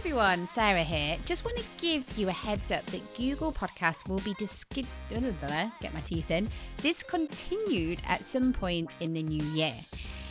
everyone, 0.00 0.46
Sarah 0.46 0.82
here. 0.82 1.18
Just 1.26 1.44
want 1.44 1.58
to 1.58 1.64
give 1.78 2.06
you 2.16 2.30
a 2.30 2.32
heads 2.32 2.70
up 2.70 2.86
that 2.86 3.02
Google 3.18 3.52
Podcast 3.52 4.08
will 4.08 4.20
be 4.20 4.32
get 5.82 5.92
my 5.92 6.00
teeth 6.00 6.30
in 6.30 6.48
discontinued 6.78 8.00
at 8.08 8.24
some 8.24 8.54
point 8.54 8.94
in 9.00 9.12
the 9.12 9.22
new 9.22 9.44
year. 9.52 9.74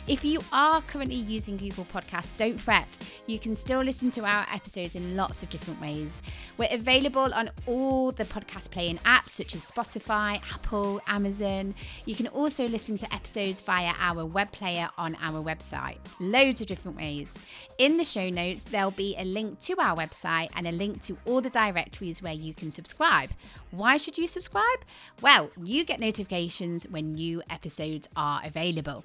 If 0.06 0.24
you 0.24 0.40
are 0.52 0.82
currently 0.82 1.16
using 1.16 1.56
Google 1.56 1.84
Podcasts, 1.84 2.36
don't 2.36 2.58
fret. 2.58 2.88
You 3.26 3.38
can 3.38 3.54
still 3.54 3.80
listen 3.80 4.10
to 4.12 4.24
our 4.24 4.46
episodes 4.52 4.94
in 4.94 5.14
lots 5.14 5.42
of 5.42 5.50
different 5.50 5.80
ways. 5.80 6.20
We're 6.58 6.72
available 6.72 7.32
on 7.32 7.50
all 7.66 8.10
the 8.10 8.24
podcast 8.24 8.70
playing 8.70 8.98
apps 8.98 9.30
such 9.30 9.54
as 9.54 9.70
Spotify, 9.70 10.40
Apple, 10.52 11.00
Amazon. 11.06 11.74
You 12.06 12.16
can 12.16 12.26
also 12.28 12.66
listen 12.66 12.98
to 12.98 13.14
episodes 13.14 13.60
via 13.60 13.92
our 14.00 14.24
web 14.24 14.50
player 14.52 14.88
on 14.98 15.16
our 15.22 15.44
website. 15.44 15.98
Loads 16.18 16.60
of 16.60 16.66
different 16.66 16.96
ways. 16.96 17.38
In 17.78 17.96
the 17.96 18.04
show 18.04 18.30
notes, 18.30 18.64
there'll 18.64 18.90
be 18.90 19.14
a 19.18 19.24
link 19.24 19.60
to 19.60 19.78
our 19.78 19.96
website 19.96 20.48
and 20.56 20.66
a 20.66 20.72
link 20.72 21.02
to 21.02 21.18
all 21.24 21.40
the 21.40 21.50
directories 21.50 22.22
where 22.22 22.32
you 22.32 22.52
can 22.54 22.70
subscribe. 22.70 23.30
Why 23.70 23.96
should 23.96 24.18
you 24.18 24.26
subscribe? 24.26 24.80
Well, 25.22 25.50
you 25.62 25.84
get 25.84 26.00
notifications 26.00 26.84
when 26.84 27.12
new 27.12 27.42
episodes 27.48 28.08
are 28.16 28.40
available. 28.44 29.04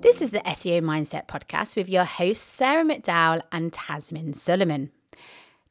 This 0.00 0.22
is 0.22 0.30
the 0.30 0.38
SEO 0.40 0.80
Mindset 0.80 1.26
Podcast 1.26 1.74
with 1.74 1.88
your 1.88 2.04
hosts, 2.04 2.44
Sarah 2.44 2.84
McDowell 2.84 3.42
and 3.50 3.72
Tazmin 3.72 4.36
Suleman. 4.36 4.90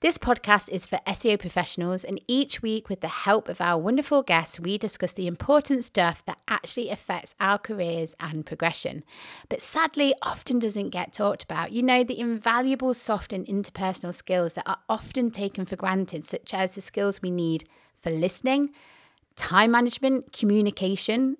This 0.02 0.18
podcast 0.18 0.68
is 0.68 0.86
for 0.86 1.00
SEO 1.08 1.40
professionals, 1.40 2.04
and 2.04 2.20
each 2.28 2.62
week, 2.62 2.90
with 2.90 3.00
the 3.00 3.08
help 3.08 3.48
of 3.48 3.62
our 3.62 3.80
wonderful 3.80 4.24
guests, 4.24 4.60
we 4.60 4.78
discuss 4.78 5.14
the 5.14 5.28
important 5.28 5.86
stuff 5.86 6.26
that 6.26 6.40
actually 6.50 6.90
affects 6.90 7.36
our 7.40 7.58
careers 7.58 8.18
and 8.20 8.46
progression, 8.46 9.06
but 9.48 9.62
sadly 9.62 10.14
often 10.22 10.60
doesn't 10.60 10.90
get 10.90 11.14
talked 11.14 11.44
about. 11.44 11.72
You 11.72 11.82
know, 11.82 12.04
the 12.04 12.20
invaluable 12.20 12.94
soft 12.94 13.32
and 13.32 13.46
interpersonal 13.48 14.14
skills 14.14 14.56
that 14.56 14.68
are 14.68 14.80
often 14.90 15.32
taken 15.32 15.64
for 15.64 15.78
granted, 15.78 16.26
such 16.26 16.54
as 16.54 16.74
the 16.74 16.82
skills 16.82 17.22
we 17.22 17.32
need 17.32 17.64
for 17.96 18.10
listening, 18.10 18.72
time 19.38 19.72
management, 19.72 20.34
communication, 20.34 21.38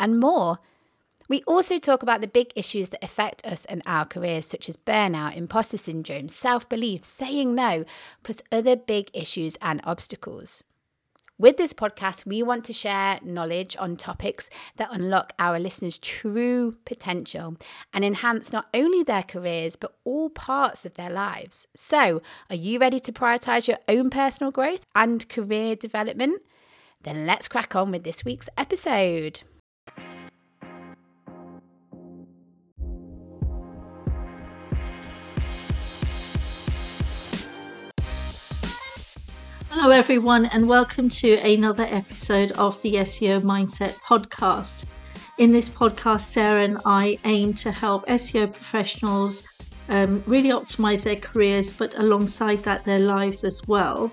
and 0.00 0.18
more. 0.18 0.58
We 1.28 1.42
also 1.44 1.78
talk 1.78 2.02
about 2.02 2.20
the 2.20 2.26
big 2.26 2.52
issues 2.54 2.90
that 2.90 3.02
affect 3.02 3.44
us 3.46 3.64
and 3.64 3.82
our 3.86 4.04
careers, 4.04 4.46
such 4.46 4.68
as 4.68 4.76
burnout, 4.76 5.36
imposter 5.36 5.78
syndrome, 5.78 6.28
self 6.28 6.68
belief, 6.68 7.04
saying 7.04 7.54
no, 7.54 7.84
plus 8.22 8.42
other 8.52 8.76
big 8.76 9.10
issues 9.14 9.56
and 9.62 9.80
obstacles. 9.84 10.64
With 11.36 11.56
this 11.56 11.72
podcast, 11.72 12.26
we 12.26 12.44
want 12.44 12.64
to 12.66 12.72
share 12.72 13.18
knowledge 13.24 13.74
on 13.80 13.96
topics 13.96 14.48
that 14.76 14.92
unlock 14.92 15.32
our 15.36 15.58
listeners' 15.58 15.98
true 15.98 16.76
potential 16.84 17.56
and 17.92 18.04
enhance 18.04 18.52
not 18.52 18.68
only 18.72 19.02
their 19.02 19.24
careers, 19.24 19.74
but 19.74 19.96
all 20.04 20.30
parts 20.30 20.86
of 20.86 20.94
their 20.94 21.10
lives. 21.10 21.66
So, 21.74 22.22
are 22.50 22.56
you 22.56 22.78
ready 22.78 23.00
to 23.00 23.12
prioritize 23.12 23.66
your 23.66 23.78
own 23.88 24.10
personal 24.10 24.52
growth 24.52 24.86
and 24.94 25.28
career 25.28 25.74
development? 25.74 26.42
Then 27.02 27.26
let's 27.26 27.48
crack 27.48 27.74
on 27.74 27.90
with 27.90 28.04
this 28.04 28.24
week's 28.24 28.48
episode. 28.56 29.40
Hello, 39.76 39.90
everyone, 39.90 40.46
and 40.46 40.68
welcome 40.68 41.08
to 41.08 41.34
another 41.38 41.82
episode 41.90 42.52
of 42.52 42.80
the 42.82 42.94
SEO 42.94 43.42
Mindset 43.42 43.96
Podcast. 44.06 44.84
In 45.38 45.50
this 45.50 45.68
podcast, 45.68 46.20
Sarah 46.20 46.62
and 46.62 46.78
I 46.86 47.18
aim 47.24 47.54
to 47.54 47.72
help 47.72 48.06
SEO 48.06 48.52
professionals 48.52 49.48
um, 49.88 50.22
really 50.28 50.50
optimize 50.50 51.02
their 51.02 51.16
careers, 51.16 51.76
but 51.76 51.92
alongside 51.98 52.60
that, 52.60 52.84
their 52.84 53.00
lives 53.00 53.42
as 53.42 53.66
well. 53.66 54.12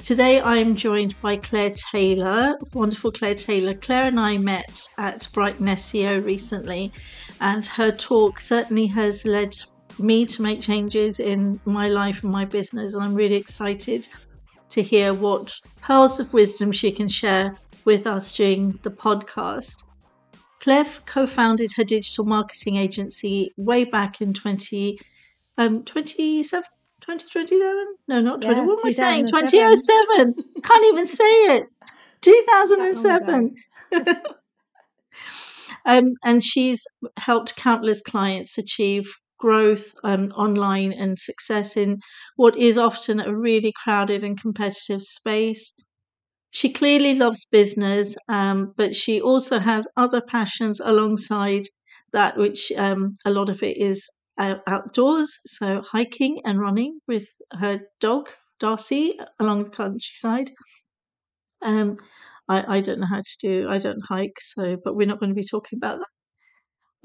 Today, 0.00 0.40
I 0.40 0.58
am 0.58 0.76
joined 0.76 1.18
by 1.22 1.38
Claire 1.38 1.72
Taylor, 1.90 2.58
wonderful 2.74 3.12
Claire 3.12 3.34
Taylor. 3.34 3.72
Claire 3.72 4.08
and 4.08 4.20
I 4.20 4.36
met 4.36 4.86
at 4.98 5.26
Brighton 5.32 5.68
SEO 5.68 6.22
recently, 6.22 6.92
and 7.40 7.64
her 7.64 7.92
talk 7.92 8.42
certainly 8.42 8.88
has 8.88 9.24
led 9.24 9.56
me 9.98 10.26
to 10.26 10.42
make 10.42 10.60
changes 10.60 11.18
in 11.18 11.58
my 11.64 11.88
life 11.88 12.22
and 12.22 12.30
my 12.30 12.44
business, 12.44 12.92
and 12.92 13.02
I'm 13.02 13.14
really 13.14 13.36
excited 13.36 14.06
to 14.72 14.82
hear 14.82 15.12
what 15.12 15.52
pearls 15.82 16.18
of 16.18 16.32
wisdom 16.32 16.72
she 16.72 16.90
can 16.90 17.08
share 17.08 17.56
with 17.84 18.06
us 18.06 18.32
during 18.32 18.78
the 18.82 18.90
podcast. 18.90 19.84
Claire 20.60 20.86
co 21.06 21.26
founded 21.26 21.72
her 21.76 21.84
digital 21.84 22.24
marketing 22.24 22.76
agency 22.76 23.52
way 23.56 23.84
back 23.84 24.20
in 24.20 24.32
20, 24.32 24.98
um, 25.58 25.84
27, 25.84 26.64
2027? 27.00 27.86
No, 28.08 28.20
not 28.20 28.40
20. 28.40 28.56
Yeah, 28.56 28.66
what 28.66 28.78
am 28.80 28.86
I 28.86 28.90
saying? 28.90 29.26
2007. 29.26 30.34
Can't 30.62 30.84
even 30.86 31.06
say 31.06 31.24
it. 31.24 31.66
2007. 32.22 33.54
um, 35.84 36.14
and 36.24 36.42
she's 36.42 36.86
helped 37.16 37.56
countless 37.56 38.00
clients 38.00 38.56
achieve 38.56 39.12
growth 39.46 39.86
um, 40.04 40.24
online 40.46 40.92
and 40.92 41.18
success 41.18 41.76
in 41.76 41.98
what 42.36 42.56
is 42.56 42.78
often 42.78 43.20
a 43.20 43.34
really 43.36 43.72
crowded 43.82 44.22
and 44.24 44.40
competitive 44.40 45.02
space. 45.02 45.64
She 46.50 46.72
clearly 46.72 47.14
loves 47.16 47.46
business, 47.46 48.16
um, 48.28 48.74
but 48.76 48.94
she 48.94 49.20
also 49.20 49.58
has 49.58 49.88
other 49.96 50.20
passions 50.20 50.80
alongside 50.80 51.64
that, 52.12 52.36
which 52.36 52.72
um, 52.76 53.14
a 53.24 53.32
lot 53.32 53.48
of 53.50 53.62
it 53.64 53.76
is 53.78 54.08
outdoors, 54.38 55.30
so 55.46 55.82
hiking 55.82 56.40
and 56.44 56.60
running 56.60 57.00
with 57.08 57.26
her 57.60 57.80
dog 58.00 58.28
Darcy 58.60 59.18
along 59.40 59.64
the 59.64 59.70
countryside. 59.70 60.50
Um, 61.62 61.96
I, 62.48 62.76
I 62.76 62.80
don't 62.80 63.00
know 63.00 63.06
how 63.06 63.22
to 63.22 63.38
do. 63.40 63.68
I 63.68 63.78
don't 63.78 64.02
hike, 64.08 64.38
so 64.40 64.76
but 64.82 64.94
we're 64.96 65.06
not 65.06 65.20
going 65.20 65.30
to 65.30 65.40
be 65.40 65.46
talking 65.46 65.78
about 65.78 66.00
that. 66.00 66.08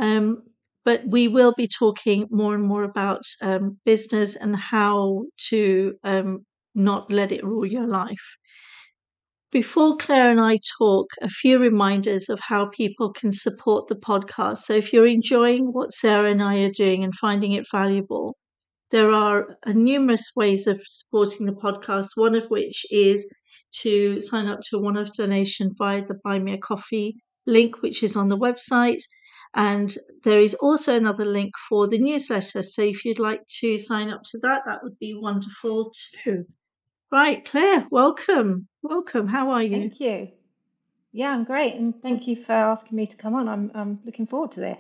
Um, 0.06 0.44
but 0.88 1.02
we 1.06 1.28
will 1.28 1.54
be 1.58 1.68
talking 1.68 2.26
more 2.32 2.56
and 2.56 2.64
more 2.64 2.86
about 2.86 3.22
um, 3.42 3.78
business 3.84 4.38
and 4.38 4.56
how 4.56 5.26
to 5.50 5.94
um, 6.06 6.46
not 6.76 7.12
let 7.12 7.34
it 7.34 7.44
rule 7.44 7.66
your 7.66 7.86
life. 7.86 8.26
Before 9.52 9.98
Claire 9.98 10.32
and 10.32 10.40
I 10.40 10.60
talk, 10.80 11.08
a 11.22 11.28
few 11.30 11.60
reminders 11.60 12.30
of 12.30 12.40
how 12.40 12.68
people 12.68 13.12
can 13.12 13.34
support 13.34 13.90
the 13.90 13.96
podcast. 13.96 14.60
So, 14.60 14.76
if 14.76 14.94
you're 14.94 15.14
enjoying 15.20 15.74
what 15.74 15.92
Sarah 15.92 16.32
and 16.32 16.42
I 16.42 16.60
are 16.60 16.72
doing 16.72 17.04
and 17.04 17.14
finding 17.14 17.52
it 17.52 17.68
valuable, 17.70 18.38
there 18.92 19.12
are 19.12 19.58
numerous 19.68 20.32
ways 20.38 20.68
of 20.68 20.80
supporting 20.88 21.48
the 21.48 21.60
podcast, 21.66 22.12
one 22.16 22.34
of 22.34 22.48
which 22.50 22.86
is 22.92 23.30
to 23.82 24.22
sign 24.22 24.48
up 24.48 24.62
to 24.70 24.80
one 24.80 24.96
of 24.96 25.12
donation 25.12 25.72
via 25.78 26.06
the 26.06 26.18
Buy 26.24 26.40
Me 26.40 26.54
a 26.54 26.58
Coffee 26.58 27.18
link, 27.46 27.82
which 27.82 28.04
is 28.04 28.16
on 28.16 28.30
the 28.30 28.38
website. 28.38 29.02
And 29.58 29.94
there 30.24 30.40
is 30.40 30.54
also 30.54 30.96
another 30.96 31.26
link 31.26 31.58
for 31.68 31.88
the 31.88 31.98
newsletter. 31.98 32.62
So 32.62 32.84
if 32.84 33.04
you'd 33.04 33.18
like 33.18 33.42
to 33.60 33.80
sign 33.80 34.10
up 34.10 34.22
to 34.26 34.38
that, 34.44 34.62
that 34.68 34.84
would 34.84 35.00
be 35.00 35.16
wonderful 35.16 35.92
too. 36.24 36.46
Right, 37.12 37.44
Claire, 37.44 37.88
welcome. 37.90 38.68
Welcome. 38.84 39.28
How 39.28 39.50
are 39.50 39.64
you? 39.64 39.72
Thank 39.72 40.00
you. 40.00 40.28
Yeah, 41.12 41.32
I'm 41.32 41.44
great. 41.44 41.74
And 41.74 42.00
thank 42.04 42.28
you 42.28 42.36
for 42.36 42.54
asking 42.54 42.96
me 42.96 43.08
to 43.08 43.18
come 43.18 43.34
on. 43.34 43.50
I'm, 43.50 43.72
I'm 43.74 44.00
looking 44.06 44.28
forward 44.28 44.52
to 44.52 44.60
this. 44.60 44.78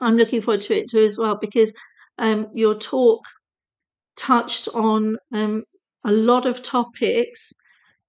I'm 0.00 0.16
looking 0.16 0.40
forward 0.40 0.62
to 0.62 0.78
it 0.78 0.88
too 0.88 1.04
as 1.04 1.18
well 1.18 1.36
because 1.36 1.76
um, 2.16 2.48
your 2.54 2.74
talk 2.74 3.22
touched 4.16 4.68
on 4.68 5.18
um, 5.34 5.64
a 6.04 6.12
lot 6.12 6.46
of 6.46 6.62
topics 6.62 7.52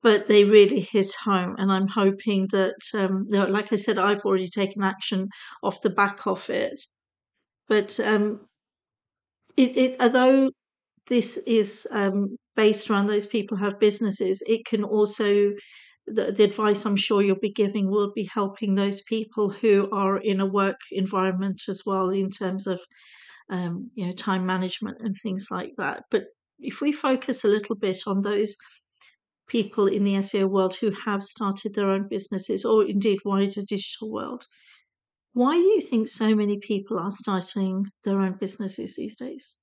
but 0.07 0.25
they 0.27 0.45
really 0.45 0.80
hit 0.80 1.13
home. 1.21 1.56
And 1.57 1.69
I'm 1.69 1.89
hoping 1.89 2.48
that, 2.54 2.80
um, 2.94 3.25
like 3.27 3.74
I 3.74 3.75
said, 3.75 3.98
I've 3.98 4.24
already 4.24 4.48
taken 4.48 4.81
action 4.81 5.27
off 5.62 5.81
the 5.81 5.89
back 5.89 6.25
of 6.25 6.50
it. 6.50 6.80
But 7.68 8.00
um, 8.00 8.39
it, 9.57 9.75
it, 9.75 9.95
although 10.00 10.51
this 11.09 11.36
is 11.45 11.89
um, 11.92 12.38
based 12.56 12.89
around 12.89 13.07
those 13.07 13.25
people 13.25 13.57
have 13.57 13.81
businesses, 13.81 14.42
it 14.48 14.65
can 14.65 14.86
also 14.86 15.51
the, 16.06 16.31
the, 16.31 16.45
advice 16.45 16.86
I'm 16.86 16.95
sure 16.95 17.21
you'll 17.21 17.36
be 17.42 17.51
giving 17.51 17.92
will 17.92 18.13
be 18.15 18.30
helping 18.33 18.75
those 18.75 19.01
people 19.01 19.50
who 19.50 19.89
are 19.92 20.19
in 20.19 20.39
a 20.39 20.45
work 20.45 20.80
environment 20.89 21.63
as 21.68 21.81
well 21.86 22.12
in 22.12 22.30
terms 22.30 22.65
of 22.65 22.80
um, 23.51 23.92
you 23.94 24.06
know 24.06 24.13
time 24.13 24.45
management 24.45 25.00
and 25.01 25.18
things 25.21 25.48
like 25.51 25.74
that. 25.77 26.04
But 26.09 26.27
if 26.59 26.80
we 26.80 26.94
focus 26.94 27.44
a 27.44 27.50
little 27.50 27.75
bit 27.75 28.04
on 28.07 28.21
those 28.21 28.56
people 29.47 29.88
in 29.88 30.03
the 30.03 30.15
SEO 30.15 30.49
world 30.49 30.75
who 30.75 30.91
have 31.05 31.23
started 31.23 31.73
their 31.73 31.89
own 31.89 32.07
businesses 32.07 32.65
or 32.65 32.85
indeed 32.85 33.19
wider 33.25 33.61
digital 33.61 34.11
world. 34.11 34.45
Why 35.33 35.55
do 35.55 35.61
you 35.61 35.81
think 35.81 36.07
so 36.07 36.35
many 36.35 36.59
people 36.59 36.97
are 36.97 37.11
starting 37.11 37.85
their 38.03 38.19
own 38.19 38.33
businesses 38.39 38.95
these 38.95 39.15
days? 39.15 39.61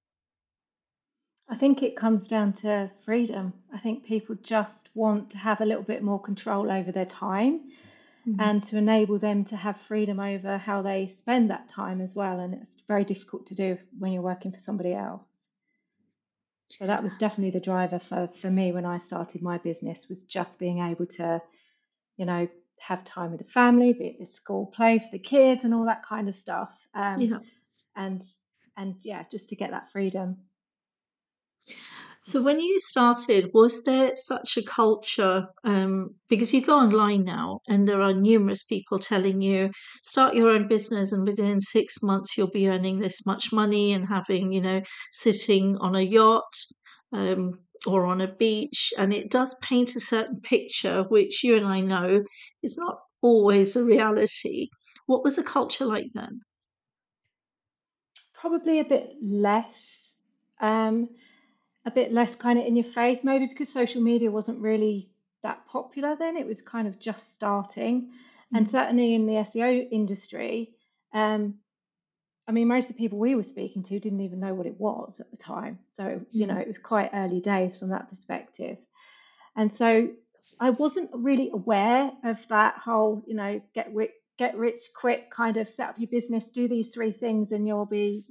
I 1.49 1.57
think 1.57 1.83
it 1.83 1.97
comes 1.97 2.27
down 2.27 2.55
to 2.55 2.91
freedom. 3.05 3.53
I 3.73 3.79
think 3.79 4.05
people 4.05 4.37
just 4.43 4.89
want 4.95 5.31
to 5.31 5.39
have 5.39 5.61
a 5.61 5.67
little 5.67 5.83
bit 5.83 6.03
more 6.03 6.21
control 6.21 6.71
over 6.71 6.91
their 6.91 7.07
time. 7.07 7.61
mm-hmm. 8.27 8.41
and 8.41 8.63
to 8.65 8.79
enable 8.79 9.19
them 9.19 9.45
to 9.45 9.57
have 9.57 9.81
freedom 9.81 10.21
over 10.21 10.59
how 10.59 10.83
they 10.83 11.07
spend 11.19 11.51
that 11.51 11.69
time 11.69 12.01
as 12.01 12.15
well. 12.15 12.41
And 12.41 12.55
it's 12.55 12.83
very 12.89 13.05
difficult 13.05 13.47
to 13.49 13.55
do 13.55 13.79
when 13.99 14.13
you're 14.13 14.23
working 14.23 14.53
for 14.53 14.59
somebody 14.59 14.95
else. 14.95 15.34
So 16.79 16.87
that 16.87 17.03
was 17.03 17.17
definitely 17.17 17.53
the 17.59 17.65
driver 17.65 17.99
for, 17.99 18.29
for 18.41 18.51
me 18.51 18.73
when 18.73 18.85
I 18.85 18.99
started 18.99 19.43
my 19.43 19.59
business 19.59 20.09
was 20.09 20.25
just 20.25 20.59
being 20.59 20.81
able 20.81 21.07
to, 21.07 21.41
you 22.17 22.27
know, 22.27 22.49
have 22.81 23.05
time 23.05 23.31
with 23.31 23.41
the 23.41 23.51
family, 23.51 23.93
be 23.93 24.09
at 24.09 24.19
the 24.19 24.33
school 24.33 24.67
play 24.67 24.99
for 24.99 25.09
the 25.13 25.19
kids 25.19 25.65
and 25.65 25.73
all 25.73 25.87
that 25.87 26.05
kind 26.07 26.29
of 26.29 26.37
stuff. 26.37 26.71
Um, 26.95 27.21
yeah. 27.21 27.39
And 27.97 28.23
and 28.77 28.97
yeah, 29.03 29.23
just 29.31 29.51
to 29.51 29.57
get 29.57 29.71
that 29.71 29.91
freedom. 29.93 30.37
So 32.25 32.43
when 32.43 32.59
you 32.59 32.77
started, 32.81 33.51
was 33.55 33.85
there 33.85 34.13
such 34.17 34.57
a 34.57 34.63
culture? 34.65 35.47
Um, 35.63 36.17
because 36.29 36.53
you 36.53 36.61
go 36.61 36.77
online 36.79 37.23
now, 37.25 37.61
and 37.69 37.87
there 37.87 38.01
are 38.03 38.13
numerous 38.15 38.65
people 38.65 38.99
telling 38.99 39.41
you 39.43 39.71
start 40.03 40.35
your 40.35 40.49
own 40.51 40.67
business, 40.67 41.13
and 41.13 41.25
within 41.27 41.61
six 41.61 42.03
months 42.03 42.37
you'll 42.37 42.51
be 42.51 42.69
earning 42.69 42.99
this 42.99 43.25
much 43.27 43.53
money 43.53 43.93
and 43.93 44.09
having, 44.09 44.51
you 44.53 44.61
know, 44.61 44.83
sitting 45.13 45.77
on 45.77 45.95
a 45.95 46.01
yacht 46.01 46.53
um, 47.13 47.61
or 47.87 48.07
on 48.07 48.21
a 48.21 48.35
beach, 48.35 48.93
and 48.99 49.13
it 49.15 49.31
does 49.31 49.57
paint 49.63 49.95
a 49.95 50.01
certain 50.01 50.41
picture, 50.41 51.05
which 51.05 51.45
you 51.45 51.57
and 51.57 51.67
I 51.67 51.81
know 51.81 52.25
is 52.63 52.77
not 52.77 52.97
always 53.21 53.77
a 53.77 53.85
reality. 53.85 54.69
What 55.07 55.23
was 55.23 55.37
the 55.37 55.45
culture 55.45 55.85
like 55.85 56.09
then? 56.15 56.41
Probably 58.35 58.79
a 58.81 58.85
bit 58.85 59.17
less. 59.23 60.15
Um, 60.61 61.09
a 61.87 61.91
bit 61.91 62.13
less 62.13 62.35
kind 62.35 62.59
of 62.59 62.67
in 62.67 62.77
your 62.77 62.85
face, 62.85 63.25
maybe 63.25 63.47
because 63.47 63.69
social 63.69 64.03
media 64.03 64.31
wasn't 64.31 64.61
really 64.61 65.11
that 65.43 65.67
popular 65.67 66.17
then. 66.17 66.37
It 66.37 66.47
was 66.47 66.63
kind 66.63 66.89
of 66.89 66.99
just 66.99 67.35
starting. 67.35 68.03
Mm-hmm. 68.03 68.57
And 68.57 68.67
mm. 68.67 68.71
certainly 68.71 69.15
in 69.15 69.27
the 69.27 69.35
SEO 69.35 69.87
industry, 69.91 70.75
um, 71.13 71.55
I 72.49 72.53
mean, 72.53 72.69
most 72.69 72.91
of 72.91 72.97
the 72.97 73.03
people 73.03 73.19
we 73.19 73.35
were 73.35 73.43
speaking 73.43 73.83
to 73.85 74.01
didn't 74.01 74.21
even 74.21 74.41
know 74.41 74.55
what 74.55 74.67
it 74.67 74.79
was 74.79 75.21
at 75.21 75.31
the 75.31 75.37
time. 75.37 75.79
So, 75.97 76.21
you 76.31 76.47
know, 76.47 76.55
mm. 76.55 76.63
it 76.63 76.69
was 76.69 76.79
quite 76.79 77.11
early 77.15 77.41
days 77.41 77.77
from 77.77 77.91
that 77.91 78.09
perspective. 78.09 78.79
And 79.57 79.73
so 79.73 80.11
I 80.61 80.71
wasn't 80.71 81.11
really 81.13 81.51
aware 81.53 82.11
of 82.25 82.39
that 82.49 82.77
whole, 82.77 83.23
you 83.27 83.35
know, 83.35 83.61
get 83.75 83.95
rich, 83.95 84.13
get 84.39 84.57
rich 84.57 84.83
quick 84.99 85.31
kind 85.31 85.57
of 85.57 85.69
set 85.69 85.91
up 85.91 85.99
your 85.99 86.11
business, 86.11 86.45
do 86.53 86.69
these 86.69 86.89
three 86.89 87.13
things, 87.13 87.53
and 87.53 87.67
you'll 87.67 87.87
be, 87.87 88.27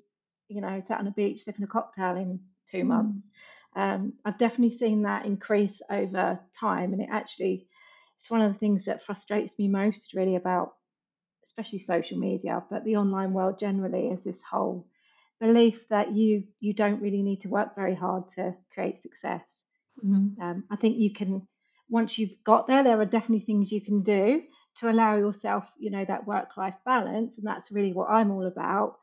you 0.48 0.62
know, 0.62 0.82
sat 0.82 1.00
on 1.00 1.08
a 1.08 1.12
beach 1.12 1.44
sipping 1.44 1.64
a 1.64 1.68
cocktail 1.68 2.18
in 2.18 2.40
2 2.74 2.80
mm-hmm. 2.80 2.88
months. 2.88 3.28
Um, 3.76 4.14
I've 4.26 4.38
definitely 4.38 4.78
seen 4.78 5.04
that 5.04 5.26
increase 5.26 5.82
over 5.90 6.40
time, 6.60 6.94
and 6.94 7.02
it 7.02 7.10
actually 7.12 7.68
it's 8.20 8.30
one 8.30 8.42
of 8.42 8.54
the 8.54 8.60
things 8.60 8.86
that 8.86 9.04
frustrates 9.04 9.58
me 9.58 9.68
most, 9.68 10.14
really, 10.14 10.36
about 10.36 10.74
especially 11.46 11.80
social 11.80 12.18
media, 12.18 12.64
but 12.70 12.84
the 12.84 12.98
online 12.98 13.34
world 13.34 13.60
generally 13.60 14.08
is 14.08 14.24
this 14.24 14.42
whole 14.42 14.88
belief 15.40 15.88
that 15.90 16.14
you 16.14 16.44
you 16.60 16.74
don't 16.74 17.02
really 17.02 17.22
need 17.22 17.42
to 17.42 17.50
work 17.50 17.76
very 17.76 17.96
hard 17.96 18.24
to 18.36 18.54
create 18.74 19.02
success. 19.02 19.44
Mm-hmm. 20.04 20.42
Um, 20.42 20.64
I 20.72 20.76
think 20.76 20.98
you 20.98 21.14
can 21.14 21.48
once 21.90 22.18
you've 22.18 22.44
got 22.44 22.66
there, 22.68 22.84
there 22.84 23.00
are 23.00 23.06
definitely 23.06 23.46
things 23.46 23.72
you 23.72 23.82
can 23.82 24.04
do 24.04 24.42
to 24.78 24.90
allow 24.90 25.18
yourself, 25.18 25.72
you 25.78 25.92
know, 25.92 26.04
that 26.08 26.26
work 26.26 26.58
life 26.58 26.76
balance, 26.86 27.38
and 27.38 27.46
that's 27.46 27.72
really 27.72 27.94
what 27.94 28.10
I'm 28.10 28.32
all 28.32 28.48
about. 28.48 28.98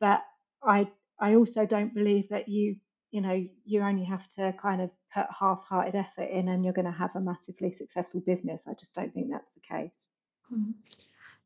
But 0.00 0.22
I 0.62 0.88
I 1.18 1.34
also 1.34 1.66
don't 1.66 1.94
believe 1.94 2.28
that 2.28 2.48
you 2.48 2.76
you 3.10 3.20
know 3.20 3.44
you 3.64 3.82
only 3.82 4.04
have 4.04 4.28
to 4.30 4.52
kind 4.60 4.80
of 4.82 4.90
put 5.14 5.26
half-hearted 5.38 5.94
effort 5.94 6.30
in 6.30 6.48
and 6.48 6.64
you're 6.64 6.74
going 6.74 6.86
to 6.86 6.90
have 6.90 7.14
a 7.16 7.20
massively 7.20 7.70
successful 7.70 8.20
business. 8.26 8.64
I 8.66 8.74
just 8.74 8.94
don't 8.94 9.12
think 9.12 9.30
that's 9.30 9.52
the 9.54 9.74
case. 9.76 10.06
Mm-hmm. 10.52 10.72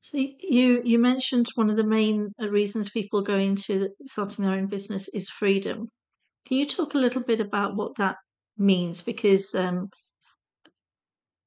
so 0.01 0.19
you 0.19 0.83
you 0.85 0.99
mentioned 0.99 1.47
one 1.55 1.71
of 1.71 1.77
the 1.77 1.85
main 1.85 2.33
uh, 2.43 2.49
reasons 2.49 2.91
people 2.91 3.23
go 3.23 3.37
into 3.37 3.89
starting 4.07 4.45
their 4.45 4.55
own 4.55 4.67
business 4.67 5.09
is 5.09 5.29
freedom. 5.29 5.89
Can 6.47 6.59
you 6.59 6.67
talk 6.67 6.95
a 6.95 6.99
little 6.99 7.23
bit 7.23 7.41
about 7.41 7.77
what 7.77 7.97
that 7.97 8.17
means? 8.59 9.01
Because 9.03 9.55
um, 9.55 9.89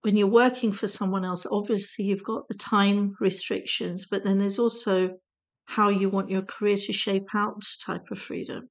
when 0.03 0.17
you're 0.17 0.27
working 0.27 0.71
for 0.71 0.87
someone 0.87 1.25
else 1.25 1.45
obviously 1.49 2.05
you've 2.05 2.23
got 2.23 2.47
the 2.47 2.57
time 2.57 3.15
restrictions 3.19 4.05
but 4.09 4.23
then 4.23 4.37
there's 4.37 4.59
also 4.59 5.09
how 5.65 5.89
you 5.89 6.09
want 6.09 6.29
your 6.29 6.41
career 6.41 6.77
to 6.77 6.93
shape 6.93 7.27
out 7.33 7.61
type 7.85 8.11
of 8.11 8.19
freedom 8.19 8.69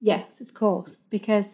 Yes, 0.00 0.40
of 0.40 0.54
course, 0.54 0.96
because 1.10 1.46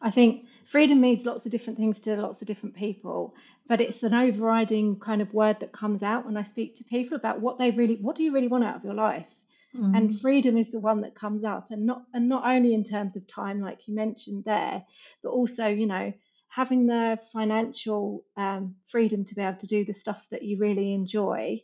I 0.00 0.10
think 0.10 0.44
freedom 0.64 1.00
means 1.00 1.24
lots 1.24 1.44
of 1.44 1.52
different 1.52 1.78
things 1.78 2.00
to 2.00 2.16
lots 2.16 2.40
of 2.40 2.48
different 2.48 2.74
people, 2.74 3.34
but 3.68 3.80
it's 3.80 4.02
an 4.02 4.14
overriding 4.14 4.98
kind 4.98 5.22
of 5.22 5.32
word 5.32 5.60
that 5.60 5.72
comes 5.72 6.02
out 6.02 6.26
when 6.26 6.36
I 6.36 6.42
speak 6.42 6.76
to 6.76 6.84
people 6.84 7.16
about 7.16 7.40
what 7.40 7.58
they 7.58 7.70
really, 7.70 7.96
what 7.96 8.16
do 8.16 8.24
you 8.24 8.32
really 8.32 8.48
want 8.48 8.64
out 8.64 8.76
of 8.76 8.84
your 8.84 8.94
life? 8.94 9.28
Mm. 9.74 9.96
And 9.96 10.20
freedom 10.20 10.56
is 10.56 10.70
the 10.70 10.80
one 10.80 11.00
that 11.02 11.14
comes 11.14 11.44
up, 11.44 11.70
and 11.70 11.86
not 11.86 12.02
and 12.12 12.28
not 12.28 12.44
only 12.44 12.74
in 12.74 12.84
terms 12.84 13.16
of 13.16 13.26
time, 13.26 13.60
like 13.60 13.88
you 13.88 13.94
mentioned 13.94 14.44
there, 14.44 14.84
but 15.22 15.30
also 15.30 15.66
you 15.66 15.86
know 15.86 16.12
having 16.48 16.86
the 16.86 17.18
financial 17.32 18.22
um, 18.36 18.74
freedom 18.86 19.24
to 19.24 19.34
be 19.34 19.40
able 19.40 19.56
to 19.56 19.66
do 19.66 19.86
the 19.86 19.94
stuff 19.94 20.26
that 20.30 20.42
you 20.42 20.58
really 20.58 20.92
enjoy 20.92 21.58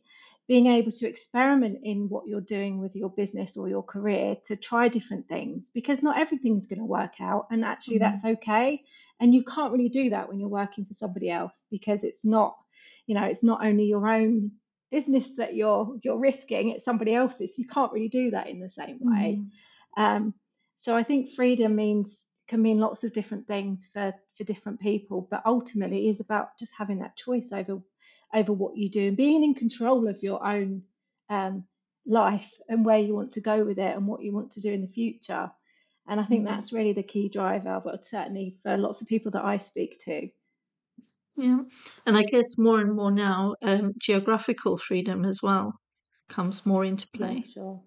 being 0.48 0.66
able 0.66 0.90
to 0.90 1.06
experiment 1.06 1.78
in 1.84 2.08
what 2.08 2.26
you're 2.26 2.40
doing 2.40 2.78
with 2.78 2.96
your 2.96 3.10
business 3.10 3.56
or 3.56 3.68
your 3.68 3.82
career 3.82 4.34
to 4.46 4.56
try 4.56 4.88
different 4.88 5.28
things 5.28 5.68
because 5.74 6.02
not 6.02 6.18
everything's 6.18 6.66
going 6.66 6.78
to 6.78 6.84
work 6.86 7.20
out 7.20 7.46
and 7.50 7.64
actually 7.64 7.98
mm-hmm. 7.98 8.10
that's 8.10 8.24
okay 8.24 8.82
and 9.20 9.34
you 9.34 9.44
can't 9.44 9.72
really 9.72 9.90
do 9.90 10.08
that 10.08 10.26
when 10.26 10.40
you're 10.40 10.48
working 10.48 10.86
for 10.86 10.94
somebody 10.94 11.30
else 11.30 11.64
because 11.70 12.02
it's 12.02 12.24
not 12.24 12.56
you 13.06 13.14
know 13.14 13.24
it's 13.24 13.44
not 13.44 13.64
only 13.64 13.84
your 13.84 14.08
own 14.08 14.50
business 14.90 15.36
that 15.36 15.54
you're 15.54 15.96
you're 16.02 16.18
risking 16.18 16.70
it's 16.70 16.84
somebody 16.84 17.14
else's 17.14 17.58
you 17.58 17.66
can't 17.66 17.92
really 17.92 18.08
do 18.08 18.30
that 18.30 18.48
in 18.48 18.58
the 18.58 18.70
same 18.70 18.98
way 19.02 19.38
mm-hmm. 19.38 20.02
um, 20.02 20.34
so 20.76 20.96
i 20.96 21.02
think 21.02 21.30
freedom 21.34 21.76
means 21.76 22.16
can 22.48 22.62
mean 22.62 22.78
lots 22.78 23.04
of 23.04 23.12
different 23.12 23.46
things 23.46 23.86
for 23.92 24.14
for 24.34 24.44
different 24.44 24.80
people 24.80 25.28
but 25.30 25.42
ultimately 25.44 26.08
is 26.08 26.20
about 26.20 26.58
just 26.58 26.72
having 26.76 27.00
that 27.00 27.16
choice 27.16 27.50
over 27.52 27.82
over 28.34 28.52
what 28.52 28.76
you 28.76 28.90
do 28.90 29.08
and 29.08 29.16
being 29.16 29.42
in 29.42 29.54
control 29.54 30.08
of 30.08 30.22
your 30.22 30.44
own 30.46 30.82
um, 31.30 31.64
life 32.06 32.60
and 32.68 32.84
where 32.84 32.98
you 32.98 33.14
want 33.14 33.32
to 33.32 33.40
go 33.40 33.64
with 33.64 33.78
it 33.78 33.96
and 33.96 34.06
what 34.06 34.22
you 34.22 34.32
want 34.32 34.52
to 34.52 34.60
do 34.60 34.72
in 34.72 34.82
the 34.82 34.88
future. 34.88 35.50
And 36.06 36.20
I 36.20 36.24
think 36.24 36.44
mm-hmm. 36.44 36.54
that's 36.54 36.72
really 36.72 36.92
the 36.92 37.02
key 37.02 37.28
driver, 37.28 37.80
but 37.84 38.04
certainly 38.04 38.56
for 38.62 38.76
lots 38.76 39.00
of 39.00 39.08
people 39.08 39.30
that 39.32 39.44
I 39.44 39.58
speak 39.58 40.00
to. 40.06 40.28
Yeah, 41.36 41.60
and 42.04 42.16
I 42.16 42.24
guess 42.24 42.58
more 42.58 42.80
and 42.80 42.96
more 42.96 43.12
now, 43.12 43.54
um, 43.62 43.94
geographical 43.98 44.76
freedom 44.76 45.24
as 45.24 45.40
well 45.40 45.78
comes 46.28 46.66
more 46.66 46.84
into 46.84 47.06
play. 47.14 47.44
Yeah, 47.46 47.52
sure. 47.54 47.80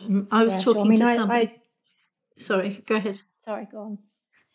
Um, 0.00 0.28
I 0.30 0.42
was 0.44 0.56
yeah, 0.56 0.62
talking 0.62 0.82
sure. 0.82 0.86
I 0.86 0.88
mean, 0.88 0.98
to 0.98 1.14
somebody. 1.14 1.46
I... 1.46 1.60
Sorry, 2.38 2.84
go 2.86 2.94
ahead. 2.94 3.20
Sorry, 3.44 3.68
go 3.70 3.80
on. 3.80 3.98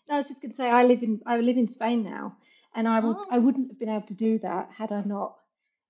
No, 0.09 0.15
I 0.15 0.17
was 0.17 0.27
just 0.27 0.41
going 0.41 0.51
to 0.51 0.57
say 0.57 0.69
I 0.69 0.83
live 0.83 1.03
in 1.03 1.21
I 1.25 1.38
live 1.38 1.57
in 1.57 1.71
Spain 1.71 2.03
now, 2.03 2.38
and 2.75 2.87
I 2.87 2.99
was 2.99 3.15
oh. 3.17 3.25
I 3.31 3.39
wouldn't 3.39 3.69
have 3.69 3.79
been 3.79 3.89
able 3.89 4.07
to 4.07 4.15
do 4.15 4.39
that 4.39 4.69
had 4.75 4.91
I 4.91 5.01
not, 5.01 5.35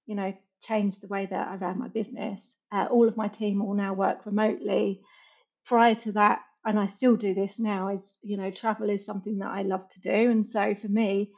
you 0.06 0.16
know, 0.16 0.34
changed 0.62 1.02
the 1.02 1.08
way 1.08 1.26
that 1.26 1.48
I 1.48 1.56
ran 1.56 1.80
my 1.80 1.88
business. 1.88 2.56
Uh, 2.72 2.88
all 2.90 3.08
of 3.08 3.18
my 3.18 3.28
team 3.28 3.62
all 3.62 3.74
now 3.74 3.94
work 3.94 4.26
remotely. 4.26 5.02
Prior 5.66 5.96
to 5.96 6.12
that, 6.14 6.42
and 6.66 6.80
I 6.80 6.88
still 6.88 7.16
do 7.16 7.34
this 7.34 7.60
now, 7.60 7.90
is 7.90 8.18
you 8.22 8.38
know, 8.38 8.52
travel 8.52 8.90
is 8.90 9.06
something 9.06 9.40
that 9.40 9.52
I 9.52 9.64
love 9.64 9.88
to 9.90 10.02
do, 10.02 10.32
and 10.32 10.46
so 10.46 10.76
for 10.76 10.88
me, 10.88 11.32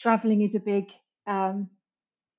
traveling 0.00 0.42
is 0.42 0.54
a 0.54 0.60
big, 0.60 0.90
um, 1.26 1.68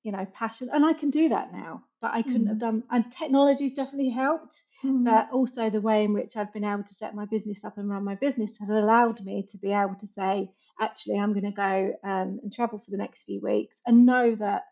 you 0.02 0.12
know, 0.12 0.26
passion, 0.26 0.70
and 0.72 0.84
I 0.84 0.92
can 0.92 1.10
do 1.10 1.30
that 1.30 1.52
now. 1.52 1.84
But 2.00 2.12
I 2.14 2.22
couldn't 2.22 2.44
mm. 2.44 2.48
have 2.48 2.60
done, 2.60 2.84
and 2.90 3.10
technology's 3.10 3.74
definitely 3.74 4.10
helped. 4.10 4.62
Mm. 4.84 5.04
But 5.04 5.30
also 5.32 5.70
the 5.70 5.80
way 5.80 6.04
in 6.04 6.12
which 6.12 6.36
I've 6.36 6.52
been 6.52 6.64
able 6.64 6.84
to 6.84 6.94
set 6.94 7.14
my 7.14 7.24
business 7.24 7.64
up 7.64 7.78
and 7.78 7.90
run 7.90 8.04
my 8.04 8.14
business 8.14 8.56
has 8.58 8.68
allowed 8.68 9.24
me 9.24 9.44
to 9.50 9.58
be 9.58 9.72
able 9.72 9.96
to 9.96 10.06
say, 10.06 10.50
actually, 10.80 11.18
I'm 11.18 11.32
going 11.32 11.44
to 11.44 11.50
go 11.50 11.94
um, 12.04 12.38
and 12.42 12.52
travel 12.52 12.78
for 12.78 12.92
the 12.92 12.96
next 12.96 13.24
few 13.24 13.40
weeks 13.40 13.80
and 13.86 14.06
know 14.06 14.36
that 14.36 14.62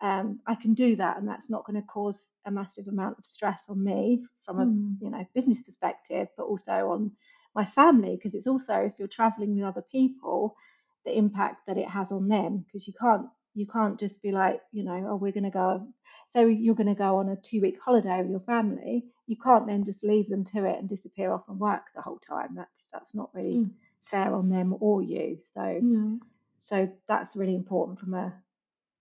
um, 0.00 0.40
I 0.46 0.54
can 0.54 0.72
do 0.74 0.96
that, 0.96 1.18
and 1.18 1.28
that's 1.28 1.50
not 1.50 1.64
going 1.66 1.80
to 1.80 1.86
cause 1.86 2.26
a 2.46 2.50
massive 2.50 2.88
amount 2.88 3.18
of 3.18 3.26
stress 3.26 3.62
on 3.68 3.84
me 3.84 4.24
from 4.42 4.58
a 4.58 4.64
mm. 4.64 4.96
you 5.00 5.10
know 5.10 5.24
business 5.34 5.62
perspective, 5.62 6.28
but 6.36 6.44
also 6.44 6.90
on 6.90 7.12
my 7.54 7.64
family 7.64 8.16
because 8.16 8.34
it's 8.34 8.46
also 8.46 8.74
if 8.74 8.94
you're 8.98 9.08
traveling 9.08 9.54
with 9.54 9.64
other 9.64 9.84
people, 9.92 10.56
the 11.04 11.16
impact 11.16 11.66
that 11.66 11.78
it 11.78 11.88
has 11.88 12.10
on 12.10 12.28
them 12.28 12.64
because 12.66 12.86
you 12.86 12.94
can't 13.00 13.26
you 13.54 13.66
can't 13.66 14.00
just 14.00 14.22
be 14.22 14.32
like 14.32 14.60
you 14.72 14.84
know 14.84 15.06
oh 15.10 15.16
we're 15.16 15.32
going 15.32 15.44
to 15.44 15.50
go 15.50 15.86
so 16.30 16.46
you're 16.46 16.74
going 16.74 16.86
to 16.86 16.94
go 16.94 17.16
on 17.16 17.28
a 17.28 17.36
two 17.36 17.60
week 17.60 17.78
holiday 17.84 18.18
with 18.22 18.30
your 18.30 18.40
family 18.40 19.04
you 19.26 19.36
can't 19.36 19.66
then 19.66 19.84
just 19.84 20.04
leave 20.04 20.28
them 20.28 20.44
to 20.44 20.64
it 20.64 20.78
and 20.78 20.88
disappear 20.88 21.32
off 21.32 21.48
and 21.48 21.58
work 21.58 21.84
the 21.94 22.02
whole 22.02 22.18
time. 22.18 22.50
That's 22.54 22.86
that's 22.92 23.14
not 23.14 23.30
really 23.34 23.54
mm. 23.54 23.70
fair 24.02 24.34
on 24.34 24.50
them 24.50 24.74
or 24.80 25.02
you. 25.02 25.38
So 25.40 25.60
mm. 25.60 26.18
so 26.60 26.88
that's 27.08 27.36
really 27.36 27.54
important 27.54 28.00
from 28.00 28.14
a 28.14 28.34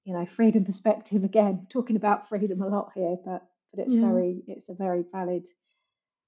you 0.06 0.14
know 0.14 0.26
freedom 0.26 0.64
perspective. 0.64 1.24
Again, 1.24 1.68
talking 1.70 1.96
about 1.96 2.30
freedom 2.30 2.62
a 2.62 2.68
lot 2.68 2.92
here, 2.96 3.18
but 3.26 3.44
but 3.74 3.86
it's 3.86 3.96
yeah. 3.96 4.08
very 4.10 4.44
it's 4.48 4.70
a 4.70 4.74
very 4.74 5.04
valid 5.12 5.48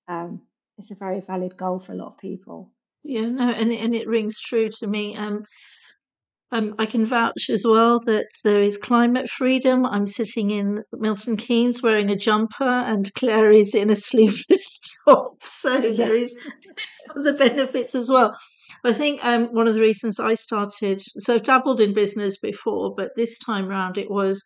um, 0.07 0.41
it's 0.77 0.91
a 0.91 0.95
very 0.95 1.21
valid 1.21 1.55
goal 1.55 1.79
for 1.79 1.93
a 1.93 1.95
lot 1.95 2.07
of 2.07 2.17
people. 2.17 2.71
Yeah, 3.03 3.27
no, 3.27 3.49
and 3.49 3.71
and 3.71 3.95
it 3.95 4.07
rings 4.07 4.39
true 4.39 4.69
to 4.79 4.87
me. 4.87 5.15
Um, 5.15 5.45
Um, 6.53 6.75
I 6.77 6.86
can 6.86 7.03
vouch 7.03 7.50
as 7.50 7.65
well 7.65 8.00
that 8.01 8.27
there 8.43 8.62
is 8.62 8.77
climate 8.77 9.27
freedom. 9.27 9.88
I'm 9.88 10.05
sitting 10.05 10.51
in 10.51 10.83
Milton 10.93 11.36
Keynes 11.36 11.81
wearing 11.81 12.12
a 12.12 12.15
jumper, 12.15 12.63
and 12.63 13.12
Claire 13.15 13.51
is 13.51 13.74
in 13.74 13.89
a 13.89 13.95
sleeveless 14.07 14.79
top. 15.03 15.41
So 15.41 15.81
there 15.81 16.13
is 16.13 16.39
the 17.15 17.33
benefits 17.33 17.95
as 17.95 18.07
well. 18.07 18.38
I 18.83 18.93
think 18.93 19.25
um, 19.25 19.45
one 19.48 19.67
of 19.67 19.74
the 19.74 19.81
reasons 19.81 20.19
I 20.19 20.36
started, 20.36 21.01
so 21.01 21.39
dabbled 21.39 21.81
in 21.81 21.91
business 21.91 22.38
before, 22.38 22.93
but 22.95 23.15
this 23.15 23.39
time 23.39 23.67
round 23.67 23.98
it 23.98 24.12
was 24.12 24.43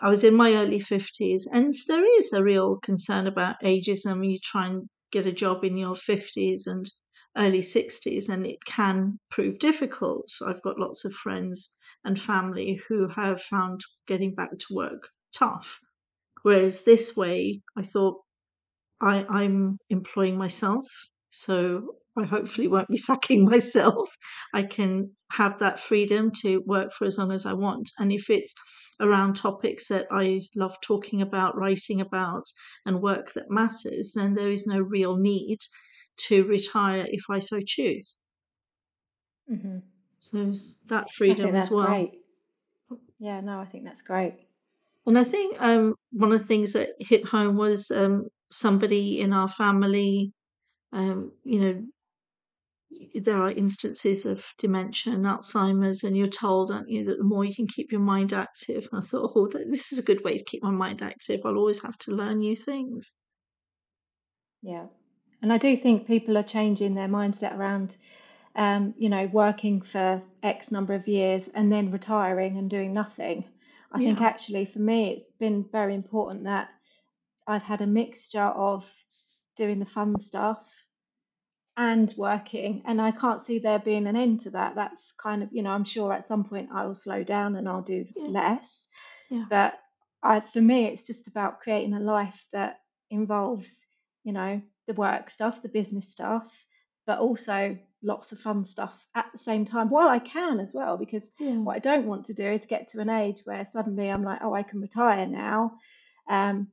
I 0.00 0.08
was 0.08 0.24
in 0.24 0.34
my 0.34 0.54
early 0.54 0.80
50s, 0.80 1.42
and 1.52 1.74
there 1.88 2.06
is 2.18 2.32
a 2.32 2.42
real 2.42 2.78
concern 2.82 3.26
about 3.26 3.56
ageism. 3.62 4.12
And 4.12 4.32
you 4.32 4.38
try 4.42 4.68
and 4.68 4.88
get 5.12 5.26
a 5.26 5.32
job 5.32 5.62
in 5.62 5.76
your 5.76 5.94
50s 5.94 6.62
and 6.66 6.90
early 7.36 7.60
60s, 7.60 8.28
and 8.28 8.46
it 8.46 8.64
can 8.64 9.18
prove 9.30 9.58
difficult. 9.58 10.30
I've 10.46 10.62
got 10.62 10.78
lots 10.78 11.04
of 11.04 11.12
friends 11.12 11.76
and 12.04 12.20
family 12.20 12.80
who 12.88 13.08
have 13.08 13.40
found 13.42 13.82
getting 14.06 14.34
back 14.34 14.50
to 14.50 14.74
work 14.74 15.08
tough. 15.32 15.80
Whereas 16.42 16.84
this 16.84 17.16
way, 17.16 17.62
I 17.76 17.82
thought 17.82 18.22
I, 19.00 19.26
I'm 19.28 19.78
employing 19.90 20.36
myself. 20.36 20.86
So 21.30 21.96
I 22.16 22.24
hopefully 22.24 22.68
won't 22.68 22.88
be 22.88 22.96
sacking 23.08 23.44
myself. 23.44 24.08
I 24.54 24.62
can 24.62 25.12
have 25.30 25.58
that 25.58 25.80
freedom 25.80 26.32
to 26.42 26.62
work 26.66 26.92
for 26.92 27.04
as 27.04 27.18
long 27.18 27.32
as 27.32 27.46
I 27.46 27.52
want. 27.52 27.90
And 27.98 28.12
if 28.12 28.30
it's 28.30 28.54
around 29.00 29.34
topics 29.34 29.88
that 29.88 30.06
I 30.10 30.42
love 30.56 30.76
talking 30.82 31.22
about, 31.22 31.56
writing 31.56 32.00
about, 32.00 32.44
and 32.84 33.00
work 33.00 33.32
that 33.34 33.50
matters, 33.50 34.14
then 34.14 34.34
there 34.34 34.50
is 34.50 34.66
no 34.66 34.80
real 34.80 35.16
need 35.16 35.58
to 36.26 36.44
retire 36.44 37.06
if 37.08 37.22
I 37.30 37.38
so 37.38 37.60
choose. 37.64 38.20
Mm-hmm. 39.50 39.78
So 40.18 40.52
that 40.88 41.10
freedom 41.10 41.54
as 41.54 41.70
well. 41.70 41.86
Great. 41.86 42.10
Yeah, 43.18 43.40
no, 43.40 43.58
I 43.58 43.64
think 43.64 43.84
that's 43.84 44.02
great. 44.02 44.34
And 45.06 45.18
I 45.18 45.24
think 45.24 45.60
um, 45.60 45.94
one 46.12 46.32
of 46.32 46.38
the 46.38 46.44
things 46.44 46.74
that 46.74 46.90
hit 46.98 47.24
home 47.24 47.56
was 47.56 47.90
um, 47.90 48.28
somebody 48.52 49.20
in 49.20 49.32
our 49.32 49.48
family, 49.48 50.32
um, 50.92 51.32
you 51.44 51.60
know, 51.60 51.82
there 53.14 53.36
are 53.36 53.50
instances 53.50 54.26
of 54.26 54.44
dementia 54.58 55.12
and 55.12 55.24
Alzheimer's, 55.24 56.04
and 56.04 56.16
you're 56.16 56.26
told, 56.26 56.70
aren't 56.70 56.88
you, 56.88 57.04
that 57.04 57.18
the 57.18 57.24
more 57.24 57.44
you 57.44 57.54
can 57.54 57.66
keep 57.66 57.92
your 57.92 58.00
mind 58.00 58.32
active. 58.32 58.88
And 58.90 59.02
I 59.02 59.04
thought, 59.04 59.32
oh, 59.34 59.48
this 59.70 59.92
is 59.92 59.98
a 59.98 60.04
good 60.04 60.24
way 60.24 60.36
to 60.36 60.44
keep 60.44 60.62
my 60.62 60.70
mind 60.70 61.02
active. 61.02 61.40
I'll 61.44 61.56
always 61.56 61.82
have 61.82 61.96
to 61.98 62.12
learn 62.12 62.38
new 62.38 62.56
things. 62.56 63.18
Yeah. 64.62 64.86
And 65.42 65.52
I 65.52 65.58
do 65.58 65.76
think 65.76 66.06
people 66.06 66.36
are 66.36 66.42
changing 66.42 66.94
their 66.94 67.08
mindset 67.08 67.56
around, 67.56 67.96
um, 68.56 68.94
you 68.98 69.08
know, 69.08 69.26
working 69.32 69.80
for 69.80 70.22
X 70.42 70.70
number 70.70 70.94
of 70.94 71.06
years 71.06 71.48
and 71.54 71.72
then 71.72 71.90
retiring 71.90 72.56
and 72.58 72.68
doing 72.68 72.92
nothing. 72.92 73.44
I 73.92 74.00
yeah. 74.00 74.08
think 74.08 74.20
actually 74.20 74.66
for 74.66 74.80
me, 74.80 75.12
it's 75.12 75.28
been 75.38 75.64
very 75.70 75.94
important 75.94 76.44
that 76.44 76.68
I've 77.46 77.62
had 77.62 77.80
a 77.80 77.86
mixture 77.86 78.42
of 78.42 78.84
doing 79.56 79.78
the 79.78 79.86
fun 79.86 80.18
stuff 80.20 80.64
and 81.78 82.12
working 82.16 82.82
and 82.86 83.00
i 83.00 83.10
can't 83.10 83.46
see 83.46 83.60
there 83.60 83.78
being 83.78 84.06
an 84.06 84.16
end 84.16 84.40
to 84.40 84.50
that 84.50 84.74
that's 84.74 85.12
kind 85.22 85.42
of 85.42 85.48
you 85.52 85.62
know 85.62 85.70
i'm 85.70 85.84
sure 85.84 86.12
at 86.12 86.26
some 86.26 86.44
point 86.44 86.68
i 86.74 86.84
will 86.84 86.94
slow 86.94 87.22
down 87.22 87.54
and 87.56 87.68
i'll 87.68 87.82
do 87.82 88.04
yeah. 88.16 88.26
less 88.26 88.86
yeah. 89.30 89.44
but 89.48 89.74
I, 90.22 90.40
for 90.40 90.60
me 90.60 90.86
it's 90.86 91.04
just 91.04 91.28
about 91.28 91.60
creating 91.60 91.94
a 91.94 92.00
life 92.00 92.46
that 92.52 92.80
involves 93.10 93.68
you 94.24 94.32
know 94.32 94.60
the 94.88 94.94
work 94.94 95.30
stuff 95.30 95.62
the 95.62 95.68
business 95.68 96.10
stuff 96.10 96.66
but 97.06 97.20
also 97.20 97.78
lots 98.02 98.32
of 98.32 98.40
fun 98.40 98.64
stuff 98.64 99.06
at 99.14 99.26
the 99.32 99.38
same 99.38 99.64
time 99.64 99.88
while 99.88 100.08
i 100.08 100.18
can 100.18 100.58
as 100.58 100.70
well 100.74 100.96
because 100.96 101.30
yeah. 101.38 101.52
what 101.52 101.76
i 101.76 101.78
don't 101.78 102.06
want 102.06 102.24
to 102.24 102.34
do 102.34 102.50
is 102.50 102.66
get 102.66 102.88
to 102.90 103.00
an 103.00 103.08
age 103.08 103.40
where 103.44 103.64
suddenly 103.72 104.10
i'm 104.10 104.24
like 104.24 104.40
oh 104.42 104.54
i 104.54 104.62
can 104.62 104.80
retire 104.80 105.26
now 105.26 105.72
um, 106.28 106.68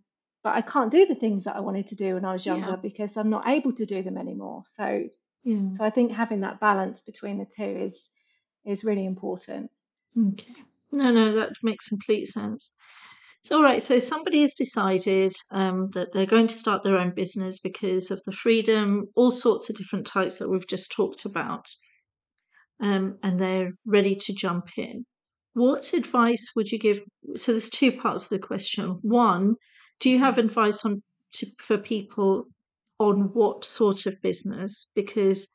but 0.45 0.53
I 0.53 0.61
can't 0.61 0.91
do 0.91 1.07
the 1.07 1.15
things 1.15 1.45
that 1.45 1.55
I 1.55 1.59
wanted 1.59 1.87
to 1.87 1.95
do 1.95 2.13
when 2.13 2.23
I 2.23 2.33
was 2.33 2.45
younger 2.45 2.69
yeah. 2.69 2.75
because 2.75 3.17
I'm 3.17 3.31
not 3.31 3.47
able 3.47 3.73
to 3.73 3.85
do 3.85 4.03
them 4.03 4.15
anymore. 4.15 4.61
So, 4.75 5.05
yeah. 5.43 5.71
so 5.75 5.83
I 5.83 5.89
think 5.89 6.11
having 6.11 6.41
that 6.41 6.59
balance 6.59 7.01
between 7.01 7.39
the 7.39 7.45
two 7.45 7.87
is 7.87 7.99
is 8.63 8.83
really 8.83 9.07
important. 9.07 9.71
Okay. 10.15 10.53
No, 10.91 11.11
no, 11.11 11.33
that 11.35 11.53
makes 11.63 11.89
complete 11.89 12.27
sense. 12.27 12.73
So, 13.45 13.57
all 13.57 13.63
right. 13.63 13.79
So, 13.79 13.99
somebody 13.99 14.41
has 14.41 14.55
decided 14.55 15.31
um, 15.51 15.91
that 15.93 16.11
they're 16.11 16.25
going 16.25 16.47
to 16.47 16.55
start 16.55 16.81
their 16.81 16.97
own 16.97 17.13
business 17.13 17.59
because 17.59 18.09
of 18.09 18.19
the 18.25 18.31
freedom, 18.31 19.05
all 19.13 19.29
sorts 19.29 19.69
of 19.69 19.75
different 19.75 20.07
types 20.07 20.39
that 20.39 20.49
we've 20.49 20.65
just 20.65 20.91
talked 20.91 21.25
about, 21.25 21.67
um, 22.81 23.19
and 23.21 23.39
they're 23.39 23.73
ready 23.85 24.15
to 24.15 24.33
jump 24.33 24.69
in. 24.77 25.05
What 25.53 25.93
advice 25.93 26.53
would 26.55 26.71
you 26.71 26.79
give? 26.79 26.97
So, 27.35 27.51
there's 27.51 27.69
two 27.69 27.91
parts 27.91 28.23
of 28.23 28.29
the 28.29 28.39
question. 28.39 28.97
One, 29.03 29.57
do 29.99 30.09
you 30.09 30.17
have 30.17 30.39
advice 30.39 30.83
on 30.83 31.03
to, 31.33 31.45
for 31.59 31.77
people 31.77 32.45
on 32.97 33.29
what 33.35 33.63
sort 33.63 34.07
of 34.07 34.19
business? 34.23 34.91
Because 34.95 35.54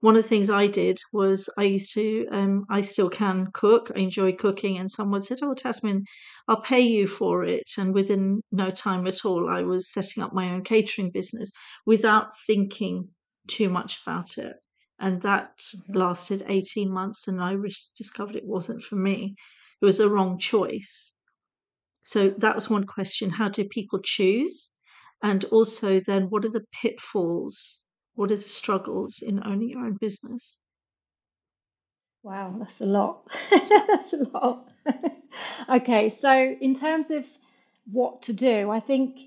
one 0.00 0.16
of 0.16 0.22
the 0.22 0.28
things 0.28 0.48
I 0.48 0.66
did 0.66 0.98
was 1.12 1.50
I 1.58 1.64
used 1.64 1.92
to, 1.92 2.26
um, 2.32 2.64
I 2.70 2.80
still 2.80 3.10
can 3.10 3.48
cook. 3.52 3.90
I 3.94 3.98
enjoy 3.98 4.32
cooking, 4.32 4.78
and 4.78 4.90
someone 4.90 5.20
said, 5.20 5.40
"Oh, 5.42 5.54
Tazmin, 5.54 6.04
I'll 6.48 6.62
pay 6.62 6.80
you 6.80 7.06
for 7.06 7.44
it." 7.44 7.70
And 7.76 7.92
within 7.92 8.40
no 8.50 8.70
time 8.70 9.06
at 9.06 9.26
all, 9.26 9.50
I 9.50 9.62
was 9.62 9.92
setting 9.92 10.22
up 10.22 10.32
my 10.32 10.50
own 10.54 10.64
catering 10.64 11.10
business 11.10 11.52
without 11.84 12.28
thinking 12.46 13.10
too 13.46 13.68
much 13.68 14.00
about 14.02 14.38
it. 14.38 14.56
And 14.98 15.20
that 15.22 15.58
mm-hmm. 15.58 15.92
lasted 15.98 16.44
18 16.48 16.90
months, 16.90 17.28
and 17.28 17.40
I 17.42 17.56
discovered 17.94 18.36
it 18.36 18.46
wasn't 18.46 18.82
for 18.82 18.96
me. 18.96 19.34
It 19.82 19.84
was 19.84 20.00
a 20.00 20.08
wrong 20.08 20.38
choice. 20.38 21.18
So 22.04 22.30
that 22.30 22.54
was 22.54 22.70
one 22.70 22.86
question. 22.86 23.28
How 23.30 23.50
do 23.50 23.64
people 23.64 24.00
choose? 24.02 24.80
And 25.22 25.44
also, 25.46 26.00
then, 26.00 26.30
what 26.30 26.46
are 26.46 26.50
the 26.50 26.64
pitfalls? 26.72 27.89
What 28.20 28.30
are 28.32 28.36
the 28.36 28.42
struggles 28.42 29.22
in 29.22 29.40
owning 29.46 29.70
your 29.70 29.86
own 29.86 29.96
business? 29.98 30.60
Wow, 32.22 32.54
that's 32.58 32.78
a 32.82 32.84
lot. 32.84 33.26
that's 33.50 34.12
a 34.12 34.28
lot. 34.34 34.68
okay, 35.76 36.10
so 36.10 36.30
in 36.60 36.78
terms 36.78 37.10
of 37.10 37.24
what 37.90 38.20
to 38.24 38.34
do, 38.34 38.70
I 38.70 38.78
think 38.78 39.20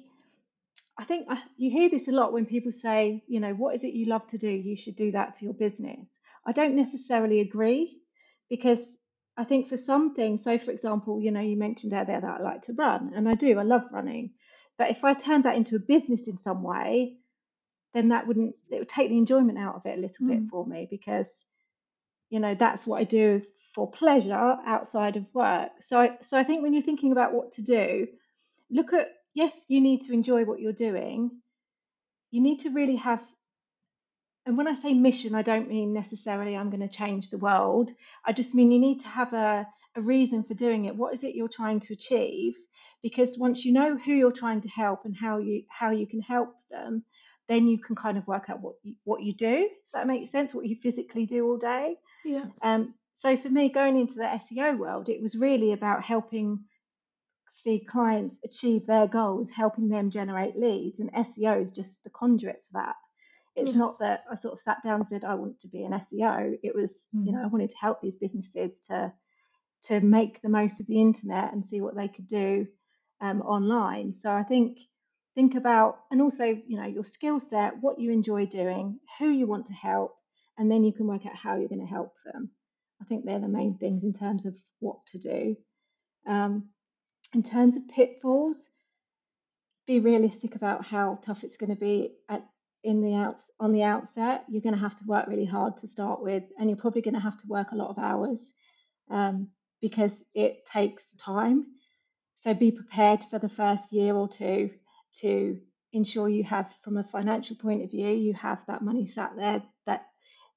I 0.95 1.05
think 1.05 1.25
uh, 1.27 1.37
you 1.57 1.71
hear 1.71 1.89
this 1.89 2.07
a 2.07 2.11
lot 2.11 2.33
when 2.33 2.45
people 2.45 2.71
say, 2.71 3.23
you 3.27 3.39
know, 3.39 3.53
what 3.55 3.73
is 3.73 3.83
it 3.83 3.95
you 3.95 4.05
love 4.05 4.27
to 4.27 4.37
do? 4.37 4.51
You 4.51 4.77
should 4.77 4.95
do 4.95 5.11
that 5.13 5.39
for 5.39 5.45
your 5.45 5.55
business. 5.55 6.05
I 6.45 6.51
don't 6.51 6.75
necessarily 6.75 7.39
agree 7.39 7.99
because 8.47 8.95
I 9.35 9.43
think 9.43 9.69
for 9.69 9.77
some 9.77 10.13
things, 10.13 10.43
so 10.43 10.59
for 10.59 10.69
example, 10.69 11.19
you 11.19 11.31
know, 11.31 11.41
you 11.41 11.57
mentioned 11.57 11.93
out 11.93 12.05
there 12.05 12.21
that 12.21 12.41
I 12.41 12.43
like 12.43 12.61
to 12.67 12.73
run, 12.73 13.13
and 13.15 13.27
I 13.27 13.33
do, 13.33 13.57
I 13.57 13.63
love 13.63 13.85
running. 13.91 14.33
But 14.77 14.91
if 14.91 15.03
I 15.03 15.15
turned 15.15 15.45
that 15.45 15.55
into 15.55 15.77
a 15.77 15.79
business 15.79 16.27
in 16.27 16.37
some 16.37 16.61
way, 16.61 17.17
then 17.93 18.09
that 18.09 18.27
wouldn't, 18.27 18.55
it 18.69 18.79
would 18.79 18.89
take 18.89 19.09
the 19.09 19.17
enjoyment 19.17 19.57
out 19.57 19.75
of 19.75 19.85
it 19.85 19.97
a 19.97 20.01
little 20.01 20.25
mm. 20.25 20.29
bit 20.29 20.49
for 20.49 20.65
me 20.65 20.87
because, 20.89 21.27
you 22.29 22.39
know, 22.39 22.55
that's 22.57 22.87
what 22.87 22.99
I 22.99 23.03
do 23.03 23.41
for 23.75 23.89
pleasure 23.89 24.33
outside 24.65 25.15
of 25.15 25.25
work. 25.33 25.71
So, 25.87 25.99
I, 25.99 26.17
so 26.27 26.37
I 26.37 26.43
think 26.43 26.61
when 26.61 26.73
you're 26.73 26.83
thinking 26.83 27.11
about 27.11 27.33
what 27.33 27.53
to 27.53 27.61
do, 27.61 28.07
look 28.69 28.93
at, 28.93 29.09
yes, 29.33 29.65
you 29.67 29.81
need 29.81 30.03
to 30.03 30.13
enjoy 30.13 30.45
what 30.45 30.59
you're 30.59 30.73
doing. 30.73 31.31
You 32.31 32.41
need 32.41 32.59
to 32.61 32.69
really 32.69 32.95
have 32.97 33.23
and 34.45 34.57
when 34.57 34.67
I 34.67 34.73
say 34.73 34.93
mission, 34.93 35.35
I 35.35 35.41
don't 35.41 35.69
mean 35.69 35.93
necessarily 35.93 36.55
I'm 36.55 36.69
going 36.69 36.81
to 36.81 36.93
change 36.93 37.29
the 37.29 37.37
world. 37.37 37.91
I 38.25 38.33
just 38.33 38.53
mean 38.53 38.71
you 38.71 38.79
need 38.79 38.99
to 39.01 39.07
have 39.07 39.33
a, 39.33 39.65
a 39.95 40.01
reason 40.01 40.43
for 40.43 40.53
doing 40.53 40.85
it. 40.85 40.95
What 40.95 41.13
is 41.13 41.23
it 41.23 41.35
you're 41.35 41.47
trying 41.47 41.79
to 41.81 41.93
achieve? 41.93 42.55
Because 43.01 43.37
once 43.39 43.63
you 43.63 43.71
know 43.71 43.97
who 43.97 44.11
you're 44.11 44.33
trying 44.33 44.61
to 44.61 44.69
help 44.69 45.05
and 45.05 45.15
how 45.15 45.37
you 45.37 45.63
how 45.69 45.91
you 45.91 46.07
can 46.07 46.21
help 46.21 46.55
them, 46.69 47.05
then 47.53 47.67
you 47.67 47.77
can 47.77 47.95
kind 47.95 48.17
of 48.17 48.27
work 48.27 48.49
out 48.49 48.61
what 48.61 48.75
you, 48.83 48.95
what 49.03 49.21
you 49.21 49.33
do. 49.33 49.69
Does 49.85 49.93
that 49.93 50.07
make 50.07 50.29
sense? 50.29 50.53
What 50.53 50.65
you 50.65 50.75
physically 50.75 51.25
do 51.25 51.45
all 51.45 51.57
day? 51.57 51.95
Yeah. 52.25 52.45
Um. 52.61 52.95
So 53.13 53.37
for 53.37 53.49
me, 53.49 53.69
going 53.69 53.99
into 53.99 54.15
the 54.15 54.23
SEO 54.23 54.77
world, 54.77 55.07
it 55.07 55.21
was 55.21 55.35
really 55.35 55.71
about 55.71 56.03
helping 56.03 56.65
see 57.63 57.79
clients 57.79 58.39
achieve 58.43 58.85
their 58.85 59.07
goals, 59.07 59.49
helping 59.49 59.87
them 59.87 60.09
generate 60.09 60.57
leads, 60.57 60.99
and 60.99 61.13
SEO 61.13 61.61
is 61.61 61.71
just 61.71 62.03
the 62.03 62.09
conduit 62.09 62.61
for 62.67 62.79
that. 62.79 62.95
It's 63.55 63.69
yeah. 63.69 63.77
not 63.77 63.99
that 63.99 64.23
I 64.31 64.35
sort 64.35 64.53
of 64.53 64.59
sat 64.59 64.83
down 64.83 65.01
and 65.01 65.07
said 65.07 65.23
I 65.23 65.35
want 65.35 65.59
to 65.59 65.67
be 65.67 65.83
an 65.83 65.91
SEO. 65.91 66.57
It 66.63 66.75
was, 66.75 66.91
mm. 67.15 67.25
you 67.27 67.31
know, 67.31 67.43
I 67.43 67.47
wanted 67.47 67.69
to 67.69 67.77
help 67.79 68.01
these 68.01 68.15
businesses 68.15 68.79
to 68.89 69.13
to 69.83 69.99
make 69.99 70.41
the 70.41 70.49
most 70.49 70.79
of 70.79 70.87
the 70.87 70.99
internet 70.99 71.53
and 71.53 71.65
see 71.65 71.81
what 71.81 71.95
they 71.95 72.07
could 72.07 72.27
do 72.27 72.65
um, 73.21 73.41
online. 73.41 74.13
So 74.13 74.31
I 74.31 74.43
think 74.43 74.79
think 75.35 75.55
about 75.55 75.99
and 76.11 76.21
also 76.21 76.45
you 76.45 76.77
know 76.77 76.85
your 76.87 77.03
skill 77.05 77.39
set, 77.39 77.73
what 77.81 77.99
you 77.99 78.11
enjoy 78.11 78.45
doing, 78.47 78.99
who 79.19 79.29
you 79.29 79.47
want 79.47 79.67
to 79.67 79.73
help, 79.73 80.15
and 80.57 80.71
then 80.71 80.83
you 80.83 80.93
can 80.93 81.07
work 81.07 81.25
out 81.25 81.35
how 81.35 81.57
you're 81.57 81.69
going 81.69 81.85
to 81.85 81.93
help 81.93 82.13
them. 82.25 82.51
I 83.01 83.05
think 83.05 83.25
they're 83.25 83.39
the 83.39 83.47
main 83.47 83.77
things 83.77 84.03
in 84.03 84.13
terms 84.13 84.45
of 84.45 84.55
what 84.79 84.97
to 85.07 85.19
do. 85.19 85.57
Um, 86.27 86.69
in 87.33 87.43
terms 87.43 87.75
of 87.77 87.87
pitfalls, 87.89 88.61
be 89.87 89.99
realistic 89.99 90.55
about 90.55 90.85
how 90.85 91.19
tough 91.23 91.43
it's 91.43 91.57
going 91.57 91.71
to 91.73 91.79
be 91.79 92.13
at 92.29 92.45
in 92.83 93.01
the 93.01 93.15
outs 93.15 93.43
on 93.59 93.73
the 93.73 93.83
outset, 93.83 94.45
you're 94.49 94.61
going 94.61 94.75
to 94.75 94.81
have 94.81 94.97
to 94.99 95.05
work 95.07 95.27
really 95.27 95.45
hard 95.45 95.77
to 95.77 95.87
start 95.87 96.21
with, 96.21 96.43
and 96.59 96.69
you're 96.69 96.77
probably 96.77 97.01
going 97.01 97.13
to 97.15 97.19
have 97.19 97.37
to 97.39 97.47
work 97.47 97.71
a 97.71 97.75
lot 97.77 97.89
of 97.89 97.97
hours. 97.99 98.53
um, 99.09 99.49
because 99.81 100.25
it 100.33 100.65
takes 100.65 101.15
time. 101.17 101.65
So 102.37 102.53
be 102.53 102.71
prepared 102.71 103.23
for 103.29 103.39
the 103.39 103.49
first 103.49 103.91
year 103.93 104.15
or 104.15 104.27
two 104.29 104.71
to 105.21 105.59
ensure 105.91 106.27
you 106.27 106.43
have, 106.43 106.73
from 106.83 106.97
a 106.97 107.03
financial 107.03 107.55
point 107.55 107.83
of 107.83 107.91
view, 107.91 108.09
you 108.09 108.33
have 108.33 108.65
that 108.67 108.81
money 108.81 109.05
sat 109.05 109.35
there 109.35 109.61
that 109.85 110.05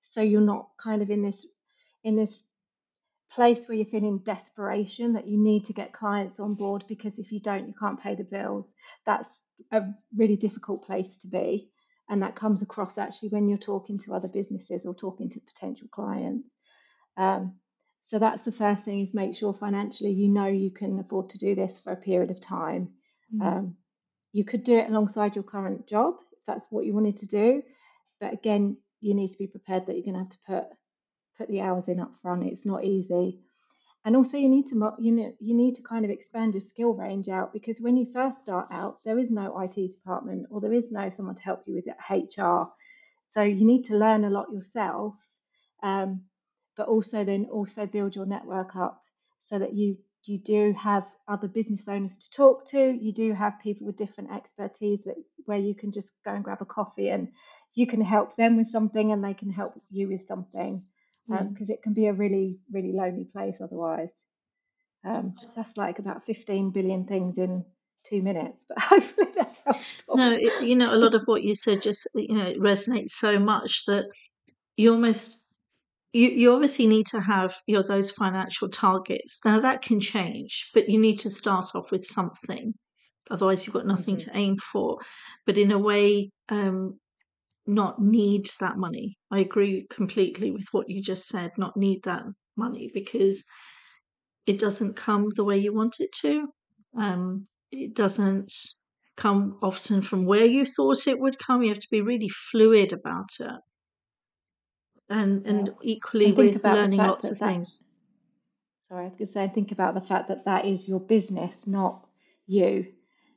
so 0.01 0.21
you're 0.21 0.41
not 0.41 0.69
kind 0.83 1.03
of 1.03 1.11
in 1.11 1.23
this 1.23 1.47
in 2.05 2.17
this 2.17 2.43
place 3.33 3.69
where 3.69 3.77
you're 3.77 3.87
feeling 3.87 4.19
desperation 4.19 5.13
that 5.15 5.27
you 5.27 5.37
need 5.37 5.65
to 5.65 5.73
get 5.73 5.93
clients 5.93 6.39
on 6.39 6.55
board 6.55 6.85
because 6.89 7.19
if 7.19 7.33
you 7.33 7.41
don't, 7.41 7.67
you 7.67 7.75
can't 7.79 8.01
pay 8.01 8.15
the 8.15 8.25
bills. 8.25 8.73
That's 9.05 9.29
a 9.73 9.83
really 10.17 10.37
difficult 10.37 10.87
place 10.87 11.19
to 11.19 11.29
be. 11.29 11.69
And 12.09 12.23
that 12.23 12.37
comes 12.37 12.63
across 12.63 12.97
actually 12.97 13.31
when 13.31 13.49
you're 13.49 13.59
talking 13.59 13.99
to 14.01 14.15
other 14.15 14.29
businesses 14.29 14.87
or 14.87 14.95
talking 14.95 15.29
to 15.31 15.41
potential 15.41 15.89
clients. 15.91 16.49
Um, 17.17 17.57
so 18.05 18.21
that's 18.21 18.45
the 18.45 18.53
first 18.53 18.85
thing 18.85 19.01
is 19.01 19.13
make 19.13 19.35
sure 19.35 19.53
financially 19.53 20.13
you 20.13 20.29
know 20.29 20.47
you 20.47 20.71
can 20.71 21.01
afford 21.01 21.31
to 21.31 21.39
do 21.39 21.57
this 21.57 21.81
for 21.81 21.93
a 21.93 21.97
period 21.97 22.31
of 22.31 22.41
time. 22.41 22.91
Mm. 23.35 23.43
Um, 23.45 23.77
you 24.37 24.45
could 24.45 24.65
do 24.65 24.77
it 24.79 24.91
alongside 24.91 25.35
your 25.35 25.45
current 25.45 25.87
job 25.89 26.17
if 26.33 26.45
that's 26.47 26.67
what 26.71 26.85
you 26.85 26.93
wanted 26.93 27.17
to 27.17 27.27
do. 27.27 27.63
But 28.21 28.35
again, 28.35 28.77
you 29.01 29.15
need 29.15 29.29
to 29.29 29.39
be 29.39 29.47
prepared 29.47 29.87
that 29.87 29.95
you're 29.95 30.05
going 30.05 30.13
to 30.13 30.25
have 30.25 30.29
to 30.29 30.39
put 30.47 30.65
put 31.39 31.49
the 31.49 31.63
hours 31.63 31.89
in 31.89 32.01
up 32.01 32.15
front. 32.21 32.45
It's 32.45 32.67
not 32.67 32.85
easy. 32.85 33.41
And 34.05 34.15
also 34.15 34.37
you 34.37 34.51
need 34.51 34.67
to 34.67 34.93
you 34.99 35.13
know 35.13 35.33
you 35.41 35.55
need 35.55 35.77
to 35.77 35.83
kind 35.83 36.05
of 36.05 36.11
expand 36.11 36.53
your 36.53 36.61
skill 36.61 36.93
range 36.93 37.31
out 37.31 37.55
because 37.55 37.81
when 37.81 37.97
you 37.97 38.13
first 38.13 38.43
start 38.43 38.67
out, 38.71 38.99
there 39.07 39.19
is 39.19 39.31
no 39.31 39.59
IT 39.59 39.91
department 39.91 40.49
or 40.51 40.61
there 40.61 40.75
is 40.75 40.93
no 40.93 41.09
someone 41.09 41.37
to 41.37 41.43
help 41.43 41.63
you 41.67 41.75
with 41.75 41.87
HR. 42.11 42.65
So 43.23 43.41
you 43.41 43.65
need 43.65 43.85
to 43.85 43.97
learn 43.97 44.25
a 44.25 44.31
lot 44.31 44.53
yourself, 44.53 45.15
um, 45.83 46.25
but 46.77 46.89
also 46.89 47.25
then 47.25 47.47
also 47.51 47.87
build 47.87 48.15
your 48.15 48.27
network 48.27 48.77
up 48.77 49.03
so 49.41 49.59
that 49.59 49.73
you 49.73 49.97
you 50.27 50.39
do 50.39 50.73
have 50.73 51.07
other 51.29 51.49
business 51.49 51.87
owners 51.89 52.17
to 52.19 52.31
talk 52.31 52.67
to. 52.71 52.79
You 52.79 53.13
do 53.13 53.33
have 53.33 53.61
people 53.63 53.87
with 53.87 53.97
different 53.97 54.33
expertise 54.33 55.05
that 55.05 55.17
where 55.45 55.59
you 55.59 55.75
can 55.75 55.93
just 55.93 56.13
go 56.25 56.33
and 56.33 56.45
grab 56.45 56.59
a 56.61 56.65
coffee 56.65 57.09
and 57.09 57.29
you 57.75 57.87
can 57.87 58.01
help 58.01 58.37
them 58.37 58.57
with 58.57 58.69
something 58.69 59.13
and 59.13 59.23
they 59.23 59.35
can 59.35 59.51
help 59.51 59.81
you 59.91 60.09
with 60.09 60.23
something 60.23 60.83
because 61.29 61.41
um, 61.41 61.55
mm. 61.55 61.71
it 61.71 61.83
can 61.83 61.93
be 61.93 62.07
a 62.07 62.13
really 62.13 62.59
really 62.73 62.93
lonely 62.93 63.25
place 63.25 63.61
otherwise. 63.61 64.13
Um, 65.05 65.35
so 65.45 65.53
that's 65.55 65.77
like 65.77 66.01
about 66.01 66.27
15 66.27 66.71
billion 66.71 67.07
things 67.07 67.39
in 67.39 67.65
two 68.05 68.23
minutes, 68.23 68.67
but 68.69 68.79
hopefully 68.83 69.29
that's 69.37 69.59
helpful. 69.65 70.17
No, 70.17 70.33
it, 70.33 70.65
you 70.65 70.75
know, 70.75 70.93
a 70.93 70.97
lot 70.97 71.15
of 71.15 71.23
what 71.27 71.45
you 71.45 71.55
said 71.55 71.83
just 71.83 72.09
you 72.15 72.37
know 72.37 72.47
it 72.47 72.61
resonates 72.61 73.11
so 73.11 73.39
much 73.39 73.85
that 73.87 74.07
you 74.77 74.93
almost 74.93 75.46
you, 76.13 76.29
you 76.29 76.53
obviously 76.53 76.87
need 76.87 77.07
to 77.09 77.21
have 77.21 77.55
your 77.67 77.83
those 77.83 78.11
financial 78.11 78.69
targets. 78.69 79.41
Now 79.45 79.61
that 79.61 79.83
can 79.83 80.01
change, 80.01 80.71
but 80.75 80.89
you 80.89 80.99
need 80.99 81.19
to 81.21 81.31
start 81.31 81.67
off 81.75 81.91
with 81.91 82.05
something. 82.05 82.75
Otherwise, 83.31 83.67
you've 83.67 83.75
got 83.75 83.87
nothing 83.87 84.17
mm-hmm. 84.17 84.31
to 84.31 84.37
aim 84.39 84.57
for. 84.57 84.99
But 85.47 85.59
in 85.59 85.73
a 85.73 85.79
way, 85.79 86.31
um, 86.49 86.99
not 87.67 88.01
need 88.01 88.47
that 88.61 88.77
money. 88.77 89.17
I 89.31 89.41
agree 89.41 89.87
completely 89.91 90.53
with 90.53 90.67
what 90.71 90.89
you 90.89 91.03
just 91.03 91.27
said. 91.27 91.51
Not 91.59 91.77
need 91.77 92.05
that 92.05 92.23
money 92.57 92.91
because 92.95 93.45
it 94.47 94.59
doesn't 94.59 94.97
come 94.97 95.27
the 95.35 95.45
way 95.45 95.59
you 95.59 95.75
want 95.75 95.97
it 95.99 96.13
to. 96.23 96.47
Um, 96.97 97.45
it 97.73 97.95
doesn't 97.95 98.53
come 99.17 99.59
often 99.61 100.03
from 100.03 100.25
where 100.25 100.45
you 100.45 100.65
thought 100.65 101.09
it 101.09 101.19
would 101.19 101.39
come. 101.39 101.63
You 101.63 101.71
have 101.71 101.81
to 101.81 101.89
be 101.91 102.01
really 102.01 102.29
fluid 102.29 102.93
about 102.93 103.31
it 103.41 103.61
and 105.09 105.47
and 105.47 105.71
equally 105.83 106.27
and 106.27 106.37
with 106.37 106.65
learning 106.65 106.99
lots 106.99 107.31
of 107.31 107.39
things. 107.39 107.85
Sorry, 108.89 109.05
I 109.05 109.09
was 109.09 109.17
going 109.17 109.27
to 109.27 109.33
say, 109.33 109.49
think 109.49 109.73
about 109.73 109.95
the 109.95 110.01
fact 110.01 110.29
that 110.29 110.45
that 110.45 110.65
is 110.65 110.89
your 110.89 111.01
business, 111.01 111.67
not 111.67 112.07
you. 112.47 112.87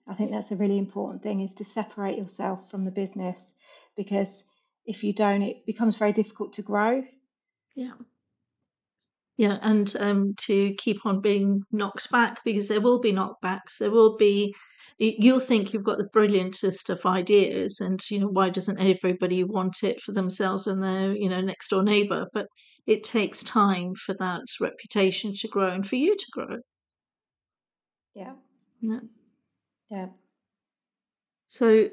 I 0.08 0.14
think 0.14 0.32
that's 0.32 0.52
a 0.52 0.56
really 0.56 0.78
important 0.78 1.24
thing 1.24 1.42
is 1.42 1.56
to 1.56 1.66
separate 1.66 2.18
yourself 2.18 2.70
from 2.70 2.84
the 2.84 2.92
business 2.92 3.54
because 3.96 4.44
if 4.86 5.04
you 5.04 5.14
don't, 5.14 5.42
it 5.42 5.66
becomes 5.66 5.98
very 5.98 6.14
difficult 6.14 6.54
to 6.54 6.62
grow. 6.62 7.04
Yeah. 7.76 7.94
Yeah, 9.38 9.58
and 9.62 9.96
um, 10.00 10.34
to 10.42 10.74
keep 10.74 11.06
on 11.06 11.22
being 11.22 11.64
knocked 11.72 12.12
back 12.12 12.44
because 12.44 12.68
there 12.68 12.82
will 12.82 13.00
be 13.00 13.14
knockbacks. 13.14 13.78
There 13.80 13.92
will 13.92 14.18
be 14.18 14.54
you'll 15.00 15.40
think 15.40 15.74
you've 15.74 15.84
got 15.86 15.98
the 15.98 16.10
brilliantest 16.14 16.90
of 16.90 17.06
ideas 17.06 17.80
and 17.80 18.00
you 18.12 18.20
know 18.20 18.28
why 18.28 18.50
doesn't 18.50 18.80
everybody 18.80 19.44
want 19.44 19.84
it 19.84 20.02
for 20.02 20.12
themselves 20.12 20.68
and 20.68 20.84
their 20.84 21.16
you 21.16 21.30
know 21.30 21.42
next 21.42 21.70
door 21.70 21.84
neighbor? 21.84 22.28
But 22.34 22.48
it 22.86 23.04
takes 23.04 23.44
time 23.44 23.94
for 23.96 24.14
that 24.20 24.44
reputation 24.60 25.34
to 25.36 25.48
grow 25.48 25.70
and 25.70 25.88
for 25.88 25.96
you 25.96 26.16
to 26.16 26.26
grow. 26.32 26.58
Yeah. 28.14 28.34
Yeah. 28.82 29.00
Yeah. 29.90 30.08
So 31.48 31.90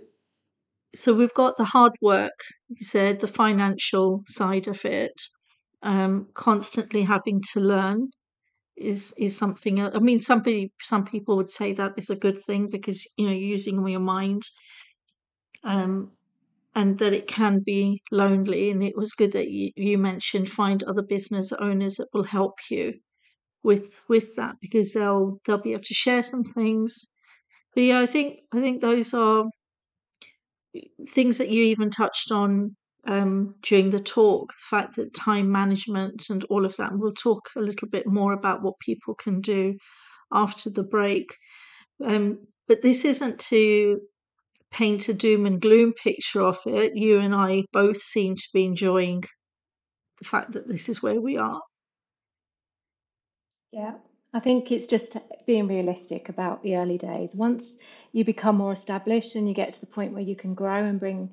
so 0.95 1.15
we've 1.15 1.35
got 1.35 1.57
the 1.57 1.65
hard 1.65 1.93
work 2.01 2.41
you 2.69 2.85
said 2.85 3.21
the 3.21 3.29
financial 3.29 4.23
side 4.27 4.67
of 4.67 4.85
it 4.85 5.21
um, 5.83 6.27
constantly 6.35 7.03
having 7.03 7.41
to 7.53 7.61
learn 7.61 8.11
is 8.77 9.15
is 9.19 9.37
something. 9.37 9.81
I 9.81 9.99
mean, 9.99 10.19
somebody 10.21 10.73
some 10.83 11.05
people 11.05 11.37
would 11.37 11.51
say 11.51 11.73
that 11.73 11.95
is 11.97 12.11
a 12.11 12.17
good 12.17 12.39
thing 12.39 12.69
because 12.71 13.07
you 13.17 13.27
know 13.27 13.33
using 13.33 13.87
your 13.89 14.01
mind, 14.01 14.43
um, 15.65 16.13
and 16.75 16.99
that 16.99 17.13
it 17.13 17.29
can 17.29 17.61
be 17.61 18.03
lonely. 18.13 18.71
And 18.71 18.83
it 18.83 18.97
was 18.97 19.15
good 19.15 19.33
that 19.33 19.51
you, 19.51 19.73
you 19.77 19.99
mentioned 19.99 20.51
find 20.51 20.83
other 20.85 21.03
business 21.03 21.53
owners 21.53 21.97
that 21.97 22.09
will 22.15 22.25
help 22.25 22.59
you 22.71 22.95
with 23.63 24.01
with 24.09 24.37
that 24.37 24.57
because 24.61 24.93
they'll 24.95 25.41
they'll 25.47 25.59
be 25.63 25.73
able 25.73 25.85
to 25.85 25.95
share 25.95 26.23
some 26.23 26.45
things. 26.45 27.17
But 27.75 27.85
yeah, 27.85 28.01
I 28.01 28.07
think 28.07 28.41
I 28.53 28.61
think 28.61 28.83
those 28.83 29.15
are 29.15 29.47
things 31.09 31.39
that 31.39 31.49
you 31.49 31.65
even 31.65 31.91
touched 31.91 32.31
on 32.31 32.77
um, 33.07 33.55
during 33.63 33.91
the 33.91 34.01
talk, 34.01 34.53
the 34.53 34.77
fact 34.77 34.97
that 34.97 35.15
time 35.15 35.51
management 35.51 36.29
and 36.31 36.45
all 36.45 36.65
of 36.65 36.77
that. 36.77 36.91
And 36.91 37.01
we'll 37.01 37.13
talk 37.13 37.49
a 37.57 37.61
little 37.61 37.89
bit 37.89 38.07
more 38.07 38.33
about 38.33 38.63
what 38.63 38.79
people 38.81 39.15
can 39.15 39.41
do 39.41 39.75
after 40.33 40.71
the 40.71 40.83
break. 40.83 41.35
Um, 42.05 42.47
but 42.69 42.83
this 42.83 43.05
isn't 43.05 43.39
to 43.41 44.01
paint 44.73 45.09
a 45.09 45.15
doom 45.15 45.47
and 45.47 45.61
gloom 45.61 45.93
picture 45.93 46.43
of 46.43 46.59
it. 46.67 46.97
You 46.97 47.19
and 47.19 47.35
I 47.35 47.65
both 47.73 48.03
seem 48.03 48.37
to 48.37 48.49
be 48.53 48.65
enjoying 48.65 49.23
the 50.19 50.25
fact 50.25 50.53
that 50.53 50.69
this 50.69 50.89
is 50.89 51.03
where 51.03 51.21
we 51.21 51.37
are. 51.37 51.61
Yeah, 53.73 53.95
I 54.33 54.41
think 54.41 54.73
it's 54.73 54.87
just 54.87 55.17
being 55.47 55.69
realistic 55.69 56.29
about 56.29 56.63
the 56.63 56.77
early 56.77 56.99
days. 56.99 57.31
Once 57.35 57.75
you 58.13 58.25
become 58.25 58.57
more 58.57 58.73
established 58.73 59.35
and 59.35 59.49
you 59.49 59.55
get 59.55 59.75
to 59.75 59.81
the 59.81 59.87
point 59.87 60.13
where 60.13 60.23
you 60.23 60.37
can 60.37 60.55
grow 60.55 60.85
and 60.85 60.99
bring 60.99 61.31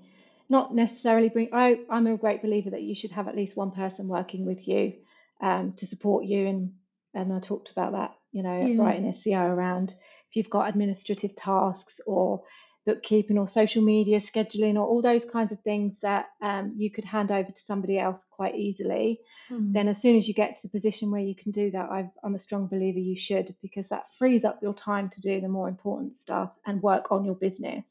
not 0.53 0.73
necessarily 0.73 1.29
bring. 1.29 1.49
I, 1.51 1.79
I'm 1.89 2.07
a 2.07 2.15
great 2.15 2.43
believer 2.43 2.69
that 2.69 2.83
you 2.83 2.95
should 2.95 3.11
have 3.11 3.27
at 3.27 3.35
least 3.35 3.57
one 3.57 3.71
person 3.71 4.07
working 4.07 4.45
with 4.45 4.67
you 4.67 4.93
um, 5.41 5.73
to 5.77 5.87
support 5.87 6.25
you, 6.25 6.47
and 6.47 6.73
and 7.13 7.33
I 7.33 7.39
talked 7.39 7.71
about 7.71 7.91
that, 7.93 8.11
you 8.31 8.43
know, 8.43 8.65
yeah. 8.65 8.77
Brighton 8.77 9.11
SEO 9.11 9.49
around 9.49 9.89
if 10.29 10.35
you've 10.35 10.49
got 10.49 10.69
administrative 10.69 11.35
tasks 11.35 11.99
or 12.07 12.43
bookkeeping 12.85 13.37
or 13.37 13.47
social 13.47 13.81
media 13.81 14.19
scheduling 14.19 14.75
or 14.75 14.85
all 14.85 15.01
those 15.01 15.23
kinds 15.25 15.51
of 15.51 15.59
things 15.61 15.99
that 16.01 16.27
um, 16.41 16.73
you 16.75 16.91
could 16.91 17.05
hand 17.05 17.31
over 17.31 17.49
to 17.49 17.61
somebody 17.61 17.97
else 17.97 18.21
quite 18.29 18.55
easily 18.55 19.19
mm. 19.49 19.71
then 19.71 19.87
as 19.87 20.01
soon 20.01 20.17
as 20.17 20.27
you 20.27 20.33
get 20.33 20.57
to 20.57 20.63
the 20.63 20.69
position 20.77 21.09
where 21.09 21.21
you 21.21 21.33
can 21.33 21.53
do 21.53 21.71
that 21.71 21.89
i 21.89 22.09
am 22.25 22.35
a 22.35 22.39
strong 22.39 22.67
believer 22.67 22.99
you 22.99 23.15
should 23.15 23.55
because 23.61 23.87
that 23.87 24.11
frees 24.17 24.43
up 24.43 24.59
your 24.61 24.73
time 24.73 25.09
to 25.09 25.21
do 25.21 25.39
the 25.39 25.47
more 25.47 25.69
important 25.69 26.19
stuff 26.19 26.51
and 26.65 26.83
work 26.83 27.09
on 27.09 27.23
your 27.23 27.35
business 27.35 27.85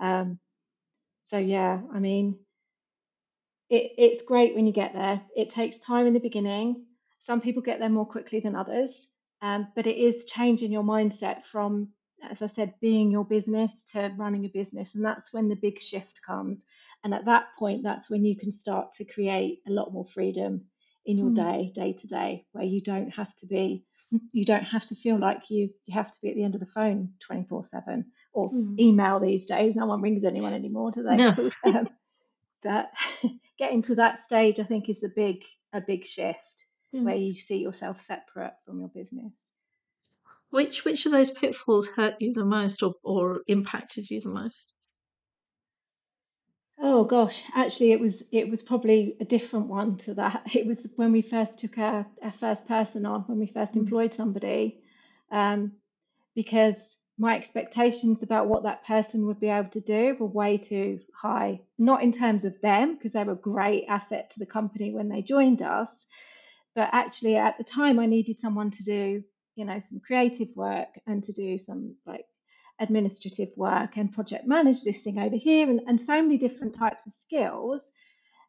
um, 0.00 0.38
so 1.32 1.38
yeah, 1.38 1.80
I 1.94 1.98
mean, 1.98 2.38
it, 3.70 3.92
it's 3.96 4.22
great 4.22 4.54
when 4.54 4.66
you 4.66 4.72
get 4.74 4.92
there. 4.92 5.22
It 5.34 5.48
takes 5.48 5.78
time 5.78 6.06
in 6.06 6.12
the 6.12 6.20
beginning. 6.20 6.84
Some 7.20 7.40
people 7.40 7.62
get 7.62 7.78
there 7.78 7.88
more 7.88 8.04
quickly 8.04 8.40
than 8.40 8.54
others, 8.54 9.08
um, 9.40 9.68
but 9.74 9.86
it 9.86 9.96
is 9.96 10.26
changing 10.26 10.70
your 10.70 10.82
mindset 10.82 11.46
from, 11.46 11.88
as 12.30 12.42
I 12.42 12.48
said, 12.48 12.74
being 12.82 13.10
your 13.10 13.24
business 13.24 13.82
to 13.92 14.12
running 14.18 14.44
a 14.44 14.48
business, 14.48 14.94
and 14.94 15.02
that's 15.02 15.32
when 15.32 15.48
the 15.48 15.56
big 15.56 15.80
shift 15.80 16.20
comes. 16.26 16.62
And 17.02 17.14
at 17.14 17.24
that 17.24 17.46
point, 17.58 17.82
that's 17.82 18.10
when 18.10 18.26
you 18.26 18.36
can 18.36 18.52
start 18.52 18.92
to 18.98 19.04
create 19.06 19.60
a 19.66 19.70
lot 19.70 19.90
more 19.90 20.04
freedom 20.04 20.66
in 21.06 21.16
your 21.16 21.30
mm. 21.30 21.34
day, 21.34 21.72
day 21.74 21.94
to 21.94 22.06
day, 22.08 22.44
where 22.52 22.64
you 22.64 22.82
don't 22.82 23.08
have 23.08 23.34
to 23.36 23.46
be, 23.46 23.86
you 24.32 24.44
don't 24.44 24.64
have 24.64 24.84
to 24.84 24.94
feel 24.94 25.18
like 25.18 25.48
you 25.48 25.70
you 25.86 25.94
have 25.94 26.10
to 26.10 26.18
be 26.20 26.28
at 26.28 26.34
the 26.34 26.44
end 26.44 26.54
of 26.54 26.60
the 26.60 26.66
phone 26.66 27.14
twenty 27.20 27.46
four 27.48 27.64
seven 27.64 28.04
or 28.32 28.50
mm. 28.50 28.78
email 28.78 29.20
these 29.20 29.46
days. 29.46 29.74
No 29.76 29.86
one 29.86 30.00
rings 30.00 30.24
anyone 30.24 30.54
anymore, 30.54 30.90
do 30.90 31.02
they? 31.02 31.16
No. 31.16 31.50
um, 31.64 31.88
that 32.62 32.92
getting 33.58 33.82
to 33.82 33.96
that 33.96 34.18
stage, 34.24 34.60
I 34.60 34.64
think, 34.64 34.88
is 34.88 35.02
a 35.02 35.08
big 35.08 35.42
a 35.72 35.80
big 35.80 36.06
shift 36.06 36.38
mm. 36.94 37.04
where 37.04 37.16
you 37.16 37.34
see 37.34 37.56
yourself 37.56 38.00
separate 38.04 38.54
from 38.64 38.80
your 38.80 38.88
business. 38.88 39.32
Which 40.50 40.84
which 40.84 41.06
of 41.06 41.12
those 41.12 41.30
pitfalls 41.30 41.88
hurt 41.88 42.16
you 42.20 42.32
the 42.32 42.44
most, 42.44 42.82
or 42.82 42.94
or 43.02 43.40
impacted 43.46 44.10
you 44.10 44.20
the 44.20 44.28
most? 44.28 44.74
Oh 46.84 47.04
gosh, 47.04 47.42
actually, 47.54 47.92
it 47.92 48.00
was 48.00 48.22
it 48.32 48.50
was 48.50 48.62
probably 48.62 49.16
a 49.20 49.24
different 49.24 49.66
one 49.68 49.96
to 49.98 50.14
that. 50.14 50.42
It 50.54 50.66
was 50.66 50.86
when 50.96 51.12
we 51.12 51.22
first 51.22 51.60
took 51.60 51.78
our, 51.78 52.06
our 52.22 52.32
first 52.32 52.66
person 52.66 53.06
on, 53.06 53.22
when 53.22 53.38
we 53.38 53.46
first 53.46 53.74
Mm. 53.74 53.82
employed 53.82 54.12
somebody, 54.12 54.82
um, 55.30 55.72
because 56.34 56.96
my 57.18 57.36
expectations 57.36 58.22
about 58.22 58.48
what 58.48 58.62
that 58.64 58.86
person 58.86 59.26
would 59.26 59.38
be 59.38 59.48
able 59.48 59.68
to 59.70 59.80
do 59.80 60.16
were 60.18 60.26
way 60.26 60.56
too 60.56 61.00
high. 61.14 61.60
Not 61.78 62.02
in 62.02 62.12
terms 62.12 62.44
of 62.44 62.60
them, 62.60 62.94
because 62.94 63.12
they 63.12 63.22
were 63.24 63.32
a 63.32 63.36
great 63.36 63.84
asset 63.88 64.30
to 64.30 64.38
the 64.38 64.46
company 64.46 64.92
when 64.92 65.08
they 65.08 65.22
joined 65.22 65.62
us, 65.62 66.06
but 66.74 66.88
actually 66.92 67.36
at 67.36 67.58
the 67.58 67.64
time 67.64 67.98
I 67.98 68.06
needed 68.06 68.38
someone 68.38 68.70
to 68.70 68.82
do, 68.82 69.22
you 69.56 69.64
know, 69.64 69.80
some 69.88 70.00
creative 70.00 70.48
work 70.56 70.88
and 71.06 71.22
to 71.24 71.32
do 71.32 71.58
some 71.58 71.96
like 72.06 72.24
administrative 72.80 73.50
work 73.56 73.96
and 73.96 74.12
project 74.12 74.46
manage 74.46 74.82
this 74.82 75.02
thing 75.02 75.18
over 75.18 75.36
here 75.36 75.68
and, 75.68 75.80
and 75.86 76.00
so 76.00 76.20
many 76.22 76.38
different 76.38 76.76
types 76.76 77.06
of 77.06 77.12
skills. 77.12 77.90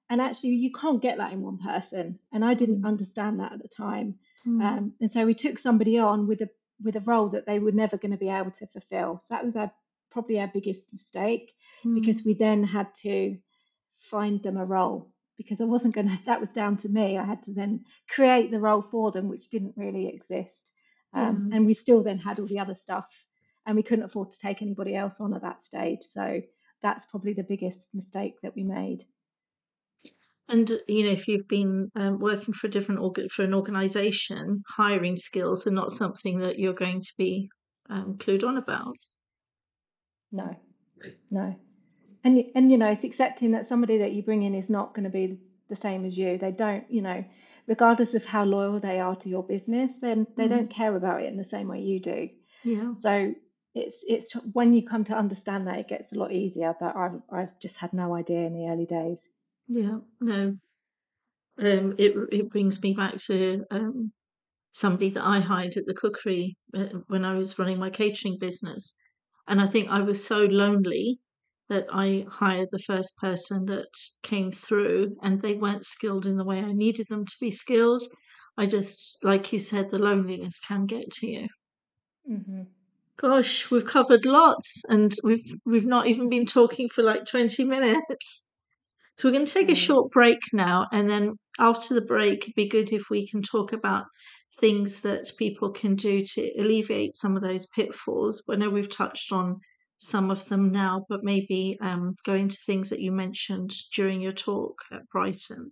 And 0.10 0.22
actually, 0.22 0.52
you 0.52 0.72
can't 0.72 1.02
get 1.02 1.18
that 1.18 1.34
in 1.34 1.42
one 1.42 1.58
person. 1.58 2.20
And 2.32 2.44
I 2.44 2.54
didn't 2.54 2.86
understand 2.86 3.40
that 3.40 3.54
at 3.54 3.62
the 3.62 3.68
time. 3.68 4.16
Mm. 4.48 4.62
Um, 4.64 4.94
and 5.00 5.12
so 5.12 5.26
we 5.26 5.34
took 5.34 5.60
somebody 5.60 5.98
on 5.98 6.28
with 6.28 6.42
a 6.42 6.50
with 6.84 6.96
a 6.96 7.02
role 7.02 7.30
that 7.30 7.46
they 7.46 7.60
were 7.60 7.72
never 7.72 7.98
going 7.98 8.12
to 8.12 8.18
be 8.18 8.30
able 8.30 8.52
to 8.52 8.68
fulfill. 8.68 9.20
So 9.20 9.26
that 9.30 9.46
was 9.46 9.56
our 9.56 9.72
probably 10.12 10.40
our 10.40 10.48
biggest 10.54 10.94
mistake 10.94 11.54
Mm. 11.84 11.96
because 11.96 12.24
we 12.24 12.34
then 12.34 12.64
had 12.64 12.94
to 13.02 13.38
find 13.96 14.42
them 14.44 14.58
a 14.58 14.66
role 14.66 15.12
because 15.38 15.60
I 15.62 15.66
wasn't 15.66 15.96
going 15.96 16.08
to. 16.10 16.20
That 16.26 16.40
was 16.40 16.50
down 16.54 16.78
to 16.78 16.90
me. 16.90 17.18
I 17.18 17.24
had 17.26 17.44
to 17.44 17.54
then 17.54 17.86
create 18.10 18.52
the 18.52 18.60
role 18.60 18.82
for 18.82 19.12
them, 19.12 19.28
which 19.30 19.50
didn't 19.50 19.74
really 19.78 20.08
exist. 20.08 20.72
Um, 21.14 21.50
Yeah. 21.50 21.58
And 21.58 21.66
we 21.66 21.74
still 21.74 22.04
then 22.04 22.18
had 22.20 22.40
all 22.40 22.48
the 22.48 22.60
other 22.60 22.76
stuff, 22.76 23.08
and 23.66 23.76
we 23.76 23.84
couldn't 23.84 24.06
afford 24.06 24.32
to 24.32 24.40
take 24.40 24.62
anybody 24.62 24.96
else 24.96 25.20
on 25.22 25.34
at 25.34 25.42
that 25.42 25.64
stage. 25.64 26.04
So 26.04 26.42
that's 26.82 27.06
probably 27.06 27.34
the 27.34 27.44
biggest 27.44 27.88
mistake 27.94 28.36
that 28.42 28.56
we 28.56 28.64
made. 28.64 29.06
And 30.50 30.70
you 30.88 31.06
know, 31.06 31.12
if 31.12 31.28
you've 31.28 31.48
been 31.48 31.90
um, 31.96 32.20
working 32.20 32.54
for 32.54 32.68
a 32.68 32.70
different 32.70 33.02
org- 33.02 33.32
for 33.32 33.44
an 33.44 33.54
organisation, 33.54 34.64
hiring 34.68 35.16
skills 35.16 35.66
are 35.68 35.72
not 35.72 35.92
something 35.92 36.40
that 36.40 36.60
you're 36.60 36.74
going 36.74 37.00
to 37.00 37.14
be 37.18 37.50
um, 37.90 38.18
clued 38.18 38.44
on 38.44 38.58
about. 38.58 38.98
No, 40.32 40.56
no. 41.32 41.56
And 42.24 42.44
and 42.56 42.72
you 42.72 42.78
know, 42.78 42.90
it's 42.90 43.04
accepting 43.04 43.52
that 43.52 43.68
somebody 43.68 43.98
that 44.00 44.12
you 44.14 44.24
bring 44.24 44.44
in 44.44 44.54
is 44.56 44.70
not 44.70 44.94
going 44.94 45.04
to 45.06 45.10
be 45.10 45.40
the 45.70 45.76
same 45.76 46.06
as 46.06 46.18
you. 46.18 46.38
They 46.38 46.52
don't, 46.52 46.90
you 46.92 47.02
know, 47.02 47.24
regardless 47.68 48.14
of 48.14 48.26
how 48.26 48.44
loyal 48.44 48.80
they 48.80 49.00
are 49.00 49.16
to 49.16 49.30
your 49.30 49.44
business, 49.44 49.92
then 50.02 50.28
they 50.36 50.46
Mm. 50.46 50.50
don't 50.50 50.70
care 50.70 50.96
about 50.96 51.22
it 51.24 51.28
in 51.28 51.38
the 51.38 51.46
same 51.46 51.68
way 51.68 51.82
you 51.82 52.00
do. 52.00 52.30
Yeah. 52.64 52.94
So 53.02 53.34
it's 53.76 54.04
it's 54.08 54.34
when 54.54 54.74
you 54.74 54.84
come 54.86 55.04
to 55.06 55.16
understand 55.16 55.68
that 55.68 55.80
it 55.80 55.88
gets 55.88 56.12
a 56.12 56.18
lot 56.18 56.32
easier. 56.32 56.76
But 56.80 56.96
I've 56.96 57.22
I've 57.32 57.60
just 57.60 57.78
had 57.78 57.94
no 57.94 58.14
idea 58.14 58.42
in 58.46 58.54
the 58.54 58.68
early 58.68 58.86
days. 58.86 59.20
Yeah, 59.68 60.00
no. 60.22 60.58
Um, 61.58 61.96
it 61.98 62.16
it 62.32 62.50
brings 62.52 62.82
me 62.84 62.94
back 62.94 63.18
to 63.26 63.66
um, 63.72 64.12
somebody 64.72 65.10
that 65.12 65.26
I 65.26 65.40
hired 65.42 65.78
at 65.78 65.86
the 65.86 65.94
cookery 65.96 66.58
uh, 66.74 66.90
when 67.08 67.26
I 67.26 67.36
was 67.36 67.60
running 67.60 67.80
my 67.80 67.90
catering 67.92 68.38
business, 68.40 68.96
and 69.48 69.62
I 69.62 69.68
think 69.68 69.90
I 69.90 70.02
was 70.02 70.26
so 70.26 70.46
lonely 70.46 71.22
that 71.70 71.88
I 71.92 72.26
hired 72.30 72.70
the 72.72 72.80
first 72.80 73.18
person 73.20 73.66
that 73.68 73.90
came 74.24 74.52
through, 74.52 75.18
and 75.24 75.42
they 75.42 75.56
weren't 75.56 75.86
skilled 75.86 76.26
in 76.28 76.38
the 76.38 76.46
way 76.46 76.60
I 76.60 76.74
needed 76.74 77.08
them 77.10 77.26
to 77.26 77.36
be 77.42 77.52
skilled. 77.52 78.04
I 78.58 78.68
just, 78.68 79.18
like 79.24 79.54
you 79.54 79.60
said, 79.60 79.90
the 79.92 80.00
loneliness 80.00 80.60
can 80.60 80.86
get 80.88 81.12
to 81.14 81.28
you. 81.28 81.50
hmm 82.28 82.64
Gosh, 83.18 83.72
we've 83.72 83.86
covered 83.86 84.26
lots, 84.26 84.84
and 84.90 85.14
we've 85.24 85.56
we've 85.66 85.86
not 85.86 86.08
even 86.08 86.30
been 86.30 86.46
talking 86.48 86.90
for 86.90 87.04
like 87.04 87.26
twenty 87.26 87.64
minutes. 87.66 88.53
So 89.18 89.28
we're 89.28 89.34
going 89.34 89.46
to 89.46 89.54
take 89.54 89.70
a 89.70 89.72
Mm. 89.72 89.78
short 89.78 90.12
break 90.12 90.40
now, 90.54 90.88
and 90.92 91.10
then 91.10 91.40
after 91.58 91.96
the 91.96 92.06
break, 92.06 92.44
it'd 92.44 92.54
be 92.56 92.68
good 92.68 92.92
if 92.94 93.10
we 93.10 93.28
can 93.28 93.42
talk 93.42 93.74
about 93.74 94.06
things 94.60 95.02
that 95.02 95.32
people 95.38 95.72
can 95.72 95.96
do 95.96 96.24
to 96.24 96.52
alleviate 96.60 97.16
some 97.16 97.36
of 97.36 97.42
those 97.42 97.66
pitfalls. 97.66 98.44
I 98.48 98.56
know 98.56 98.70
we've 98.70 98.90
touched 98.90 99.32
on 99.32 99.60
some 99.98 100.30
of 100.30 100.48
them 100.50 100.72
now, 100.72 101.06
but 101.10 101.24
maybe 101.24 101.78
um, 101.82 102.16
go 102.24 102.36
into 102.36 102.58
things 102.66 102.90
that 102.92 103.02
you 103.02 103.12
mentioned 103.12 103.74
during 103.96 104.22
your 104.22 104.32
talk 104.34 104.78
at 104.92 105.10
Brighton. 105.10 105.72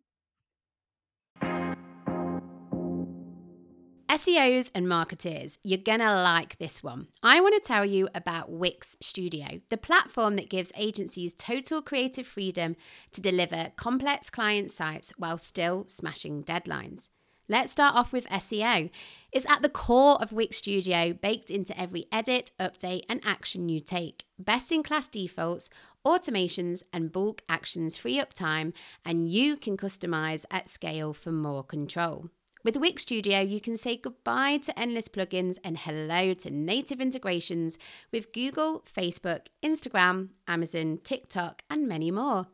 SEOs 4.21 4.69
and 4.75 4.87
marketers, 4.87 5.57
you're 5.63 5.79
gonna 5.79 6.21
like 6.21 6.59
this 6.59 6.83
one. 6.83 7.07
I 7.23 7.41
want 7.41 7.55
to 7.55 7.67
tell 7.67 7.83
you 7.83 8.07
about 8.13 8.51
Wix 8.51 8.95
Studio, 9.01 9.61
the 9.69 9.77
platform 9.77 10.35
that 10.35 10.47
gives 10.47 10.71
agencies 10.75 11.33
total 11.33 11.81
creative 11.81 12.27
freedom 12.27 12.75
to 13.13 13.19
deliver 13.19 13.71
complex 13.77 14.29
client 14.29 14.69
sites 14.69 15.11
while 15.17 15.39
still 15.39 15.85
smashing 15.87 16.43
deadlines. 16.43 17.09
Let's 17.49 17.71
start 17.71 17.95
off 17.95 18.13
with 18.13 18.29
SEO. 18.29 18.91
It's 19.31 19.49
at 19.49 19.63
the 19.63 19.69
core 19.69 20.21
of 20.21 20.31
Wix 20.31 20.57
Studio, 20.57 21.13
baked 21.13 21.49
into 21.49 21.77
every 21.79 22.05
edit, 22.11 22.51
update, 22.59 23.05
and 23.09 23.21
action 23.25 23.69
you 23.69 23.79
take. 23.79 24.25
Best 24.37 24.71
in 24.71 24.83
class 24.83 25.07
defaults, 25.07 25.67
automations, 26.05 26.83
and 26.93 27.11
bulk 27.11 27.41
actions 27.49 27.97
free 27.97 28.19
up 28.19 28.35
time, 28.35 28.71
and 29.03 29.31
you 29.31 29.57
can 29.57 29.77
customize 29.77 30.45
at 30.51 30.69
scale 30.69 31.11
for 31.11 31.31
more 31.31 31.63
control. 31.63 32.29
With 32.63 32.77
Wix 32.77 33.01
Studio, 33.01 33.39
you 33.39 33.59
can 33.59 33.75
say 33.75 33.97
goodbye 33.97 34.57
to 34.57 34.79
endless 34.79 35.07
plugins 35.07 35.57
and 35.63 35.79
hello 35.79 36.35
to 36.35 36.51
native 36.51 37.01
integrations 37.01 37.79
with 38.11 38.31
Google, 38.33 38.85
Facebook, 38.95 39.47
Instagram, 39.63 40.29
Amazon, 40.47 40.99
TikTok, 41.03 41.63
and 41.71 41.87
many 41.87 42.11
more. 42.11 42.45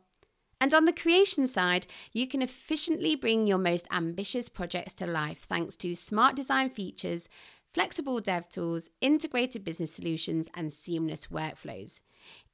And 0.62 0.72
on 0.72 0.86
the 0.86 0.94
creation 0.94 1.46
side, 1.46 1.86
you 2.14 2.26
can 2.26 2.40
efficiently 2.40 3.16
bring 3.16 3.46
your 3.46 3.58
most 3.58 3.86
ambitious 3.92 4.48
projects 4.48 4.94
to 4.94 5.06
life 5.06 5.44
thanks 5.46 5.76
to 5.76 5.94
smart 5.94 6.34
design 6.34 6.70
features, 6.70 7.28
flexible 7.66 8.18
dev 8.18 8.48
tools, 8.48 8.88
integrated 9.02 9.62
business 9.62 9.92
solutions, 9.92 10.48
and 10.54 10.72
seamless 10.72 11.26
workflows. 11.26 12.00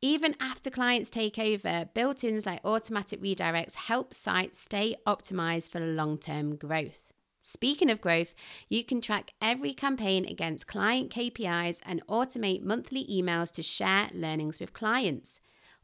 Even 0.02 0.34
after 0.40 0.70
clients 0.70 1.08
take 1.08 1.38
over, 1.38 1.88
built 1.94 2.24
ins 2.24 2.46
like 2.46 2.64
automatic 2.64 3.22
redirects 3.22 3.76
help 3.76 4.12
sites 4.12 4.60
stay 4.60 4.96
optimized 5.06 5.70
for 5.70 5.78
long 5.78 6.18
term 6.18 6.56
growth. 6.56 7.13
Speaking 7.46 7.90
of 7.90 8.00
growth, 8.00 8.34
you 8.70 8.82
can 8.82 9.02
track 9.02 9.34
every 9.42 9.74
campaign 9.74 10.24
against 10.24 10.66
client 10.66 11.10
KPIs 11.10 11.82
and 11.84 12.00
automate 12.06 12.62
monthly 12.62 13.04
emails 13.04 13.52
to 13.52 13.62
share 13.62 14.08
learnings 14.14 14.58
with 14.58 14.72
clients. 14.72 15.40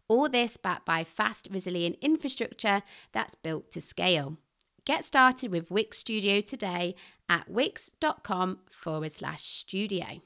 All 0.09 0.31
this 0.31 0.57
backed 0.57 0.87
by 0.87 1.05
fast, 1.05 1.49
resilient 1.51 1.96
infrastructure 2.01 2.83
that's 3.12 3.35
built 3.35 3.70
to 3.73 3.83
scale. 3.83 4.38
Get 4.87 5.05
started 5.05 5.53
with 5.53 5.70
Wix 5.70 5.99
Studio 5.99 6.40
today 6.40 6.94
at 7.29 7.51
wix.com 7.51 8.61
forward 8.73 9.12
slash 9.12 9.42
studio. 9.42 10.23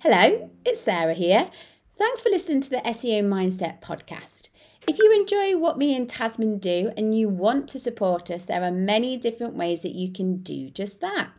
Hello, 0.00 0.50
it's 0.64 0.80
Sarah 0.80 1.14
here. 1.14 1.50
Thanks 1.96 2.20
for 2.20 2.30
listening 2.30 2.62
to 2.62 2.70
the 2.70 2.82
SEO 2.84 3.22
Mindset 3.22 3.80
podcast. 3.80 4.48
If 4.88 5.00
you 5.00 5.12
enjoy 5.12 5.58
what 5.58 5.78
me 5.78 5.96
and 5.96 6.08
Tazmin 6.08 6.60
do 6.60 6.92
and 6.96 7.12
you 7.12 7.28
want 7.28 7.66
to 7.70 7.80
support 7.80 8.30
us, 8.30 8.44
there 8.44 8.62
are 8.62 8.70
many 8.70 9.16
different 9.16 9.54
ways 9.54 9.82
that 9.82 9.96
you 9.96 10.12
can 10.12 10.44
do 10.44 10.70
just 10.70 11.00
that. 11.00 11.30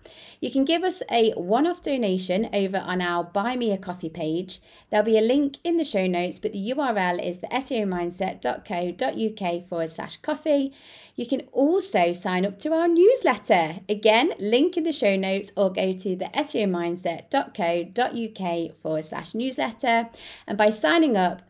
You 0.42 0.52
can 0.52 0.66
give 0.66 0.84
us 0.84 1.02
a 1.10 1.32
one 1.32 1.66
off 1.66 1.82
donation 1.82 2.50
over 2.54 2.76
on 2.78 3.02
our 3.02 3.24
Buy 3.24 3.56
Me 3.56 3.72
a 3.72 3.78
Coffee 3.78 4.10
page. 4.10 4.60
There'll 4.90 5.06
be 5.06 5.18
a 5.18 5.22
link 5.22 5.60
in 5.64 5.78
the 5.78 5.86
show 5.86 6.08
notes, 6.08 6.40
but 6.40 6.52
the 6.52 6.74
URL 6.74 7.26
is 7.26 7.40
the 7.40 7.48
SEOmindset.co.uk 7.48 9.66
forward 9.66 9.92
slash 9.92 10.18
coffee. 10.18 10.74
You 11.16 11.26
can 11.26 11.44
also 11.54 12.12
sign 12.12 12.46
up 12.46 12.60
to 12.60 12.74
our 12.74 12.90
newsletter. 12.90 13.80
Again, 13.88 14.34
link 14.40 14.76
in 14.76 14.84
the 14.84 14.92
show 14.92 15.16
notes 15.16 15.54
or 15.56 15.72
go 15.72 15.94
to 15.94 16.18
the 16.18 16.26
SEOmindset.co.uk 16.26 18.76
forward 18.76 19.06
slash 19.06 19.34
newsletter. 19.34 20.10
And 20.46 20.58
by 20.58 20.70
signing 20.70 21.16
up, 21.16 21.44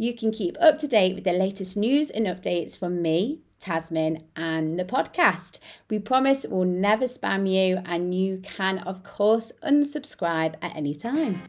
you 0.00 0.14
can 0.14 0.32
keep 0.32 0.56
up 0.62 0.78
to 0.78 0.88
date 0.88 1.14
with 1.14 1.24
the 1.24 1.32
latest 1.32 1.76
news 1.76 2.08
and 2.08 2.24
updates 2.26 2.76
from 2.76 3.02
me, 3.02 3.40
Tazmin, 3.60 4.22
and 4.34 4.80
the 4.80 4.84
podcast. 4.86 5.58
We 5.90 5.98
promise 5.98 6.46
we'll 6.48 6.64
never 6.64 7.04
spam 7.04 7.46
you, 7.46 7.82
and 7.84 8.14
you 8.14 8.38
can, 8.38 8.78
of 8.78 9.02
course, 9.02 9.52
unsubscribe 9.62 10.54
at 10.62 10.74
any 10.74 10.94
time. 10.94 11.42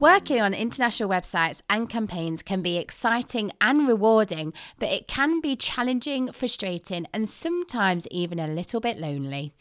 Working 0.00 0.40
on 0.40 0.52
international 0.54 1.08
websites 1.08 1.62
and 1.70 1.88
campaigns 1.88 2.42
can 2.42 2.62
be 2.62 2.78
exciting 2.78 3.52
and 3.60 3.86
rewarding, 3.86 4.52
but 4.80 4.88
it 4.88 5.06
can 5.06 5.40
be 5.40 5.54
challenging, 5.54 6.32
frustrating, 6.32 7.06
and 7.14 7.28
sometimes 7.28 8.08
even 8.10 8.40
a 8.40 8.48
little 8.48 8.80
bit 8.80 8.98
lonely. 8.98 9.54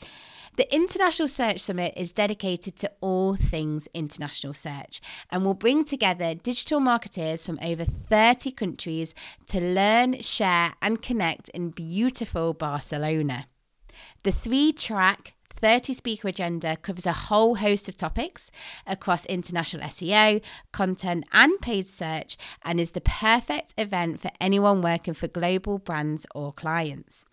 The 0.61 0.75
International 0.75 1.27
Search 1.27 1.59
Summit 1.59 1.95
is 1.97 2.11
dedicated 2.11 2.75
to 2.75 2.91
all 3.01 3.35
things 3.35 3.87
international 3.95 4.53
search 4.53 5.01
and 5.31 5.43
will 5.43 5.55
bring 5.55 5.83
together 5.83 6.35
digital 6.35 6.79
marketeers 6.79 7.43
from 7.43 7.57
over 7.63 7.83
30 7.83 8.51
countries 8.51 9.15
to 9.47 9.59
learn, 9.59 10.21
share, 10.21 10.73
and 10.79 11.01
connect 11.01 11.49
in 11.49 11.71
beautiful 11.71 12.53
Barcelona. 12.53 13.47
The 14.21 14.31
three 14.31 14.71
track 14.71 15.33
30 15.55 15.95
speaker 15.95 16.27
agenda 16.27 16.75
covers 16.75 17.07
a 17.07 17.11
whole 17.11 17.55
host 17.55 17.89
of 17.89 17.95
topics 17.95 18.51
across 18.85 19.25
international 19.25 19.81
SEO, 19.87 20.43
content, 20.71 21.25
and 21.33 21.59
paid 21.61 21.87
search, 21.87 22.37
and 22.63 22.79
is 22.79 22.91
the 22.91 23.01
perfect 23.01 23.73
event 23.79 24.19
for 24.19 24.29
anyone 24.39 24.83
working 24.83 25.15
for 25.15 25.27
global 25.27 25.79
brands 25.79 26.27
or 26.35 26.53
clients. 26.53 27.25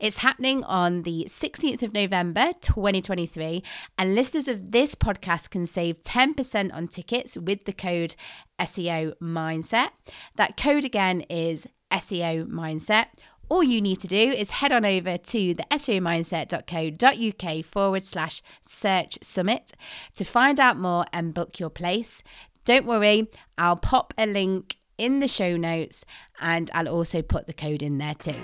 It's 0.00 0.18
happening 0.18 0.64
on 0.64 1.02
the 1.02 1.26
16th 1.28 1.82
of 1.82 1.92
November 1.92 2.52
2023, 2.60 3.62
and 3.98 4.14
listeners 4.14 4.48
of 4.48 4.72
this 4.72 4.94
podcast 4.94 5.50
can 5.50 5.66
save 5.66 6.02
10% 6.02 6.72
on 6.74 6.88
tickets 6.88 7.36
with 7.36 7.64
the 7.64 7.72
code 7.72 8.14
SEO 8.58 9.14
Mindset. 9.22 9.90
That 10.36 10.56
code 10.56 10.84
again 10.84 11.22
is 11.22 11.66
SEO 11.90 12.46
Mindset. 12.48 13.06
All 13.48 13.62
you 13.62 13.80
need 13.80 14.00
to 14.00 14.08
do 14.08 14.16
is 14.16 14.50
head 14.50 14.72
on 14.72 14.84
over 14.84 15.16
to 15.16 15.54
the 15.54 15.64
SEOmindset.co.uk 15.70 17.64
forward 17.64 18.04
slash 18.04 18.42
search 18.60 19.18
summit 19.22 19.72
to 20.16 20.24
find 20.24 20.58
out 20.58 20.76
more 20.76 21.04
and 21.12 21.32
book 21.32 21.60
your 21.60 21.70
place. 21.70 22.22
Don't 22.64 22.86
worry, 22.86 23.28
I'll 23.56 23.76
pop 23.76 24.12
a 24.18 24.26
link 24.26 24.76
in 24.98 25.20
the 25.20 25.28
show 25.28 25.56
notes 25.56 26.04
and 26.40 26.70
I'll 26.74 26.88
also 26.88 27.22
put 27.22 27.46
the 27.46 27.52
code 27.52 27.82
in 27.82 27.98
there 27.98 28.14
too. 28.14 28.34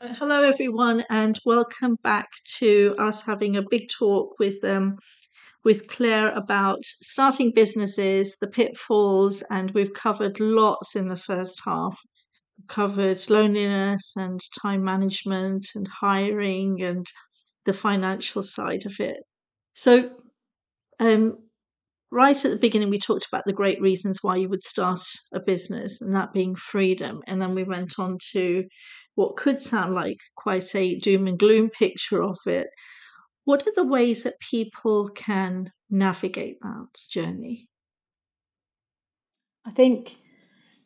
Hello, 0.00 0.42
everyone, 0.42 1.02
and 1.10 1.38
welcome 1.44 1.96
back 2.04 2.28
to 2.58 2.94
us 2.98 3.26
having 3.26 3.56
a 3.56 3.64
big 3.68 3.88
talk 3.88 4.38
with 4.38 4.62
um, 4.62 4.96
with 5.64 5.88
Claire 5.88 6.30
about 6.36 6.84
starting 6.84 7.52
businesses, 7.52 8.38
the 8.38 8.46
pitfalls, 8.46 9.42
and 9.50 9.72
we've 9.72 9.92
covered 9.92 10.38
lots 10.38 10.94
in 10.94 11.08
the 11.08 11.16
first 11.16 11.60
half. 11.64 11.98
We've 12.58 12.68
covered 12.68 13.28
loneliness 13.28 14.14
and 14.16 14.40
time 14.62 14.84
management 14.84 15.66
and 15.74 15.88
hiring 15.88 16.80
and 16.82 17.06
the 17.64 17.72
financial 17.72 18.42
side 18.42 18.86
of 18.86 19.00
it. 19.00 19.18
So, 19.74 20.12
um, 21.00 21.38
right 22.12 22.44
at 22.44 22.50
the 22.50 22.56
beginning, 22.56 22.90
we 22.90 22.98
talked 23.00 23.26
about 23.26 23.44
the 23.46 23.52
great 23.52 23.80
reasons 23.80 24.20
why 24.22 24.36
you 24.36 24.48
would 24.48 24.64
start 24.64 25.00
a 25.34 25.40
business, 25.40 26.00
and 26.00 26.14
that 26.14 26.32
being 26.32 26.54
freedom. 26.54 27.20
And 27.26 27.42
then 27.42 27.54
we 27.56 27.64
went 27.64 27.98
on 27.98 28.18
to 28.32 28.64
what 29.18 29.36
could 29.36 29.60
sound 29.60 29.96
like 29.96 30.20
quite 30.36 30.76
a 30.76 30.94
doom 31.00 31.26
and 31.26 31.40
gloom 31.40 31.68
picture 31.70 32.22
of 32.22 32.38
it. 32.46 32.68
What 33.46 33.66
are 33.66 33.72
the 33.74 33.82
ways 33.82 34.22
that 34.22 34.38
people 34.38 35.08
can 35.08 35.72
navigate 35.90 36.60
that 36.62 36.86
journey? 37.10 37.68
I 39.66 39.72
think 39.72 40.14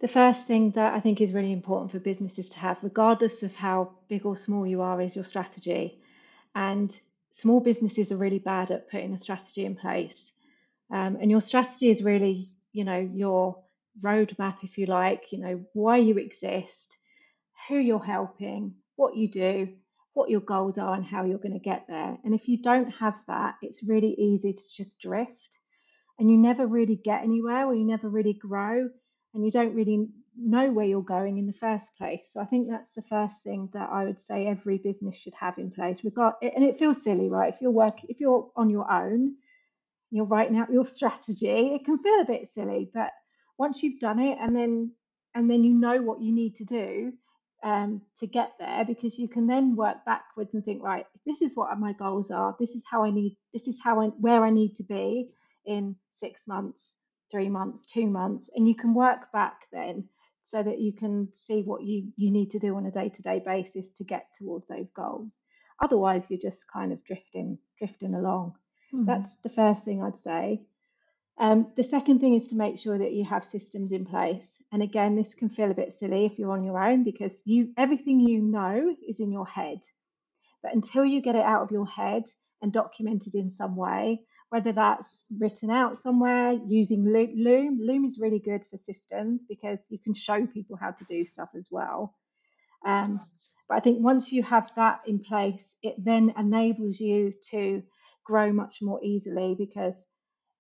the 0.01 0.09
first 0.09 0.47
thing 0.47 0.71
that 0.71 0.95
I 0.95 1.01
think 1.01 1.21
is 1.21 1.35
really 1.35 1.53
important 1.53 1.91
for 1.91 1.99
businesses 1.99 2.49
to 2.49 2.59
have, 2.59 2.79
regardless 2.81 3.43
of 3.43 3.55
how 3.55 3.93
big 4.09 4.25
or 4.25 4.39
small 4.39 4.67
you 4.67 4.81
are, 4.81 5.03
is 5.03 5.15
your 5.15 5.27
strategy. 5.27 6.01
And 6.55 6.99
small 7.37 7.61
businesses 7.61 8.13
are 8.13 8.17
really 8.17 8.39
bad 8.39 8.71
at 8.71 8.91
putting 8.91 9.13
a 9.13 9.19
strategy 9.19 9.67
in 9.67 9.77
place. 9.77 10.33
Um, 10.91 11.19
and 11.21 11.31
your 11.31 11.43
strategy 11.43 11.91
is 11.91 12.03
really, 12.03 12.49
you 12.73 12.85
know, 12.85 12.99
your 13.13 13.63
roadmap, 14.01 14.57
if 14.63 14.79
you 14.79 14.87
like, 14.87 15.33
you 15.33 15.39
know, 15.39 15.61
why 15.75 15.99
you 15.99 16.17
exist, 16.17 16.97
who 17.69 17.77
you're 17.77 18.05
helping, 18.05 18.75
what 18.97 19.17
you 19.17 19.29
do, 19.29 19.69
what 20.15 20.31
your 20.31 20.41
goals 20.41 20.79
are, 20.79 20.95
and 20.95 21.05
how 21.05 21.25
you're 21.25 21.39
going 21.39 21.59
to 21.59 21.59
get 21.59 21.87
there. 21.89 22.19
And 22.25 22.35
if 22.35 22.49
you 22.49 22.61
don't 22.61 22.91
have 22.91 23.17
that, 23.27 23.57
it's 23.63 23.83
really 23.83 24.15
easy 24.19 24.53
to 24.53 24.63
just 24.77 25.01
drift 25.01 25.59
and 26.19 26.31
you 26.31 26.37
never 26.37 26.67
really 26.67 26.97
get 26.97 27.23
anywhere 27.23 27.67
or 27.67 27.75
you 27.75 27.85
never 27.85 28.09
really 28.09 28.35
grow 28.35 28.89
and 29.35 29.45
you 29.45 29.51
don't 29.51 29.75
really 29.75 30.09
know 30.37 30.71
where 30.71 30.87
you're 30.87 31.03
going 31.03 31.39
in 31.39 31.47
the 31.47 31.53
first 31.53 31.97
place. 31.97 32.31
So 32.33 32.41
I 32.41 32.45
think 32.45 32.69
that's 32.69 32.95
the 32.95 33.03
first 33.03 33.43
thing 33.43 33.69
that 33.73 33.89
I 33.91 34.05
would 34.05 34.21
say 34.21 34.47
every 34.47 34.79
business 34.79 35.17
should 35.17 35.35
have 35.35 35.59
in 35.59 35.71
place. 35.71 36.05
Regard 36.05 36.35
and 36.43 36.65
it 36.65 36.79
feels 36.79 37.03
silly, 37.03 37.29
right? 37.29 37.53
If 37.53 37.61
you're 37.61 37.71
work 37.71 38.05
if 38.05 38.21
you're 38.21 38.51
on 38.57 38.71
your 38.71 38.91
own, 38.91 39.35
you're 40.11 40.27
writing 40.27 40.57
out 40.57 40.73
your 40.73 40.87
strategy, 40.99 41.75
it 41.75 41.85
can 41.85 41.99
feel 41.99 42.21
a 42.21 42.27
bit 42.27 42.53
silly, 42.53 42.91
but 42.93 43.11
once 43.59 43.83
you've 43.83 44.01
done 44.01 44.19
it 44.19 44.39
and 44.41 44.55
then 44.55 44.93
and 45.35 45.51
then 45.51 45.65
you 45.65 45.75
know 45.75 46.03
what 46.03 46.21
you 46.21 46.33
need 46.33 46.57
to 46.57 46.65
do, 46.65 47.13
um, 47.63 48.03
to 48.19 48.27
get 48.27 48.53
there 48.59 48.85
because 48.85 49.19
you 49.19 49.29
can 49.29 49.47
then 49.47 49.77
work 49.77 50.05
backwards 50.05 50.53
and 50.55 50.65
think 50.65 50.83
right 50.83 51.07
this 51.25 51.43
is 51.43 51.55
what 51.55 51.79
my 51.79 51.93
goals 51.93 52.31
are. 52.31 52.57
This 52.59 52.71
is 52.71 52.83
how 52.91 53.05
i 53.05 53.11
need 53.11 53.37
this 53.53 53.69
is 53.69 53.81
how 53.83 54.01
i 54.01 54.07
where 54.07 54.45
i 54.45 54.51
need 54.51 54.75
to 54.77 54.85
be 54.85 55.31
in 55.65 55.97
six 56.15 56.47
months 56.47 56.97
three 57.31 57.49
months 57.49 57.87
two 57.87 58.07
months 58.07 58.51
and 58.55 58.69
you 58.69 58.75
can 58.75 58.95
work 58.95 59.31
back 59.33 59.63
then 59.73 60.05
so 60.45 60.63
that 60.63 60.81
you 60.81 60.93
can 60.93 61.29
see 61.33 61.63
what 61.63 61.83
you 61.83 62.13
you 62.17 62.31
need 62.31 62.51
to 62.51 62.59
do 62.59 62.77
on 62.77 62.87
a 62.87 62.91
day-to-day 62.91 63.43
basis 63.45 63.89
to 63.91 64.05
get 64.05 64.27
towards 64.37 64.67
those 64.67 64.91
goals. 64.91 65.41
Otherwise 65.81 66.27
you're 66.29 66.41
just 66.41 66.65
kind 66.73 66.93
of 66.93 67.05
drifting 67.05 67.59
drifting 67.79 68.15
along. 68.15 68.55
Mm-hmm. 68.93 69.07
that's 69.07 69.37
the 69.37 69.49
first 69.49 69.87
thing 69.87 70.03
i'd 70.03 70.19
say 70.19 70.61
um, 71.39 71.73
the 71.77 71.85
second 71.85 72.21
thing 72.21 72.35
is 72.35 72.49
to 72.49 72.57
make 72.57 72.79
sure 72.79 72.99
that 72.99 73.13
you 73.13 73.25
have 73.25 73.45
systems 73.45 73.93
in 73.93 74.05
place. 74.05 74.63
And 74.73 74.83
again, 74.83 75.17
this 75.17 75.35
can 75.35 75.49
feel 75.49 75.71
a 75.71 75.75
bit 75.75 75.93
silly 75.93 76.27
if 76.27 76.39
you're 76.39 76.53
on 76.53 76.65
your 76.65 76.83
own 76.83 77.05
because 77.05 77.43
you 77.45 77.73
everything 77.77 78.21
you 78.21 78.41
know 78.41 78.95
is 79.09 79.21
in 79.21 79.33
your 79.33 79.47
head. 79.47 79.81
But 80.63 80.75
until 80.75 81.05
you 81.05 81.23
get 81.23 81.35
it 81.35 81.45
out 81.45 81.63
of 81.63 81.71
your 81.71 81.87
head 81.87 82.25
and 82.61 82.73
documented 82.73 83.35
in 83.35 83.49
some 83.49 83.77
way, 83.77 84.21
whether 84.51 84.73
that's 84.73 85.25
written 85.39 85.71
out 85.71 86.03
somewhere 86.03 86.53
using 86.69 87.05
Loom, 87.05 87.79
Loom 87.81 88.05
is 88.05 88.19
really 88.21 88.39
good 88.39 88.63
for 88.71 88.77
systems 88.77 89.45
because 89.49 89.79
you 89.89 89.99
can 89.99 90.15
show 90.15 90.47
people 90.47 90.77
how 90.77 90.91
to 90.91 91.05
do 91.05 91.25
stuff 91.25 91.49
as 91.57 91.67
well. 91.71 92.15
Um, 92.87 93.21
but 93.69 93.79
I 93.79 93.81
think 93.81 94.05
once 94.05 94.31
you 94.31 94.43
have 94.43 94.71
that 94.77 95.01
in 95.07 95.21
place, 95.21 95.77
it 95.83 95.95
then 95.99 96.35
enables 96.39 97.01
you 97.01 97.33
to 97.51 97.83
grow 98.25 98.53
much 98.53 98.79
more 98.83 99.03
easily 99.03 99.57
because 99.59 99.95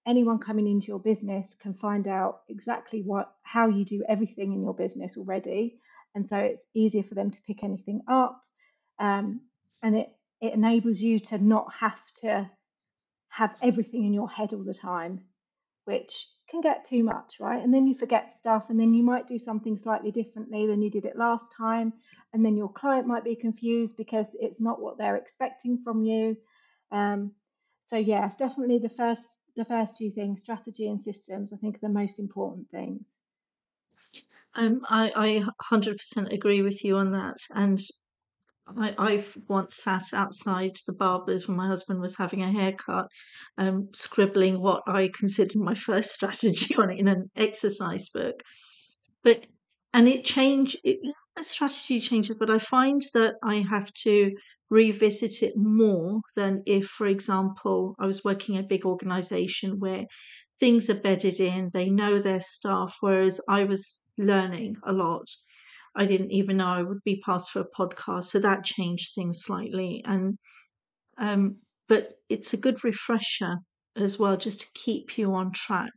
anyone 0.06 0.38
coming 0.38 0.66
into 0.66 0.88
your 0.88 0.98
business 0.98 1.54
can 1.60 1.74
find 1.74 2.08
out 2.08 2.40
exactly 2.48 3.02
what 3.02 3.32
how 3.42 3.68
you 3.68 3.84
do 3.84 4.04
everything 4.08 4.52
in 4.52 4.62
your 4.62 4.74
business 4.74 5.16
already. 5.16 5.78
And 6.14 6.26
so 6.26 6.36
it's 6.36 6.66
easier 6.74 7.02
for 7.02 7.14
them 7.14 7.30
to 7.30 7.42
pick 7.46 7.62
anything 7.62 8.02
up 8.08 8.42
um, 8.98 9.40
and 9.82 9.96
it 9.96 10.08
it 10.40 10.54
enables 10.54 11.00
you 11.00 11.20
to 11.20 11.38
not 11.38 11.72
have 11.78 12.00
to 12.20 12.50
have 13.28 13.54
everything 13.62 14.04
in 14.04 14.12
your 14.12 14.28
head 14.28 14.52
all 14.52 14.64
the 14.64 14.74
time 14.74 15.20
which 15.84 16.28
can 16.48 16.60
get 16.60 16.84
too 16.84 17.02
much 17.02 17.36
right? 17.40 17.62
And 17.62 17.72
then 17.72 17.86
you 17.86 17.94
forget 17.94 18.38
stuff 18.38 18.66
and 18.68 18.78
then 18.78 18.94
you 18.94 19.02
might 19.02 19.26
do 19.26 19.38
something 19.38 19.76
slightly 19.78 20.10
differently 20.10 20.66
than 20.66 20.82
you 20.82 20.90
did 20.90 21.06
it 21.06 21.16
last 21.16 21.46
time 21.56 21.92
and 22.32 22.44
then 22.44 22.56
your 22.56 22.68
client 22.68 23.06
might 23.06 23.24
be 23.24 23.36
confused 23.36 23.96
because 23.96 24.26
it's 24.34 24.60
not 24.60 24.80
what 24.80 24.98
they're 24.98 25.16
expecting 25.16 25.80
from 25.82 26.04
you. 26.04 26.36
Um, 26.90 27.32
so 27.86 27.96
yes 27.96 28.36
definitely 28.36 28.78
the 28.78 28.88
first 28.88 29.22
the 29.56 29.64
first 29.64 29.98
two 29.98 30.10
things, 30.10 30.40
strategy 30.40 30.88
and 30.88 31.00
systems, 31.00 31.52
I 31.52 31.56
think 31.56 31.76
are 31.76 31.88
the 31.88 31.88
most 31.88 32.18
important 32.18 32.70
things. 32.70 33.02
Um, 34.54 34.82
I, 34.88 35.12
I 35.14 35.74
100% 35.74 36.32
agree 36.32 36.62
with 36.62 36.84
you 36.84 36.96
on 36.98 37.10
that. 37.12 37.38
And 37.54 37.80
I, 38.78 38.94
I've 38.98 39.36
once 39.48 39.76
sat 39.76 40.12
outside 40.12 40.76
the 40.86 40.92
barber's 40.92 41.48
when 41.48 41.56
my 41.56 41.66
husband 41.66 42.00
was 42.00 42.16
having 42.16 42.42
a 42.42 42.52
haircut, 42.52 43.08
um, 43.58 43.88
scribbling 43.92 44.60
what 44.60 44.82
I 44.86 45.10
considered 45.14 45.56
my 45.56 45.74
first 45.74 46.12
strategy 46.14 46.74
on 46.76 46.90
it 46.90 46.98
in 46.98 47.08
an 47.08 47.30
exercise 47.36 48.08
book. 48.10 48.42
But 49.22 49.46
and 49.94 50.08
it 50.08 50.24
changed. 50.24 50.78
It, 50.84 50.98
strategy 51.40 51.98
changes, 51.98 52.36
but 52.36 52.50
I 52.50 52.58
find 52.58 53.02
that 53.14 53.36
I 53.42 53.64
have 53.68 53.92
to 53.94 54.32
revisit 54.72 55.42
it 55.42 55.52
more 55.54 56.22
than 56.34 56.62
if, 56.66 56.86
for 56.86 57.06
example, 57.06 57.94
I 58.00 58.06
was 58.06 58.24
working 58.24 58.54
in 58.54 58.64
a 58.64 58.66
big 58.66 58.86
organization 58.86 59.78
where 59.78 60.06
things 60.58 60.88
are 60.88 61.00
bedded 61.00 61.40
in, 61.40 61.68
they 61.72 61.90
know 61.90 62.18
their 62.18 62.40
staff, 62.40 62.96
whereas 63.00 63.38
I 63.48 63.64
was 63.64 64.06
learning 64.16 64.76
a 64.86 64.92
lot. 64.92 65.26
I 65.94 66.06
didn't 66.06 66.32
even 66.32 66.56
know 66.56 66.68
I 66.68 66.82
would 66.82 67.04
be 67.04 67.20
part 67.20 67.42
of 67.54 67.66
a 67.66 67.82
podcast, 67.82 68.24
so 68.24 68.38
that 68.40 68.64
changed 68.64 69.10
things 69.14 69.42
slightly. 69.42 70.02
And 70.06 70.38
um, 71.18 71.58
but 71.86 72.14
it's 72.30 72.54
a 72.54 72.56
good 72.56 72.82
refresher 72.82 73.56
as 73.96 74.18
well, 74.18 74.38
just 74.38 74.60
to 74.60 74.66
keep 74.74 75.18
you 75.18 75.34
on 75.34 75.52
track 75.52 75.92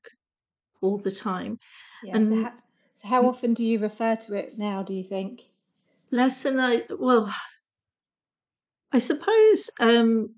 all 0.82 0.98
the 0.98 1.12
time. 1.12 1.58
Yeah, 2.04 2.18
and 2.18 2.28
so 2.28 2.44
how, 2.44 2.52
so 2.52 3.08
how 3.08 3.28
often 3.28 3.54
do 3.54 3.64
you 3.64 3.80
refer 3.80 4.18
to 4.18 4.34
it 4.34 4.58
now? 4.58 4.84
Do 4.84 4.94
you 4.94 5.06
think? 5.06 5.44
Less 6.12 6.44
than 6.44 6.60
I 6.60 6.84
well, 6.90 7.34
I 8.96 9.00
suppose 9.00 9.70
um, 9.82 10.36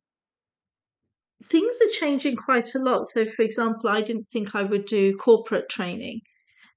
things 1.44 1.78
are 1.80 2.00
changing 2.00 2.38
quite 2.38 2.74
a 2.74 2.80
lot. 2.80 3.06
So, 3.06 3.24
for 3.24 3.44
example, 3.44 3.88
I 3.88 4.02
didn't 4.02 4.28
think 4.34 4.56
I 4.56 4.64
would 4.64 4.86
do 4.86 5.16
corporate 5.16 5.70
training, 5.70 6.22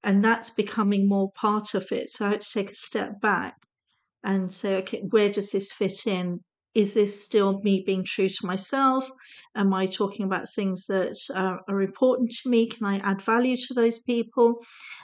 and 0.03 0.23
that's 0.23 0.51
becoming 0.51 1.09
more 1.09 1.31
part 1.31 1.73
of 1.73 1.91
it. 1.91 2.11
So, 2.11 2.27
I 2.27 2.31
had 2.33 2.41
to 2.41 2.51
take 2.53 2.69
a 2.69 2.75
step 2.75 3.19
back 3.19 3.55
and 4.23 4.53
say, 4.53 4.75
okay, 4.77 5.01
where 5.09 5.29
does 5.29 5.51
this 5.51 5.73
fit 5.73 6.05
in? 6.05 6.41
is 6.73 6.93
this 6.93 7.23
still 7.23 7.59
me 7.61 7.83
being 7.85 8.03
true 8.03 8.29
to 8.29 8.45
myself? 8.45 9.09
Am 9.55 9.73
I 9.73 9.85
talking 9.85 10.25
about 10.25 10.49
things 10.49 10.85
that 10.87 11.17
uh, 11.35 11.57
are 11.67 11.81
important 11.81 12.31
to 12.31 12.49
me? 12.49 12.67
Can 12.67 12.85
I 12.85 12.99
add 12.99 13.21
value 13.21 13.57
to 13.57 13.73
those 13.73 13.99
people? 13.99 14.55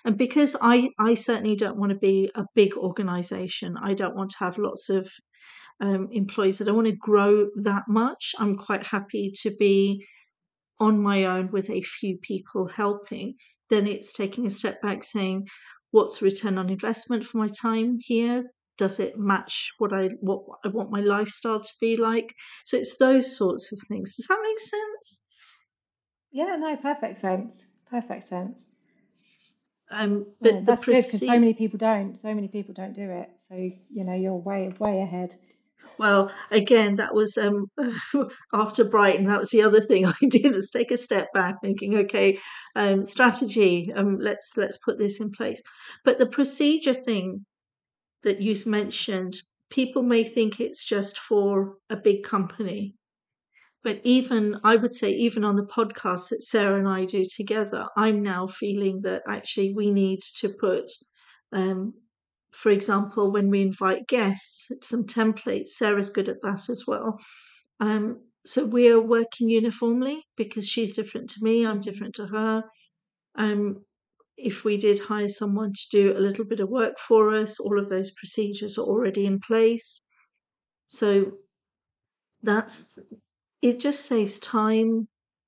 And 0.05 0.17
because 0.17 0.55
I, 0.61 0.89
I 0.97 1.13
certainly 1.13 1.55
don't 1.55 1.77
want 1.77 1.91
to 1.91 1.97
be 1.97 2.31
a 2.35 2.45
big 2.55 2.77
organization, 2.77 3.75
I 3.81 3.93
don't 3.93 4.15
want 4.15 4.31
to 4.31 4.39
have 4.39 4.57
lots 4.57 4.89
of 4.89 5.09
um, 5.81 6.09
employees. 6.11 6.57
That 6.57 6.65
I 6.65 6.67
don't 6.67 6.75
want 6.75 6.87
to 6.87 6.95
grow 6.95 7.47
that 7.63 7.83
much. 7.87 8.33
I'm 8.39 8.57
quite 8.57 8.85
happy 8.85 9.31
to 9.41 9.51
be 9.57 10.05
on 10.79 11.01
my 11.01 11.25
own 11.25 11.51
with 11.51 11.69
a 11.69 11.81
few 11.81 12.17
people 12.21 12.67
helping. 12.67 13.35
Then 13.69 13.87
it's 13.87 14.13
taking 14.13 14.45
a 14.45 14.49
step 14.49 14.81
back, 14.81 15.03
saying, 15.03 15.47
what's 15.91 16.19
the 16.19 16.25
return 16.25 16.57
on 16.57 16.69
investment 16.69 17.25
for 17.25 17.37
my 17.37 17.47
time 17.47 17.97
here? 18.01 18.43
Does 18.77 18.99
it 18.99 19.17
match 19.17 19.71
what 19.79 19.91
I 19.91 20.09
what 20.21 20.41
I 20.63 20.67
want 20.67 20.91
my 20.91 20.99
lifestyle 21.01 21.59
to 21.59 21.73
be 21.81 21.97
like? 21.97 22.31
So 22.63 22.77
it's 22.77 22.97
those 22.99 23.35
sorts 23.35 23.71
of 23.71 23.79
things. 23.87 24.15
Does 24.15 24.27
that 24.27 24.39
make 24.43 24.59
sense? 24.59 25.29
Yeah, 26.31 26.55
no, 26.59 26.75
perfect 26.75 27.19
sense. 27.19 27.65
Perfect 27.89 28.27
sense. 28.27 28.61
Um, 29.89 30.27
but 30.41 30.53
yeah, 30.53 30.61
that's 30.63 30.85
good 30.85 30.95
because 30.95 31.25
so 31.25 31.39
many 31.39 31.53
people 31.53 31.79
don't. 31.79 32.17
So 32.17 32.33
many 32.35 32.49
people 32.49 32.73
don't 32.75 32.93
do 32.93 33.09
it. 33.09 33.29
So 33.49 33.55
you 33.55 34.03
know, 34.03 34.13
you're 34.13 34.35
way 34.35 34.71
way 34.79 35.01
ahead. 35.01 35.33
Well, 35.99 36.31
again, 36.51 36.95
that 36.97 37.13
was 37.13 37.37
um, 37.37 37.67
after 38.53 38.83
Brighton. 38.83 39.25
That 39.27 39.39
was 39.39 39.49
the 39.51 39.63
other 39.63 39.81
thing 39.81 40.05
I 40.07 40.13
did 40.29 40.53
was 40.53 40.69
take 40.69 40.91
a 40.91 40.97
step 40.97 41.31
back, 41.33 41.55
thinking, 41.61 41.95
okay, 41.99 42.39
um, 42.75 43.05
strategy. 43.05 43.91
Um, 43.95 44.17
let's 44.19 44.55
let's 44.57 44.77
put 44.77 44.97
this 44.99 45.19
in 45.19 45.31
place. 45.31 45.61
But 46.03 46.17
the 46.19 46.25
procedure 46.27 46.93
thing 46.93 47.45
that 48.23 48.41
you 48.41 48.55
mentioned, 48.65 49.35
people 49.69 50.03
may 50.03 50.23
think 50.23 50.59
it's 50.59 50.85
just 50.85 51.19
for 51.19 51.77
a 51.89 51.95
big 51.97 52.23
company, 52.23 52.95
but 53.83 54.01
even 54.03 54.59
I 54.63 54.75
would 54.75 54.93
say, 54.93 55.11
even 55.13 55.43
on 55.43 55.55
the 55.55 55.63
podcast 55.65 56.29
that 56.29 56.41
Sarah 56.43 56.77
and 56.79 56.87
I 56.87 57.05
do 57.05 57.23
together, 57.25 57.87
I'm 57.95 58.21
now 58.21 58.47
feeling 58.47 59.01
that 59.01 59.23
actually 59.27 59.73
we 59.73 59.91
need 59.91 60.19
to 60.39 60.49
put 60.49 60.91
um, 61.53 61.93
for 62.51 62.71
example, 62.71 63.31
when 63.31 63.49
we 63.49 63.61
invite 63.61 64.07
guests, 64.07 64.71
some 64.81 65.03
templates, 65.05 65.69
Sarah's 65.69 66.09
good 66.09 66.29
at 66.29 66.41
that 66.43 66.69
as 66.69 66.85
well. 66.87 67.19
Um, 67.79 68.21
so 68.45 68.65
we're 68.65 69.01
working 69.01 69.49
uniformly 69.49 70.23
because 70.37 70.67
she's 70.67 70.95
different 70.95 71.29
to 71.31 71.39
me, 71.43 71.65
I'm 71.65 71.79
different 71.79 72.15
to 72.15 72.27
her. 72.27 72.63
Um, 73.35 73.83
if 74.37 74.63
we 74.63 74.77
did 74.77 74.99
hire 74.99 75.27
someone 75.27 75.73
to 75.73 75.83
do 75.91 76.17
a 76.17 76.19
little 76.19 76.45
bit 76.45 76.59
of 76.59 76.69
work 76.69 76.97
for 76.99 77.35
us, 77.35 77.59
all 77.59 77.79
of 77.79 77.89
those 77.89 78.11
procedures 78.11 78.77
are 78.77 78.85
already 78.85 79.25
in 79.25 79.39
place. 79.39 80.07
So 80.87 81.33
that's 82.43 82.97
it, 83.61 83.79
just 83.79 84.05
saves 84.05 84.39
time, 84.39 85.07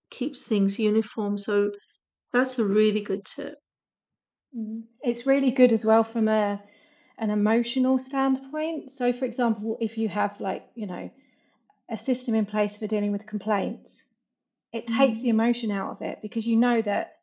keeps 0.09 0.47
things 0.47 0.79
uniform. 0.79 1.37
So 1.37 1.71
that's 2.33 2.59
a 2.59 2.65
really 2.65 3.01
good 3.01 3.25
tip. 3.25 3.55
Mm. 4.57 4.83
It's 5.01 5.27
really 5.27 5.51
good 5.51 5.71
as 5.71 5.85
well 5.85 6.03
from 6.03 6.27
a 6.27 6.61
an 7.19 7.29
emotional 7.29 7.99
standpoint. 7.99 8.93
So, 8.93 9.11
for 9.13 9.25
example, 9.25 9.77
if 9.79 9.97
you 9.97 10.09
have 10.09 10.39
like, 10.39 10.65
you 10.75 10.87
know, 10.87 11.11
a 11.91 11.97
system 11.97 12.35
in 12.35 12.45
place 12.45 12.75
for 12.75 12.87
dealing 12.87 13.11
with 13.11 13.25
complaints, 13.27 13.91
it 14.71 14.87
mm. 14.87 14.97
takes 14.97 15.19
the 15.21 15.29
emotion 15.29 15.71
out 15.71 15.91
of 15.91 16.01
it 16.01 16.19
because 16.21 16.47
you 16.47 16.55
know 16.55 16.81
that 16.81 17.15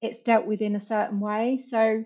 it's 0.00 0.22
dealt 0.22 0.46
with 0.46 0.60
in 0.62 0.76
a 0.76 0.86
certain 0.86 1.20
way. 1.20 1.62
So, 1.68 2.04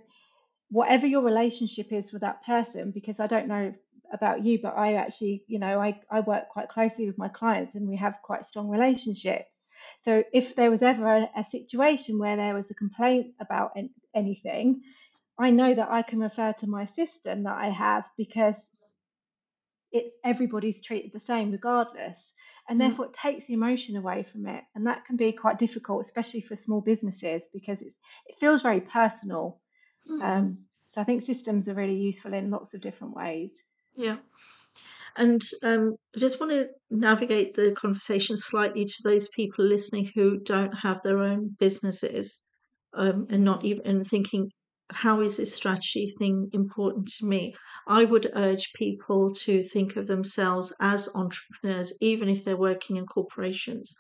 whatever 0.70 1.06
your 1.06 1.22
relationship 1.22 1.92
is 1.92 2.12
with 2.12 2.22
that 2.22 2.44
person, 2.44 2.90
because 2.90 3.20
I 3.20 3.26
don't 3.26 3.48
know 3.48 3.72
about 4.12 4.44
you, 4.44 4.58
but 4.60 4.76
I 4.76 4.94
actually, 4.94 5.44
you 5.46 5.58
know, 5.58 5.80
I, 5.80 6.00
I 6.10 6.20
work 6.20 6.48
quite 6.48 6.68
closely 6.68 7.06
with 7.06 7.18
my 7.18 7.28
clients 7.28 7.74
and 7.74 7.88
we 7.88 7.96
have 7.96 8.18
quite 8.22 8.46
strong 8.46 8.68
relationships. 8.68 9.64
So, 10.02 10.24
if 10.32 10.56
there 10.56 10.70
was 10.70 10.82
ever 10.82 11.06
a, 11.06 11.30
a 11.36 11.44
situation 11.44 12.18
where 12.18 12.36
there 12.36 12.54
was 12.54 12.70
a 12.70 12.74
complaint 12.74 13.34
about 13.40 13.76
anything, 14.14 14.82
I 15.38 15.50
know 15.50 15.74
that 15.74 15.90
I 15.90 16.02
can 16.02 16.20
refer 16.20 16.52
to 16.54 16.66
my 16.66 16.86
system 16.86 17.44
that 17.44 17.56
I 17.56 17.68
have 17.70 18.04
because 18.16 18.56
it's 19.92 20.14
everybody's 20.24 20.82
treated 20.82 21.12
the 21.12 21.20
same 21.20 21.52
regardless. 21.52 22.18
And 22.68 22.78
mm. 22.78 22.86
therefore 22.86 23.06
it 23.06 23.14
takes 23.14 23.46
the 23.46 23.54
emotion 23.54 23.96
away 23.96 24.26
from 24.30 24.46
it. 24.46 24.64
And 24.74 24.86
that 24.86 25.04
can 25.06 25.16
be 25.16 25.32
quite 25.32 25.58
difficult, 25.58 26.04
especially 26.04 26.40
for 26.40 26.56
small 26.56 26.80
businesses, 26.80 27.42
because 27.52 27.80
it's 27.80 27.96
it 28.26 28.36
feels 28.36 28.62
very 28.62 28.80
personal. 28.80 29.60
Mm. 30.10 30.22
Um, 30.22 30.58
so 30.88 31.00
I 31.00 31.04
think 31.04 31.22
systems 31.22 31.68
are 31.68 31.74
really 31.74 31.96
useful 31.96 32.34
in 32.34 32.50
lots 32.50 32.74
of 32.74 32.80
different 32.80 33.14
ways. 33.14 33.52
Yeah. 33.96 34.16
And 35.16 35.42
um, 35.62 35.96
I 36.14 36.20
just 36.20 36.40
want 36.40 36.52
to 36.52 36.68
navigate 36.90 37.54
the 37.54 37.72
conversation 37.72 38.36
slightly 38.36 38.84
to 38.84 39.02
those 39.02 39.28
people 39.28 39.64
listening 39.64 40.10
who 40.14 40.38
don't 40.38 40.72
have 40.72 41.02
their 41.02 41.18
own 41.18 41.56
businesses 41.58 42.46
um, 42.94 43.26
and 43.30 43.44
not 43.44 43.64
even 43.64 44.04
thinking 44.04 44.50
how 44.90 45.20
is 45.20 45.36
this 45.36 45.54
strategy 45.54 46.10
thing 46.18 46.48
important 46.52 47.08
to 47.18 47.26
me? 47.26 47.54
I 47.86 48.04
would 48.04 48.30
urge 48.34 48.72
people 48.72 49.32
to 49.34 49.62
think 49.62 49.96
of 49.96 50.06
themselves 50.06 50.74
as 50.80 51.14
entrepreneurs, 51.14 51.96
even 52.00 52.28
if 52.28 52.44
they're 52.44 52.56
working 52.56 52.96
in 52.96 53.06
corporations, 53.06 53.94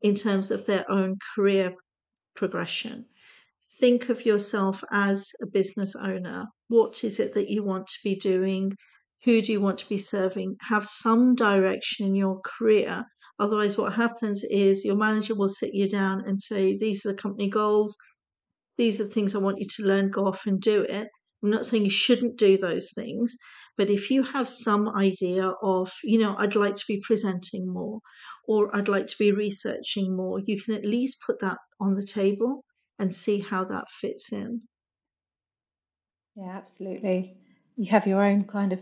in 0.00 0.14
terms 0.14 0.50
of 0.50 0.66
their 0.66 0.88
own 0.90 1.18
career 1.34 1.74
progression. 2.36 3.06
Think 3.78 4.08
of 4.10 4.24
yourself 4.24 4.84
as 4.90 5.30
a 5.42 5.46
business 5.46 5.96
owner. 5.96 6.46
What 6.68 7.04
is 7.04 7.18
it 7.18 7.34
that 7.34 7.48
you 7.48 7.64
want 7.64 7.86
to 7.88 7.98
be 8.04 8.14
doing? 8.14 8.76
Who 9.24 9.42
do 9.42 9.52
you 9.52 9.60
want 9.60 9.78
to 9.78 9.88
be 9.88 9.98
serving? 9.98 10.56
Have 10.68 10.86
some 10.86 11.34
direction 11.34 12.06
in 12.06 12.14
your 12.14 12.40
career. 12.44 13.04
Otherwise, 13.38 13.76
what 13.78 13.94
happens 13.94 14.44
is 14.44 14.84
your 14.84 14.96
manager 14.96 15.34
will 15.34 15.48
sit 15.48 15.74
you 15.74 15.88
down 15.88 16.22
and 16.26 16.40
say, 16.40 16.76
These 16.76 17.04
are 17.06 17.12
the 17.12 17.18
company 17.18 17.48
goals 17.48 17.96
these 18.78 19.00
are 19.00 19.04
the 19.04 19.10
things 19.10 19.34
I 19.34 19.38
want 19.38 19.58
you 19.58 19.66
to 19.76 19.84
learn, 19.84 20.10
go 20.10 20.26
off 20.26 20.46
and 20.46 20.60
do 20.60 20.82
it. 20.82 21.08
I'm 21.42 21.50
not 21.50 21.66
saying 21.66 21.84
you 21.84 21.90
shouldn't 21.90 22.38
do 22.38 22.56
those 22.56 22.90
things, 22.94 23.36
but 23.76 23.90
if 23.90 24.10
you 24.10 24.22
have 24.22 24.48
some 24.48 24.88
idea 24.88 25.48
of, 25.62 25.92
you 26.04 26.18
know, 26.18 26.36
I'd 26.38 26.54
like 26.54 26.74
to 26.76 26.84
be 26.86 27.02
presenting 27.04 27.72
more 27.72 28.00
or 28.46 28.74
I'd 28.76 28.88
like 28.88 29.06
to 29.08 29.18
be 29.18 29.32
researching 29.32 30.16
more, 30.16 30.40
you 30.40 30.60
can 30.60 30.74
at 30.74 30.84
least 30.84 31.22
put 31.26 31.40
that 31.40 31.58
on 31.80 31.94
the 31.94 32.06
table 32.06 32.64
and 32.98 33.14
see 33.14 33.40
how 33.40 33.64
that 33.64 33.90
fits 33.90 34.32
in. 34.32 34.62
Yeah, 36.36 36.56
absolutely. 36.56 37.36
You 37.76 37.90
have 37.90 38.06
your 38.06 38.22
own 38.24 38.44
kind 38.44 38.72
of 38.72 38.80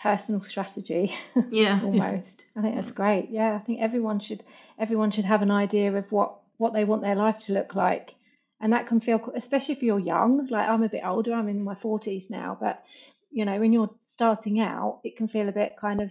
personal 0.00 0.44
strategy. 0.44 1.14
Yeah. 1.50 1.80
almost. 1.82 2.44
I 2.56 2.62
think 2.62 2.76
that's 2.76 2.92
great. 2.92 3.28
Yeah, 3.30 3.54
I 3.54 3.58
think 3.58 3.80
everyone 3.80 4.20
should 4.20 4.42
everyone 4.78 5.10
should 5.10 5.24
have 5.24 5.42
an 5.42 5.50
idea 5.50 5.92
of 5.94 6.10
what 6.10 6.38
what 6.56 6.72
they 6.72 6.84
want 6.84 7.02
their 7.02 7.14
life 7.14 7.40
to 7.40 7.52
look 7.52 7.74
like 7.74 8.14
and 8.62 8.72
that 8.72 8.86
can 8.86 9.00
feel 9.00 9.20
especially 9.36 9.74
if 9.74 9.82
you're 9.82 9.98
young 9.98 10.46
like 10.48 10.68
i'm 10.68 10.84
a 10.84 10.88
bit 10.88 11.02
older 11.04 11.34
i'm 11.34 11.48
in 11.48 11.62
my 11.62 11.74
40s 11.74 12.30
now 12.30 12.56
but 12.58 12.82
you 13.30 13.44
know 13.44 13.58
when 13.58 13.72
you're 13.72 13.90
starting 14.10 14.60
out 14.60 15.00
it 15.04 15.16
can 15.16 15.28
feel 15.28 15.48
a 15.48 15.52
bit 15.52 15.74
kind 15.78 16.00
of 16.00 16.10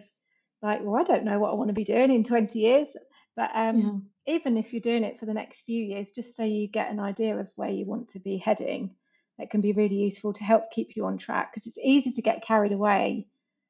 like 0.61 0.81
well 0.83 1.01
i 1.01 1.03
don't 1.03 1.23
know 1.23 1.39
what 1.39 1.51
i 1.51 1.55
want 1.55 1.69
to 1.69 1.73
be 1.73 1.85
doing 1.85 2.11
in 2.11 2.23
20 2.23 2.59
years 2.59 2.89
but 3.35 3.49
um, 3.55 4.11
yeah. 4.27 4.35
even 4.35 4.57
if 4.57 4.73
you're 4.73 4.81
doing 4.81 5.05
it 5.05 5.17
for 5.17 5.25
the 5.25 5.33
next 5.33 5.61
few 5.61 5.83
years 5.83 6.11
just 6.11 6.35
so 6.35 6.43
you 6.43 6.67
get 6.67 6.91
an 6.91 6.99
idea 6.99 7.37
of 7.37 7.47
where 7.55 7.69
you 7.69 7.85
want 7.85 8.09
to 8.09 8.19
be 8.19 8.37
heading 8.37 8.93
that 9.39 9.49
can 9.49 9.61
be 9.61 9.71
really 9.71 9.95
useful 9.95 10.33
to 10.33 10.43
help 10.43 10.69
keep 10.71 10.95
you 10.95 11.05
on 11.05 11.17
track 11.17 11.53
because 11.53 11.65
it's 11.65 11.77
easy 11.81 12.11
to 12.11 12.21
get 12.21 12.43
carried 12.43 12.73
away 12.73 13.25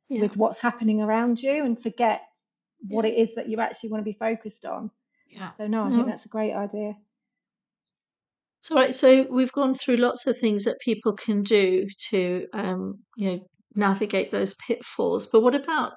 yeah. 0.10 0.22
with 0.22 0.36
what's 0.36 0.60
happening 0.60 1.02
around 1.02 1.42
you 1.42 1.64
and 1.64 1.82
forget 1.82 2.22
what 2.88 3.06
it 3.06 3.14
is 3.14 3.36
that 3.36 3.48
you 3.48 3.60
actually 3.60 3.92
want 3.92 4.02
to 4.02 4.12
be 4.12 4.18
focused 4.18 4.66
on 4.66 4.90
yeah 5.30 5.52
so 5.58 5.68
no 5.68 5.84
i 5.84 5.90
no. 5.90 5.98
think 5.98 6.08
that's 6.08 6.26
a 6.26 6.30
great 6.30 6.54
idea 6.54 6.96
so, 8.62 8.76
right, 8.76 8.94
so 8.94 9.24
we've 9.24 9.52
gone 9.52 9.74
through 9.74 9.98
lots 9.98 10.28
of 10.28 10.38
things 10.38 10.66
that 10.66 10.80
people 10.82 11.14
can 11.14 11.42
do 11.42 11.88
to, 12.12 12.46
um, 12.54 13.00
you 13.18 13.32
know, 13.32 13.40
navigate 13.74 14.30
those 14.30 14.54
pitfalls. 14.68 15.26
But 15.26 15.42
what 15.42 15.56
about 15.56 15.94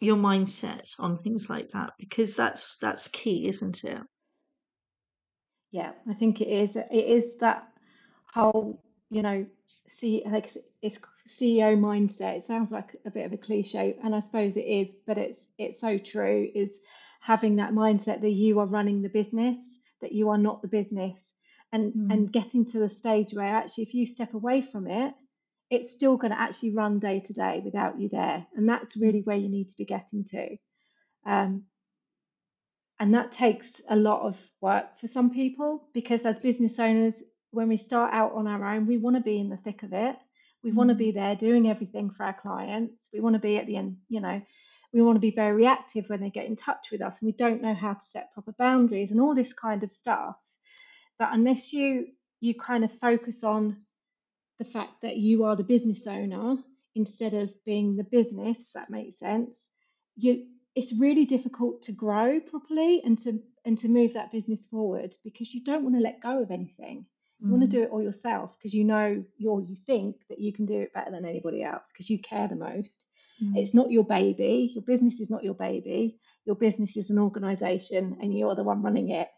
your 0.00 0.16
mindset 0.16 0.90
on 0.98 1.16
things 1.18 1.48
like 1.48 1.70
that? 1.74 1.90
Because 2.00 2.34
that's 2.34 2.76
that's 2.78 3.06
key, 3.06 3.46
isn't 3.46 3.84
it? 3.84 4.02
Yeah, 5.70 5.92
I 6.10 6.14
think 6.14 6.40
it 6.40 6.48
is. 6.48 6.74
It 6.74 6.90
is 6.90 7.36
that 7.38 7.68
whole, 8.34 8.82
you 9.08 9.22
know, 9.22 9.46
see, 9.88 10.24
like 10.26 10.56
it's 10.82 10.98
CEO 11.28 11.78
mindset. 11.78 12.38
It 12.38 12.44
sounds 12.44 12.72
like 12.72 12.96
a 13.06 13.12
bit 13.12 13.26
of 13.26 13.32
a 13.32 13.36
cliche, 13.36 13.96
and 14.02 14.12
I 14.12 14.18
suppose 14.18 14.56
it 14.56 14.66
is, 14.66 14.96
but 15.06 15.18
it's 15.18 15.50
it's 15.56 15.80
so 15.80 15.98
true. 15.98 16.50
Is 16.52 16.80
having 17.20 17.54
that 17.56 17.70
mindset 17.70 18.22
that 18.22 18.32
you 18.32 18.58
are 18.58 18.66
running 18.66 19.02
the 19.02 19.08
business, 19.08 19.78
that 20.00 20.10
you 20.10 20.30
are 20.30 20.38
not 20.38 20.62
the 20.62 20.68
business 20.68 21.31
and 21.72 21.92
mm. 21.92 22.12
and 22.12 22.32
getting 22.32 22.64
to 22.64 22.78
the 22.78 22.90
stage 22.90 23.32
where 23.32 23.46
actually 23.46 23.84
if 23.84 23.94
you 23.94 24.06
step 24.06 24.34
away 24.34 24.62
from 24.62 24.86
it 24.86 25.14
it's 25.72 25.90
still 25.90 26.18
going 26.18 26.30
to 26.30 26.38
actually 26.38 26.74
run 26.74 26.98
day 26.98 27.18
to 27.18 27.32
day 27.32 27.62
without 27.64 27.98
you 27.98 28.10
there. 28.10 28.46
And 28.54 28.68
that's 28.68 28.94
really 28.94 29.22
where 29.22 29.38
you 29.38 29.48
need 29.48 29.70
to 29.70 29.76
be 29.78 29.86
getting 29.86 30.22
to. 30.24 30.56
Um, 31.24 31.62
and 33.00 33.14
that 33.14 33.32
takes 33.32 33.80
a 33.88 33.96
lot 33.96 34.20
of 34.20 34.36
work 34.60 34.98
for 35.00 35.08
some 35.08 35.30
people 35.30 35.88
because 35.94 36.26
as 36.26 36.38
business 36.38 36.78
owners 36.78 37.14
when 37.52 37.68
we 37.68 37.78
start 37.78 38.12
out 38.12 38.34
on 38.34 38.46
our 38.46 38.74
own 38.74 38.86
we 38.86 38.98
want 38.98 39.16
to 39.16 39.22
be 39.22 39.40
in 39.40 39.48
the 39.48 39.56
thick 39.56 39.82
of 39.82 39.94
it. 39.94 40.14
We 40.62 40.72
mm. 40.72 40.74
want 40.74 40.90
to 40.90 40.94
be 40.94 41.10
there 41.10 41.36
doing 41.36 41.70
everything 41.70 42.10
for 42.10 42.26
our 42.26 42.34
clients. 42.34 43.08
We 43.10 43.20
want 43.20 43.34
to 43.34 43.40
be 43.40 43.56
at 43.56 43.66
the 43.66 43.76
end 43.76 43.96
you 44.10 44.20
know 44.20 44.42
we 44.92 45.00
want 45.00 45.16
to 45.16 45.20
be 45.20 45.30
very 45.30 45.54
reactive 45.54 46.04
when 46.08 46.20
they 46.20 46.28
get 46.28 46.44
in 46.44 46.54
touch 46.54 46.88
with 46.92 47.00
us 47.00 47.16
and 47.18 47.26
we 47.26 47.32
don't 47.32 47.62
know 47.62 47.74
how 47.74 47.94
to 47.94 48.04
set 48.10 48.34
proper 48.34 48.52
boundaries 48.58 49.10
and 49.10 49.22
all 49.22 49.34
this 49.34 49.54
kind 49.54 49.82
of 49.82 49.90
stuff 49.90 50.36
but 51.18 51.28
unless 51.32 51.72
you 51.72 52.08
you 52.40 52.54
kind 52.54 52.84
of 52.84 52.92
focus 52.92 53.44
on 53.44 53.76
the 54.58 54.64
fact 54.64 55.02
that 55.02 55.16
you 55.16 55.44
are 55.44 55.56
the 55.56 55.64
business 55.64 56.06
owner 56.06 56.56
instead 56.94 57.34
of 57.34 57.52
being 57.64 57.96
the 57.96 58.04
business 58.04 58.60
if 58.60 58.72
that 58.74 58.90
makes 58.90 59.18
sense 59.18 59.68
you 60.16 60.46
it's 60.74 60.92
really 60.98 61.26
difficult 61.26 61.82
to 61.82 61.92
grow 61.92 62.40
properly 62.40 63.02
and 63.04 63.18
to 63.18 63.40
and 63.64 63.78
to 63.78 63.88
move 63.88 64.14
that 64.14 64.32
business 64.32 64.66
forward 64.66 65.14
because 65.24 65.54
you 65.54 65.62
don't 65.62 65.82
want 65.82 65.94
to 65.94 66.00
let 66.00 66.20
go 66.20 66.42
of 66.42 66.50
anything. 66.50 67.06
You 67.44 67.48
want 67.48 67.62
to 67.62 67.68
do 67.68 67.82
it 67.82 67.90
all 67.90 68.00
yourself 68.00 68.56
because 68.56 68.72
you 68.72 68.84
know 68.84 69.24
you're 69.36 69.60
you 69.62 69.74
think 69.84 70.14
that 70.28 70.38
you 70.38 70.52
can 70.52 70.64
do 70.64 70.80
it 70.80 70.94
better 70.94 71.10
than 71.10 71.24
anybody 71.24 71.64
else 71.64 71.90
because 71.92 72.08
you 72.08 72.20
care 72.20 72.46
the 72.46 72.54
most. 72.54 73.04
Mm. 73.42 73.56
it's 73.56 73.74
not 73.74 73.90
your 73.90 74.04
baby. 74.04 74.70
Your 74.72 74.84
business 74.84 75.18
is 75.18 75.28
not 75.28 75.42
your 75.42 75.54
baby. 75.54 76.20
Your 76.44 76.54
business 76.54 76.96
is 76.96 77.10
an 77.10 77.18
organization 77.18 78.18
and 78.22 78.32
you're 78.36 78.54
the 78.54 78.62
one 78.62 78.82
running 78.82 79.10
it 79.10 79.28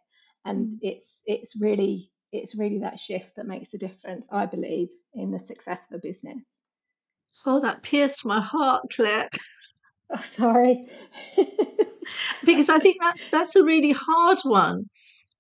and 0.45 0.68
Mm. 0.68 0.78
it's 0.82 1.22
it's 1.26 1.57
really 1.61 2.11
it's 2.32 2.55
really 2.57 2.80
that 2.80 2.99
shift 3.01 3.36
that 3.36 3.47
makes 3.47 3.68
the 3.68 3.78
difference 3.78 4.26
i 4.32 4.47
believe 4.47 4.88
in 5.14 5.30
the 5.30 5.38
success 5.40 5.86
of 5.90 5.97
a 5.97 6.01
business 6.01 6.42
Oh, 7.47 7.61
that 7.61 7.82
pierced 7.82 8.24
my 8.24 8.40
heart, 8.40 8.84
Claire, 8.95 9.28
oh, 10.11 10.22
sorry 10.36 10.86
because 12.45 12.68
I 12.68 12.78
think 12.78 12.97
that's 13.01 13.28
that's 13.30 13.57
a 13.57 13.64
really 13.64 13.92
hard 13.92 14.38
one. 14.45 14.84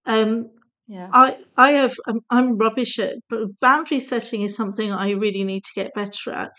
Um, 0.06 0.50
yeah 0.86 1.08
I 1.12 1.38
I 1.56 1.70
have 1.72 1.94
um, 2.08 2.20
I'm 2.30 2.56
rubbish 2.58 2.98
at 2.98 3.16
but 3.28 3.48
boundary 3.60 4.00
setting 4.00 4.42
is 4.42 4.56
something 4.56 4.92
I 4.92 5.10
really 5.10 5.44
need 5.44 5.64
to 5.64 5.72
get 5.74 5.94
better 5.94 6.32
at, 6.32 6.50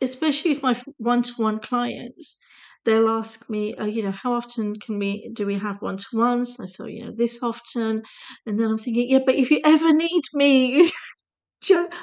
especially 0.00 0.50
with 0.52 0.62
my 0.62 0.80
one 0.98 1.22
to 1.22 1.32
one 1.42 1.60
clients. 1.60 2.40
They'll 2.84 3.08
ask 3.10 3.48
me, 3.50 3.74
uh, 3.76 3.86
you 3.86 4.02
know, 4.02 4.10
how 4.12 4.32
often 4.34 4.78
can 4.78 4.98
we 4.98 5.30
do 5.34 5.46
we 5.46 5.58
have 5.58 5.82
one 5.82 5.96
to 5.98 6.06
ones? 6.16 6.58
I 6.60 6.66
say, 6.66 6.84
"Oh, 6.84 6.86
you 6.86 7.04
know, 7.04 7.12
this 7.16 7.42
often, 7.42 8.02
and 8.46 8.58
then 8.60 8.68
I'm 8.70 8.78
thinking, 8.78 9.10
yeah, 9.10 9.20
but 9.24 9.34
if 9.34 9.50
you 9.50 9.60
ever 9.64 9.92
need 9.92 10.22
me, 10.34 10.90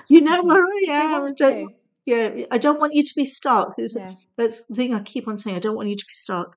you 0.09 0.21
know 0.21 0.43
Mhm. 0.43 0.45
where 0.45 0.63
I 0.63 0.85
am. 0.89 1.25
I 1.25 1.31
want 1.31 1.37
don't, 1.37 1.57
to 1.59 1.69
yeah, 2.05 2.45
I 2.51 2.57
don't 2.57 2.79
want 2.79 2.93
you 2.95 3.03
to 3.03 3.13
be 3.15 3.25
stuck. 3.25 3.73
Yeah 3.77 4.13
That's 4.37 4.67
the 4.67 4.75
thing 4.75 4.93
I 4.93 5.01
keep 5.01 5.27
on 5.27 5.37
saying. 5.37 5.57
I 5.57 5.59
don't 5.59 5.75
want 5.75 5.89
you 5.89 5.95
to 5.95 6.05
be 6.05 6.13
stuck. 6.13 6.55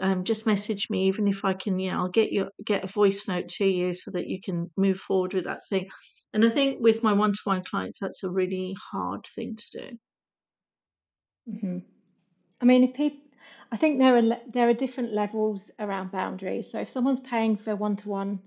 Um, 0.00 0.24
just 0.24 0.46
message 0.46 0.90
me, 0.90 1.08
even 1.08 1.28
if 1.28 1.44
I 1.44 1.54
can, 1.54 1.78
you 1.78 1.90
know, 1.90 1.98
I'll 2.00 2.08
get 2.10 2.32
you 2.32 2.50
get 2.64 2.84
a 2.84 2.88
voice 2.88 3.28
note 3.28 3.48
to 3.58 3.66
you 3.66 3.92
so 3.94 4.10
that 4.12 4.28
you 4.28 4.40
can 4.40 4.70
move 4.76 4.98
forward 5.00 5.34
with 5.34 5.44
that 5.46 5.62
thing. 5.68 5.88
And 6.34 6.44
I 6.46 6.50
think 6.50 6.80
with 6.82 7.02
my 7.02 7.12
one 7.14 7.32
to 7.32 7.40
one 7.44 7.64
clients, 7.64 7.98
that's 8.00 8.24
a 8.24 8.30
really 8.30 8.74
hard 8.92 9.26
thing 9.34 9.56
to 9.56 9.80
do. 9.80 9.98
hmm 11.46 11.78
I 12.60 12.66
mean, 12.66 12.84
if 12.84 12.94
people, 12.94 13.20
I 13.72 13.76
think 13.76 13.98
there 13.98 14.16
are 14.16 14.38
there 14.52 14.68
are 14.68 14.74
different 14.74 15.12
levels 15.12 15.70
around 15.78 16.12
boundaries. 16.12 16.70
So 16.70 16.80
if 16.80 16.90
someone's 16.90 17.20
paying 17.20 17.56
for 17.56 17.74
one-to-one 17.74 18.40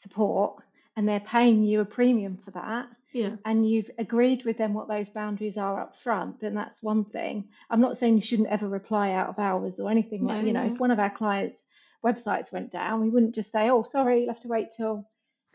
support 0.00 0.62
and 0.96 1.08
they're 1.08 1.20
paying 1.20 1.62
you 1.62 1.80
a 1.80 1.84
premium 1.84 2.38
for 2.44 2.50
that, 2.52 2.88
Yeah, 3.12 3.36
and 3.44 3.68
you've 3.68 3.90
agreed 3.98 4.44
with 4.44 4.58
them 4.58 4.74
what 4.74 4.88
those 4.88 5.08
boundaries 5.08 5.56
are 5.56 5.80
up 5.80 5.96
front, 5.96 6.40
then 6.40 6.54
that's 6.54 6.82
one 6.82 7.04
thing. 7.04 7.48
I'm 7.70 7.80
not 7.80 7.96
saying 7.96 8.16
you 8.16 8.22
shouldn't 8.22 8.48
ever 8.48 8.68
reply 8.68 9.12
out 9.12 9.28
of 9.28 9.38
hours 9.38 9.78
or 9.78 9.90
anything 9.90 10.24
like, 10.24 10.40
Yeah, 10.40 10.46
you 10.46 10.52
know, 10.52 10.66
if 10.72 10.80
one 10.80 10.90
of 10.90 10.98
our 10.98 11.10
clients' 11.10 11.62
websites 12.04 12.52
went 12.52 12.70
down, 12.70 13.00
we 13.00 13.10
wouldn't 13.10 13.34
just 13.34 13.50
say, 13.52 13.70
oh, 13.70 13.82
sorry, 13.84 14.20
you'll 14.20 14.32
have 14.34 14.42
to 14.42 14.48
wait 14.48 14.68
till, 14.76 15.08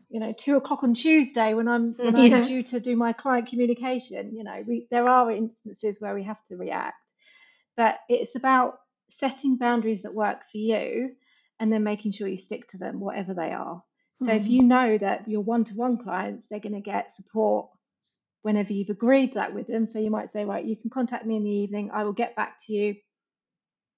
you 0.10 0.20
know, 0.20 0.34
two 0.38 0.58
o'clock 0.58 0.84
on 0.84 0.94
Tuesday 0.94 1.54
when 1.54 1.68
I'm 1.68 1.94
when 1.94 2.16
I'm 2.16 2.44
due 2.48 2.64
to 2.64 2.80
do 2.80 2.96
my 2.96 3.14
client 3.14 3.50
communication. 3.50 4.36
You 4.36 4.44
know, 4.44 4.64
we 4.66 4.88
there 4.90 5.08
are 5.08 5.32
instances 5.32 6.00
where 6.00 6.16
we 6.16 6.24
have 6.24 6.44
to 6.46 6.56
react 6.58 6.96
but 7.78 8.00
it's 8.10 8.36
about 8.36 8.80
setting 9.22 9.58
boundaries 9.58 10.02
that 10.04 10.14
work 10.14 10.42
for 10.52 10.58
you 10.58 11.16
and 11.62 11.72
then 11.72 11.84
making 11.86 12.12
sure 12.12 12.28
you 12.28 12.38
stick 12.40 12.68
to 12.70 12.78
them 12.80 13.00
whatever 13.00 13.34
they 13.36 13.54
are. 13.54 13.84
So 14.24 14.34
if 14.34 14.44
Mhm. 14.44 14.52
you 14.52 14.64
know 14.64 14.98
that 14.98 15.30
your 15.30 15.42
one-to-one 15.42 16.00
clients 16.00 16.48
they're 16.50 16.60
going 16.60 16.76
to 16.76 16.82
get 16.82 17.16
support 17.16 17.70
whenever 18.44 18.74
you've 18.74 18.90
agreed 18.90 19.36
that 19.36 19.54
with 19.54 19.68
them. 19.68 19.88
So 19.88 20.00
you 20.00 20.12
might 20.12 20.34
say 20.34 20.46
right 20.46 20.66
you 20.66 20.76
can 20.78 20.90
contact 20.90 21.26
me 21.26 21.38
in 21.38 21.44
the 21.46 21.50
evening. 21.52 21.92
I 21.94 22.04
will 22.04 22.14
get 22.14 22.36
back 22.36 22.58
to 22.66 22.74
you 22.74 22.96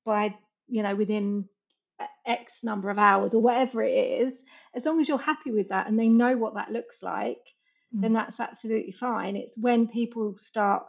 by 0.06 0.36
you 0.68 0.84
know 0.84 0.96
within 0.96 1.50
x 2.26 2.64
number 2.64 2.90
of 2.90 3.00
hours 3.00 3.34
or 3.34 3.42
whatever 3.42 3.82
it 3.84 3.94
is. 3.94 4.44
As 4.76 4.86
long 4.86 5.00
as 5.02 5.08
you're 5.08 5.18
happy 5.18 5.52
with 5.52 5.70
that 5.70 5.88
and 5.88 6.00
they 6.00 6.10
know 6.10 6.38
what 6.38 6.56
that 6.56 6.72
looks 6.72 7.04
like 7.04 7.42
then 8.02 8.12
Mm. 8.12 8.16
that's 8.16 8.40
absolutely 8.40 8.92
fine. 8.92 9.36
It's 9.38 9.58
when 9.58 9.88
people 9.88 10.36
start 10.38 10.84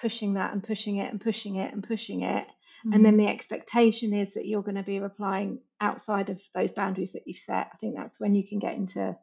pushing 0.00 0.34
that 0.34 0.52
and 0.52 0.62
pushing 0.64 0.96
it 0.96 1.10
and 1.12 1.20
pushing 1.20 1.56
it 1.56 1.72
and 1.72 1.84
pushing 1.84 2.22
it 2.22 2.46
and 2.92 3.04
then 3.04 3.14
Mhm. 3.14 3.18
the 3.18 3.26
expectation 3.28 4.12
is 4.14 4.34
that 4.34 4.46
you're 4.46 4.62
going 4.62 4.76
to 4.76 4.82
be 4.82 5.00
replying 5.00 5.60
outside 5.80 6.30
of 6.30 6.40
those 6.54 6.72
boundaries 6.72 7.12
that 7.12 7.26
you've 7.26 7.38
set 7.38 7.70
i 7.72 7.76
think 7.78 7.96
that's 7.96 8.20
when 8.20 8.34
you 8.34 8.46
can 8.46 8.58
get 8.58 8.74
into 8.76 9.16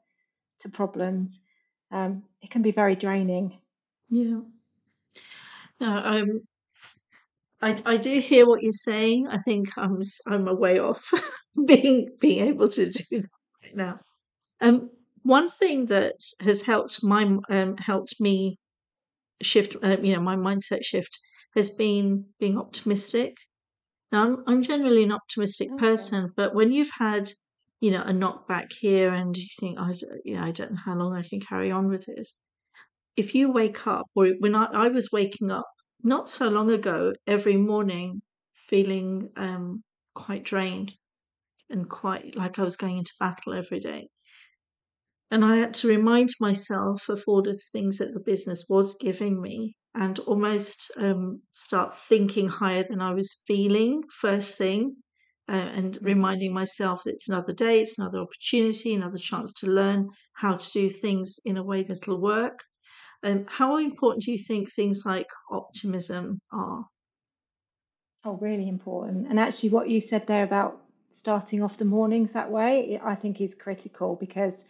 to 0.59 0.69
problems 0.69 1.41
um, 1.91 2.23
it 2.41 2.49
can 2.51 2.61
be 2.61 2.71
very 2.71 2.95
draining 2.95 3.59
Yeah. 4.09 4.41
No, 5.79 5.87
I'm. 5.87 6.47
I, 7.61 7.75
I 7.85 7.97
do 7.97 8.19
hear 8.19 8.47
what 8.47 8.61
you're 8.61 8.71
saying. 8.71 9.27
I 9.27 9.37
think 9.37 9.69
I'm 9.77 10.01
I'm 10.27 10.47
a 10.47 10.53
way 10.53 10.79
off 10.79 11.09
being 11.65 12.09
being 12.19 12.47
able 12.47 12.67
to 12.69 12.89
do 12.89 13.21
that 13.21 13.29
right 13.63 13.75
now. 13.75 13.99
Um, 14.61 14.89
one 15.23 15.49
thing 15.49 15.85
that 15.87 16.15
has 16.41 16.63
helped 16.63 17.03
my 17.03 17.23
um, 17.49 17.77
helped 17.77 18.19
me 18.21 18.59
shift, 19.41 19.75
uh, 19.83 19.97
you 20.01 20.15
know, 20.15 20.21
my 20.21 20.35
mindset 20.35 20.83
shift 20.85 21.19
has 21.55 21.71
been 21.71 22.25
being 22.39 22.57
optimistic. 22.57 23.35
Now, 24.11 24.23
I'm, 24.23 24.43
I'm 24.47 24.63
generally 24.63 25.03
an 25.03 25.11
optimistic 25.11 25.69
okay 25.71 25.79
person, 25.79 26.31
but 26.35 26.55
when 26.55 26.71
you've 26.71 26.91
had, 26.97 27.29
you 27.81 27.91
know, 27.91 28.01
a 28.01 28.11
knockback 28.11 28.71
here 28.71 29.13
and 29.13 29.35
you 29.35 29.47
think, 29.59 29.79
I, 29.79 29.93
you 30.23 30.35
know, 30.35 30.43
I 30.43 30.51
don't 30.51 30.71
know 30.71 30.81
how 30.83 30.95
long 30.95 31.15
I 31.15 31.23
can 31.23 31.39
carry 31.41 31.71
on 31.71 31.87
with 31.89 32.05
this. 32.05 32.39
If 33.15 33.33
you 33.35 33.51
wake 33.51 33.87
up, 33.87 34.05
or 34.15 34.27
when 34.39 34.55
I, 34.55 34.65
I 34.65 34.87
was 34.89 35.09
waking 35.11 35.51
up 35.51 35.65
not 36.03 36.29
so 36.29 36.49
long 36.49 36.71
ago, 36.71 37.13
every 37.25 37.57
morning 37.57 38.21
feeling 38.53 39.29
um, 39.35 39.83
quite 40.13 40.43
drained 40.43 40.93
and 41.69 41.89
quite 41.89 42.35
like 42.35 42.59
I 42.59 42.63
was 42.63 42.77
going 42.77 42.97
into 42.97 43.11
battle 43.19 43.53
every 43.53 43.79
day. 43.79 44.09
And 45.29 45.43
I 45.43 45.57
had 45.57 45.73
to 45.75 45.87
remind 45.87 46.29
myself 46.39 47.09
of 47.09 47.23
all 47.27 47.41
the 47.41 47.59
things 47.71 47.97
that 47.97 48.13
the 48.13 48.19
business 48.19 48.65
was 48.69 48.95
giving 48.99 49.41
me 49.41 49.75
and 49.93 50.19
almost 50.19 50.91
um, 50.97 51.41
start 51.51 51.95
thinking 51.95 52.47
higher 52.47 52.83
than 52.87 53.01
I 53.01 53.13
was 53.13 53.43
feeling 53.45 54.03
first 54.21 54.57
thing. 54.57 54.97
Uh, 55.49 55.55
and 55.55 55.97
reminding 56.01 56.53
myself 56.53 57.03
that 57.03 57.11
it's 57.11 57.29
another 57.29 57.53
day, 57.53 57.79
it's 57.81 57.97
another 57.97 58.19
opportunity, 58.19 58.93
another 58.93 59.17
chance 59.17 59.53
to 59.53 59.67
learn 59.67 60.09
how 60.33 60.57
to 60.57 60.71
do 60.73 60.89
things 60.89 61.39
in 61.45 61.55
a 61.55 61.63
way 61.63 61.83
that'll 61.83 62.19
work. 62.19 62.59
Um, 63.23 63.45
how 63.47 63.77
important 63.77 64.23
do 64.23 64.33
you 64.33 64.37
think 64.37 64.69
things 64.69 65.03
like 65.05 65.27
optimism 65.49 66.41
are? 66.51 66.85
oh 68.27 68.33
really 68.41 68.67
important 68.67 69.27
and 69.27 69.39
actually 69.39 69.69
what 69.69 69.89
you 69.89 70.01
said 70.01 70.27
there 70.27 70.43
about 70.43 70.81
starting 71.11 71.63
off 71.63 71.77
the 71.77 71.85
mornings 71.85 72.31
that 72.31 72.51
way 72.51 72.99
i 73.03 73.15
think 73.15 73.39
is 73.39 73.55
critical 73.55 74.15
because 74.15 74.65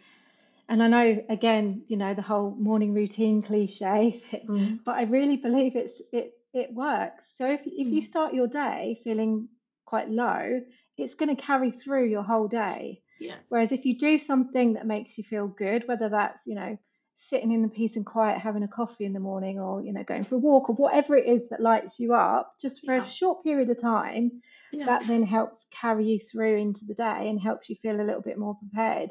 and 0.68 0.82
I 0.82 0.88
know 0.88 1.24
again, 1.28 1.84
you 1.88 1.96
know, 1.96 2.14
the 2.14 2.22
whole 2.22 2.54
morning 2.54 2.92
routine 2.94 3.42
cliche, 3.42 4.22
Mm, 4.48 4.78
but 4.84 4.92
I 4.96 5.02
really 5.02 5.36
believe 5.36 5.76
it's 5.76 6.00
it 6.12 6.32
it 6.52 6.72
works. 6.74 7.36
So 7.36 7.50
if 7.50 7.62
if 7.66 7.92
you 7.92 8.02
mm, 8.02 8.02
start 8.02 8.34
your 8.34 8.46
day 8.48 9.00
feeling 9.04 9.48
quite 9.86 10.10
low, 10.10 10.60
it's 10.96 11.14
going 11.14 11.34
to 11.34 11.40
carry 11.42 11.70
through 11.70 12.08
your 12.08 12.22
whole 12.22 12.48
day. 12.48 13.02
yeah, 13.18 13.40
Whereas 13.48 13.72
if 13.72 13.84
you 13.86 13.98
do 13.98 14.18
something 14.18 14.74
that 14.74 14.86
makes 14.86 15.16
you 15.16 15.24
feel 15.24 15.48
good, 15.48 15.88
whether 15.88 16.08
that's, 16.10 16.46
you 16.46 16.54
know, 16.54 16.76
sitting 17.16 17.50
in 17.50 17.62
the 17.62 17.68
peace 17.68 17.96
and 17.96 18.04
quiet 18.04 18.38
having 18.38 18.62
a 18.62 18.68
coffee 18.68 19.04
in 19.06 19.12
the 19.14 19.20
morning 19.20 19.58
or, 19.58 19.82
you 19.82 19.92
know, 19.92 20.04
going 20.04 20.24
for 20.24 20.34
a 20.36 20.38
walk 20.38 20.68
or 20.68 20.76
whatever 20.76 21.16
it 21.16 21.26
is 21.26 21.48
that 21.48 21.60
lights 21.60 21.98
you 21.98 22.14
up, 22.14 22.54
just 22.60 22.84
for 22.84 22.94
a 22.96 23.04
short 23.04 23.42
period 23.42 23.70
of 23.70 23.80
time, 23.80 24.42
yeah, 24.72 24.88
that 24.88 25.06
then 25.06 25.22
helps 25.22 25.66
carry 25.70 26.06
you 26.06 26.18
through 26.18 26.56
into 26.56 26.84
the 26.84 26.94
day 26.94 27.28
and 27.28 27.40
helps 27.40 27.68
you 27.68 27.76
feel 27.76 28.00
a 28.00 28.04
little 28.04 28.22
bit 28.22 28.38
more 28.38 28.56
prepared. 28.56 29.10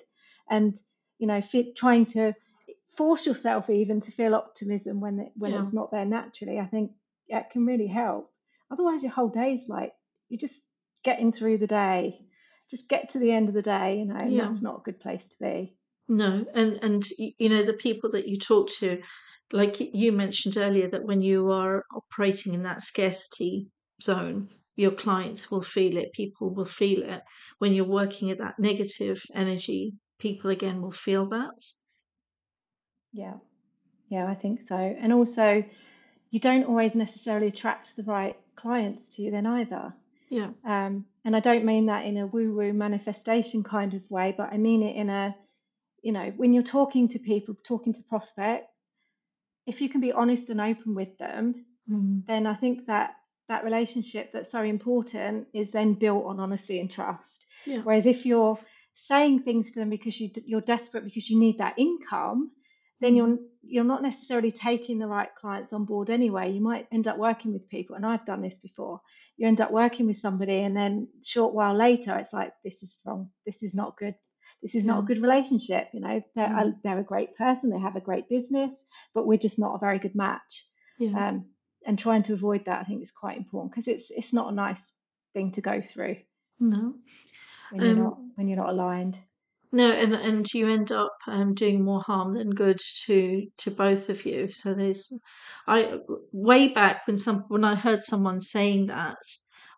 And 0.49 0.75
you 1.19 1.27
know, 1.27 1.41
fit, 1.41 1.75
trying 1.75 2.05
to 2.07 2.33
force 2.95 3.25
yourself 3.25 3.69
even 3.69 4.01
to 4.01 4.11
feel 4.11 4.35
optimism 4.35 4.99
when 4.99 5.19
it, 5.19 5.31
when 5.35 5.51
yeah, 5.51 5.59
it's 5.59 5.73
not 5.73 5.91
there 5.91 6.05
naturally, 6.05 6.59
I 6.59 6.65
think 6.65 6.91
that 7.29 7.51
can 7.51 7.65
really 7.65 7.87
help. 7.87 8.31
Otherwise, 8.71 9.03
your 9.03 9.11
whole 9.11 9.29
day's 9.29 9.69
like 9.69 9.93
you're 10.29 10.39
just 10.39 10.61
getting 11.03 11.31
through 11.31 11.59
the 11.59 11.67
day, 11.67 12.19
just 12.69 12.89
get 12.89 13.09
to 13.09 13.19
the 13.19 13.31
end 13.31 13.47
of 13.47 13.55
the 13.55 13.61
day, 13.61 13.99
you 13.99 14.05
know, 14.05 14.15
and 14.15 14.33
yeah. 14.33 14.47
that's 14.47 14.61
not 14.61 14.79
a 14.79 14.83
good 14.83 14.99
place 14.99 15.25
to 15.29 15.35
be. 15.39 15.75
No, 16.09 16.45
and 16.53 16.79
and 16.81 17.05
you 17.17 17.49
know 17.49 17.63
the 17.63 17.73
people 17.73 18.11
that 18.11 18.27
you 18.27 18.37
talk 18.37 18.69
to, 18.79 19.01
like 19.51 19.79
you 19.79 20.11
mentioned 20.11 20.57
earlier, 20.57 20.87
that 20.89 21.03
when 21.03 21.21
you 21.21 21.51
are 21.51 21.83
operating 21.95 22.53
in 22.53 22.63
that 22.63 22.81
scarcity 22.81 23.67
zone, 24.01 24.49
your 24.75 24.91
clients 24.91 25.51
will 25.51 25.61
feel 25.61 25.97
it. 25.97 26.13
People 26.13 26.53
will 26.53 26.65
feel 26.65 27.03
it. 27.03 27.21
When 27.59 27.73
you're 27.73 27.85
working 27.85 28.31
at 28.31 28.37
that 28.37 28.57
negative 28.57 29.21
energy, 29.33 29.93
people 30.19 30.49
again 30.51 30.81
will 30.81 30.91
feel 30.91 31.27
that. 31.27 31.63
Yeah, 33.13 33.35
yeah, 34.09 34.27
I 34.27 34.35
think 34.35 34.61
so. 34.67 34.75
And 34.75 35.13
also, 35.13 35.63
you 36.29 36.39
don't 36.39 36.65
always 36.65 36.95
necessarily 36.95 37.47
attract 37.47 37.95
the 37.95 38.03
right 38.03 38.35
clients 38.55 39.15
to 39.15 39.21
you 39.21 39.31
then 39.31 39.45
either. 39.45 39.93
Yeah. 40.29 40.49
Um, 40.65 41.05
and 41.23 41.35
I 41.35 41.39
don't 41.39 41.65
mean 41.65 41.85
that 41.85 42.05
in 42.05 42.17
a 42.17 42.27
woo 42.27 42.53
woo 42.53 42.73
manifestation 42.73 43.63
kind 43.63 43.93
of 43.93 44.01
way, 44.09 44.33
but 44.37 44.51
I 44.51 44.57
mean 44.57 44.83
it 44.83 44.95
in 44.95 45.09
a, 45.09 45.35
you 46.01 46.11
know, 46.11 46.33
when 46.35 46.53
you're 46.53 46.63
talking 46.63 47.07
to 47.09 47.19
people, 47.19 47.55
talking 47.63 47.93
to 47.93 48.03
prospects, 48.03 48.81
if 49.65 49.81
you 49.81 49.89
can 49.89 50.01
be 50.01 50.11
honest 50.11 50.49
and 50.49 50.61
open 50.61 50.95
with 50.95 51.17
them, 51.17 51.65
Mm. 51.89 52.25
then 52.25 52.45
I 52.45 52.55
think 52.55 52.87
that 52.87 53.15
that 53.47 53.63
relationship 53.63 54.33
that's 54.33 54.51
so 54.51 54.61
important 54.61 55.47
is 55.53 55.71
then 55.71 55.93
built 55.93 56.25
on 56.25 56.37
honesty 56.37 56.81
and 56.81 56.91
trust. 56.91 57.45
Yeah. 57.65 57.79
Whereas 57.83 58.05
if 58.05 58.25
you're 58.25 58.59
saying 59.05 59.43
things 59.43 59.71
to 59.71 59.79
them 59.79 59.89
because 59.89 60.19
you, 60.19 60.29
you're 60.45 60.61
desperate 60.61 61.03
because 61.03 61.29
you 61.29 61.39
need 61.39 61.59
that 61.59 61.77
income, 61.77 62.51
then 62.99 63.13
Mm. 63.13 63.17
you're 63.17 63.37
you're 63.69 63.83
not 63.83 64.01
necessarily 64.01 64.51
taking 64.51 64.97
the 64.97 65.07
right 65.07 65.29
clients 65.35 65.73
on 65.73 65.85
board 65.85 66.09
anyway. 66.09 66.51
You 66.51 66.61
might 66.61 66.87
end 66.91 67.07
up 67.07 67.17
working 67.17 67.51
with 67.53 67.67
people, 67.69 67.95
and 67.95 68.05
I've 68.05 68.25
done 68.25 68.41
this 68.41 68.57
before. 68.59 69.01
You 69.37 69.47
end 69.47 69.59
up 69.61 69.71
working 69.71 70.07
with 70.07 70.17
somebody, 70.17 70.59
and 70.61 70.75
then 70.75 71.07
short 71.23 71.53
while 71.53 71.75
later, 71.75 72.17
it's 72.17 72.33
like 72.33 72.53
this 72.63 72.81
is 72.81 72.95
wrong. 73.05 73.29
This 73.45 73.61
is 73.61 73.73
not 73.73 73.97
good. 73.97 74.15
This 74.63 74.73
is 74.73 74.85
not 74.85 74.99
a 74.99 75.05
good 75.05 75.21
relationship. 75.21 75.89
You 75.93 75.99
know, 75.99 76.21
they're 76.35 76.45
a, 76.57 76.63
Mm. 76.65 76.81
they're 76.83 76.99
a 76.99 77.03
great 77.03 77.35
person. 77.35 77.69
They 77.69 77.79
have 77.79 77.95
a 77.97 78.01
great 78.01 78.27
business, 78.29 78.73
but 79.13 79.27
we're 79.27 79.37
just 79.37 79.59
not 79.59 79.75
a 79.75 79.79
very 79.79 79.99
good 79.99 80.15
match. 80.15 80.65
Yeah. 80.97 81.29
Um, 81.29 81.45
and 81.85 81.99
trying 81.99 82.23
to 82.23 82.33
avoid 82.33 82.65
that, 82.65 82.81
I 82.81 82.83
think, 82.85 83.03
is 83.03 83.11
quite 83.11 83.37
important 83.37 83.71
because 83.73 83.87
it's 83.87 84.09
it's 84.11 84.33
not 84.33 84.51
a 84.51 84.55
nice 84.55 84.81
thing 85.33 85.51
to 85.51 85.61
go 85.61 85.81
through 85.81 86.17
No. 86.59 86.95
When 87.69 87.83
you're 87.83 87.95
not 87.95 88.17
Um, 88.17 88.31
when 88.35 88.47
you're 88.47 88.57
not 88.57 88.69
aligned. 88.69 89.17
no, 89.71 89.91
and 89.91 90.13
and 90.13 90.45
you 90.53 90.69
end 90.69 90.91
up 90.91 91.17
um, 91.27 91.53
doing 91.53 91.83
more 91.83 92.01
harm 92.01 92.33
than 92.35 92.49
good 92.51 92.79
to 93.05 93.47
to 93.57 93.71
both 93.71 94.09
of 94.09 94.25
you. 94.25 94.49
So 94.51 94.73
there's, 94.73 95.11
I 95.67 95.99
way 96.31 96.69
back 96.69 97.05
when 97.07 97.17
some 97.17 97.43
when 97.49 97.63
I 97.65 97.75
heard 97.75 98.03
someone 98.03 98.39
saying 98.41 98.87
that, 98.87 99.17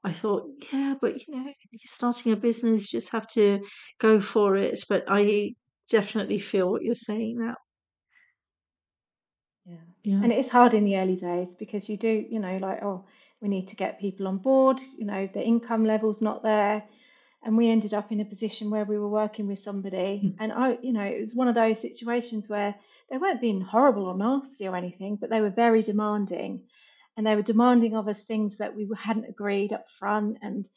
I 0.04 0.12
thought, 0.14 0.48
yeah, 0.72 0.96
but 1.02 1.16
you 1.28 1.36
know, 1.36 1.44
you're 1.72 1.80
starting 1.86 2.32
a 2.34 2.36
business, 2.36 2.92
you 2.94 3.00
just 3.00 3.12
have 3.12 3.28
to 3.30 3.60
go 4.00 4.20
for 4.22 4.56
it. 4.56 4.80
But 4.90 5.06
I 5.10 5.56
definitely 5.90 6.40
feel 6.40 6.70
what 6.72 6.84
you're 6.84 6.96
saying 6.96 7.38
now. 7.40 7.56
Yeah. 9.66 9.76
Yeah. 10.04 10.20
And 10.24 10.32
it's 10.32 10.50
hard 10.50 10.74
in 10.74 10.84
the 10.86 10.98
early 10.98 11.16
days 11.16 11.54
because 11.56 11.90
you 11.90 11.98
do, 11.98 12.26
you 12.30 12.40
know, 12.40 12.58
like, 12.58 12.82
oh, 12.84 13.06
we 13.42 13.48
need 13.48 13.68
to 13.70 13.76
get 13.76 14.00
people 14.00 14.28
on 14.28 14.38
board, 14.38 14.80
you 14.98 15.06
know, 15.06 15.28
the 15.34 15.42
income 15.42 15.86
level's 15.86 16.22
not 16.22 16.44
there. 16.44 16.84
And 17.44 17.56
we 17.56 17.70
ended 17.70 17.94
up 17.94 18.12
in 18.12 18.20
a 18.20 18.26
position 18.26 18.70
where 18.70 18.86
we 18.86 19.00
were 19.00 19.08
working 19.10 19.48
with 19.48 19.60
somebody. 19.60 20.22
Mm. 20.24 20.36
And 20.40 20.52
I, 20.52 20.78
you 20.82 20.92
know, 20.92 21.04
it 21.04 21.22
was 21.22 21.34
one 21.34 21.48
of 21.48 21.56
those 21.56 21.80
situations 21.80 22.50
where 22.50 22.76
they 23.10 23.18
weren't 23.18 23.42
being 23.42 23.62
horrible 23.62 24.06
or 24.06 24.18
nasty 24.18 24.68
or 24.68 24.76
anything, 24.76 25.16
but 25.16 25.30
they 25.30 25.42
were 25.42 25.50
very 25.50 25.82
demanding. 25.82 26.64
And 27.16 27.26
they 27.26 27.36
were 27.36 27.42
demanding 27.42 27.96
of 27.96 28.08
us 28.08 28.22
things 28.24 28.58
that 28.58 28.76
we 28.76 28.88
hadn't 28.98 29.30
agreed 29.30 29.74
up 29.74 29.90
front. 29.90 30.38
And 30.42 30.68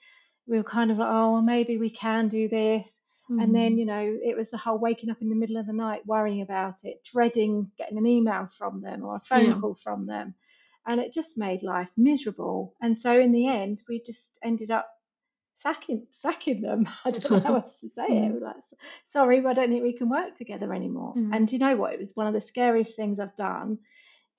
we 0.46 0.56
were 0.56 0.64
kind 0.64 0.90
of 0.90 0.98
like, 0.98 1.08
oh, 1.10 1.32
well, 1.32 1.42
maybe 1.42 1.78
we 1.78 1.90
can 1.90 2.28
do 2.28 2.48
this. 2.48 2.86
And 3.28 3.54
then, 3.54 3.76
Mm. 3.76 3.78
you 3.78 3.86
know, 3.86 4.18
it 4.22 4.36
was 4.36 4.50
the 4.50 4.58
whole 4.58 4.78
waking 4.78 5.08
up 5.10 5.22
in 5.22 5.30
the 5.30 5.36
middle 5.36 5.56
of 5.56 5.66
the 5.66 5.72
night 5.72 6.04
worrying 6.06 6.42
about 6.42 6.74
it, 6.84 7.02
dreading 7.04 7.70
getting 7.78 7.96
an 7.96 8.06
email 8.06 8.46
from 8.46 8.82
them 8.82 9.04
or 9.04 9.16
a 9.16 9.20
phone 9.20 9.46
Yeah. 9.46 9.58
call 9.60 9.74
from 9.74 10.06
them. 10.06 10.34
And 10.86 11.00
it 11.00 11.12
just 11.12 11.38
made 11.38 11.62
life 11.62 11.90
miserable. 11.96 12.74
And 12.82 12.98
so 12.98 13.18
in 13.18 13.32
the 13.32 13.46
end, 13.46 13.82
we 13.88 14.00
just 14.00 14.38
ended 14.42 14.70
up 14.70 14.88
sacking 15.62 16.06
sacking 16.10 16.60
them. 16.60 16.88
I 17.04 17.10
don't 17.10 17.30
know 17.30 17.40
how 17.40 17.54
else 17.56 17.80
to 17.80 17.88
say 17.88 18.06
it. 18.06 18.32
Mm. 18.34 18.40
Like, 18.40 18.56
sorry, 19.08 19.40
but 19.40 19.50
I 19.50 19.54
don't 19.54 19.70
think 19.70 19.82
we 19.82 19.96
can 19.96 20.08
work 20.08 20.36
together 20.36 20.72
anymore. 20.72 21.14
Mm. 21.16 21.34
And 21.34 21.52
you 21.52 21.58
know 21.58 21.76
what? 21.76 21.94
It 21.94 22.00
was 22.00 22.12
one 22.14 22.26
of 22.26 22.34
the 22.34 22.40
scariest 22.40 22.96
things 22.96 23.20
I've 23.20 23.36
done. 23.36 23.78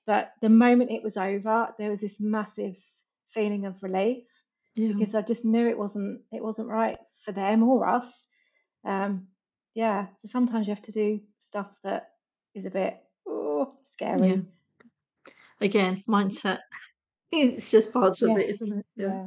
But 0.05 0.33
the 0.41 0.49
moment 0.49 0.91
it 0.91 1.03
was 1.03 1.15
over, 1.15 1.69
there 1.77 1.89
was 1.89 2.01
this 2.01 2.19
massive 2.19 2.75
feeling 3.29 3.65
of 3.65 3.81
relief 3.81 4.25
Yeah. 4.75 4.93
because 4.93 5.15
I 5.15 5.21
just 5.21 5.45
knew 5.45 5.67
it 5.67 5.77
wasn't 5.77 6.21
it 6.31 6.43
wasn't 6.43 6.67
right 6.67 6.97
for 7.23 7.31
them 7.31 7.63
or 7.63 7.87
us. 7.87 8.11
Um, 8.85 9.27
yeah, 9.73 10.07
so 10.21 10.27
sometimes 10.29 10.67
you 10.67 10.73
have 10.73 10.83
to 10.83 10.91
do 10.91 11.21
stuff 11.39 11.71
that 11.83 12.11
is 12.53 12.65
a 12.65 12.69
bit 12.69 13.01
oh, 13.27 13.73
scary. 13.89 14.29
Yeah. 14.29 14.37
Again, 15.61 16.03
mindset. 16.07 16.59
It's 17.35 17.71
just 17.71 17.91
part 17.91 18.21
of 18.21 18.37
it, 18.37 18.47
isn't 18.47 18.77
it? 18.77 18.85
Yeah. 18.95 19.07
yeah, 19.07 19.25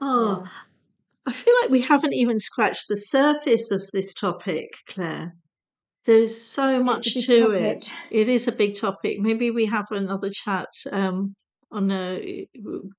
Oh, 0.00 0.42
yeah. 0.44 0.48
I 1.26 1.32
feel 1.32 1.54
like 1.62 1.70
we 1.70 1.80
haven't 1.82 2.14
even 2.14 2.38
scratched 2.38 2.88
the 2.88 2.96
surface 2.96 3.70
of 3.70 3.82
this 3.92 4.12
topic, 4.14 4.70
Claire. 4.88 5.34
There's 6.04 6.36
so 6.36 6.82
much 6.82 7.14
to 7.14 7.40
topic. 7.42 7.60
it. 7.60 7.90
It 8.10 8.28
is 8.28 8.48
a 8.48 8.52
big 8.52 8.76
topic. 8.76 9.20
Maybe 9.20 9.52
we 9.52 9.66
have 9.66 9.86
another 9.90 10.30
chat 10.30 10.68
um, 10.90 11.34
on 11.70 11.92
a 11.92 12.46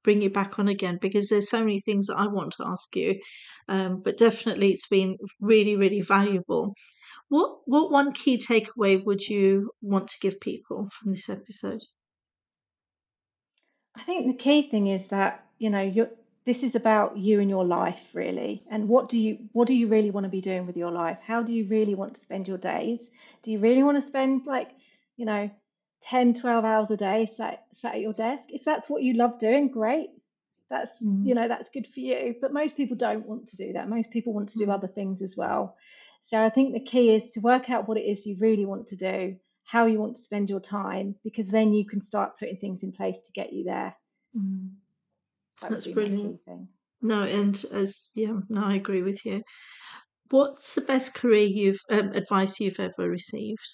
bring 0.03 0.21
you 0.21 0.29
back 0.29 0.57
on 0.57 0.69
again 0.69 0.99
because 1.01 1.27
there's 1.27 1.49
so 1.49 1.59
many 1.59 1.81
things 1.81 2.07
that 2.07 2.17
I 2.17 2.27
want 2.27 2.53
to 2.53 2.65
ask 2.65 2.95
you. 2.95 3.19
Um, 3.67 4.01
but 4.03 4.17
definitely, 4.17 4.71
it's 4.71 4.87
been 4.87 5.17
really, 5.41 5.75
really 5.75 6.01
valuable. 6.01 6.73
What 7.27 7.57
what 7.65 7.91
one 7.91 8.13
key 8.13 8.37
takeaway 8.37 9.03
would 9.03 9.21
you 9.27 9.71
want 9.81 10.07
to 10.09 10.19
give 10.21 10.39
people 10.39 10.87
from 10.97 11.11
this 11.11 11.29
episode? 11.29 11.81
I 13.95 14.03
think 14.03 14.27
the 14.27 14.41
key 14.41 14.69
thing 14.69 14.87
is 14.87 15.07
that, 15.09 15.45
you 15.59 15.69
know, 15.69 15.81
you 15.81 16.07
this 16.45 16.63
is 16.63 16.75
about 16.75 17.17
you 17.17 17.39
and 17.39 17.49
your 17.49 17.65
life 17.65 18.01
really. 18.13 18.61
And 18.69 18.87
what 18.89 19.09
do 19.09 19.17
you 19.17 19.37
what 19.53 19.67
do 19.67 19.73
you 19.73 19.87
really 19.87 20.11
want 20.11 20.25
to 20.25 20.29
be 20.29 20.41
doing 20.41 20.67
with 20.67 20.77
your 20.77 20.91
life? 20.91 21.19
How 21.25 21.43
do 21.43 21.53
you 21.53 21.67
really 21.67 21.95
want 21.95 22.15
to 22.15 22.21
spend 22.21 22.47
your 22.47 22.57
days? 22.57 23.09
Do 23.43 23.51
you 23.51 23.59
really 23.59 23.83
want 23.83 24.01
to 24.01 24.07
spend 24.07 24.45
like, 24.45 24.71
you 25.17 25.25
know, 25.25 25.49
10, 26.01 26.33
12 26.33 26.65
hours 26.65 26.91
a 26.91 26.97
day 26.97 27.25
sat, 27.25 27.65
sat 27.73 27.95
at 27.95 28.01
your 28.01 28.13
desk? 28.13 28.49
If 28.51 28.63
that's 28.65 28.89
what 28.89 29.03
you 29.03 29.13
love 29.13 29.39
doing, 29.39 29.69
great. 29.69 30.09
That's, 30.69 30.91
Mm, 31.01 31.23
you 31.23 31.35
know, 31.35 31.47
that's 31.47 31.69
good 31.69 31.87
for 31.87 31.99
you. 31.99 32.35
But 32.41 32.53
most 32.53 32.75
people 32.77 32.97
don't 32.97 33.25
want 33.25 33.47
to 33.49 33.57
do 33.57 33.73
that. 33.73 33.89
Most 33.89 34.11
people 34.11 34.33
want 34.33 34.49
to 34.49 34.57
do 34.57 34.69
mm, 34.69 34.71
other 34.71 34.87
things 34.87 35.21
as 35.21 35.37
well. 35.37 35.77
So 36.21 36.39
I 36.43 36.49
think 36.49 36.73
the 36.73 36.79
key 36.79 37.13
is 37.15 37.31
to 37.31 37.41
work 37.41 37.69
out 37.69 37.87
what 37.87 37.97
it 37.97 38.03
is 38.05 38.25
you 38.25 38.37
really 38.39 38.65
want 38.65 38.87
to 38.87 38.95
do, 38.97 39.37
how 39.65 39.85
you 39.85 39.99
want 39.99 40.15
to 40.17 40.21
spend 40.21 40.49
your 40.49 40.59
time, 40.61 41.15
because 41.23 41.49
then 41.49 41.73
you 41.73 41.85
can 41.85 42.01
start 42.01 42.39
putting 42.39 42.57
things 42.57 42.83
in 42.83 42.91
place 42.91 43.21
to 43.23 43.31
get 43.33 43.53
you 43.53 43.63
there. 43.65 43.95
mm. 44.35 44.82
That 45.63 45.71
That's 45.71 45.87
brilliant. 45.87 46.41
No, 47.01 47.23
and 47.23 47.63
as 47.71 48.09
yeah, 48.15 48.39
no, 48.49 48.63
I 48.63 48.75
agree 48.75 49.01
with 49.01 49.25
you. 49.25 49.41
What's 50.29 50.75
the 50.75 50.81
best 50.81 51.15
career 51.15 51.45
you've 51.45 51.79
um, 51.89 52.11
advice 52.11 52.59
you've 52.59 52.79
ever 52.79 53.09
received? 53.09 53.67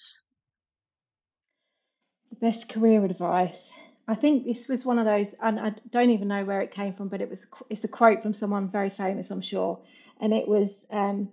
The 2.30 2.36
best 2.36 2.68
career 2.68 3.04
advice. 3.04 3.70
I 4.06 4.14
think 4.14 4.44
this 4.44 4.68
was 4.68 4.84
one 4.84 4.98
of 4.98 5.04
those, 5.04 5.34
and 5.42 5.58
I 5.58 5.74
don't 5.90 6.10
even 6.10 6.28
know 6.28 6.44
where 6.44 6.60
it 6.60 6.70
came 6.70 6.94
from, 6.94 7.08
but 7.08 7.20
it 7.20 7.28
was 7.28 7.46
it's 7.68 7.84
a 7.84 7.88
quote 7.88 8.22
from 8.22 8.34
someone 8.34 8.68
very 8.68 8.90
famous, 8.90 9.30
I'm 9.30 9.40
sure, 9.40 9.80
and 10.20 10.32
it 10.32 10.46
was 10.46 10.86
um, 10.90 11.30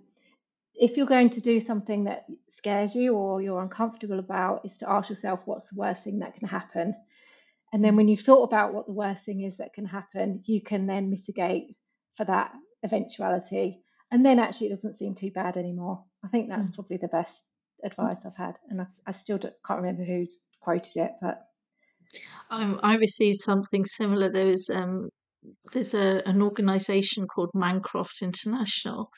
if 0.74 0.96
you're 0.96 1.06
going 1.06 1.30
to 1.30 1.40
do 1.40 1.60
something 1.60 2.04
that 2.04 2.26
scares 2.48 2.94
you 2.94 3.14
or 3.14 3.42
you're 3.42 3.62
uncomfortable 3.62 4.18
about, 4.18 4.64
is 4.64 4.78
to 4.78 4.90
ask 4.90 5.08
yourself 5.10 5.40
what's 5.44 5.70
the 5.70 5.78
worst 5.78 6.04
thing 6.04 6.20
that 6.20 6.34
can 6.34 6.48
happen. 6.48 6.94
And 7.72 7.84
then 7.84 7.96
when 7.96 8.08
you've 8.08 8.20
thought 8.20 8.44
about 8.44 8.72
what 8.72 8.86
the 8.86 8.92
worst 8.92 9.24
thing 9.24 9.42
is 9.42 9.58
that 9.58 9.74
can 9.74 9.86
happen, 9.86 10.42
you 10.46 10.62
can 10.62 10.86
then 10.86 11.10
mitigate 11.10 11.76
for 12.14 12.24
that 12.24 12.52
eventuality. 12.84 13.82
And 14.10 14.24
then 14.24 14.38
actually 14.38 14.68
it 14.68 14.76
doesn't 14.76 14.96
seem 14.96 15.14
too 15.14 15.30
bad 15.30 15.56
anymore. 15.56 16.04
I 16.24 16.28
think 16.28 16.48
that's 16.48 16.70
mm, 16.70 16.74
probably 16.74 16.96
the 16.96 17.08
best 17.08 17.44
advice 17.84 18.16
I've 18.24 18.36
had. 18.36 18.58
And 18.70 18.80
I, 18.80 18.86
I 19.06 19.12
still 19.12 19.38
don't, 19.38 19.54
can't 19.66 19.80
remember 19.80 20.04
who 20.04 20.26
quoted 20.60 20.96
it, 20.96 21.12
but 21.20 21.44
Um, 22.50 22.80
I 22.82 22.94
received 22.94 23.40
something 23.40 23.84
similar. 23.84 24.30
There 24.30 24.46
was 24.46 24.70
um, 24.70 25.10
there's 25.72 25.94
a 25.94 26.22
an 26.26 26.42
organisation 26.42 27.26
called 27.26 27.50
Mancroft 27.54 28.22
International. 28.22 29.10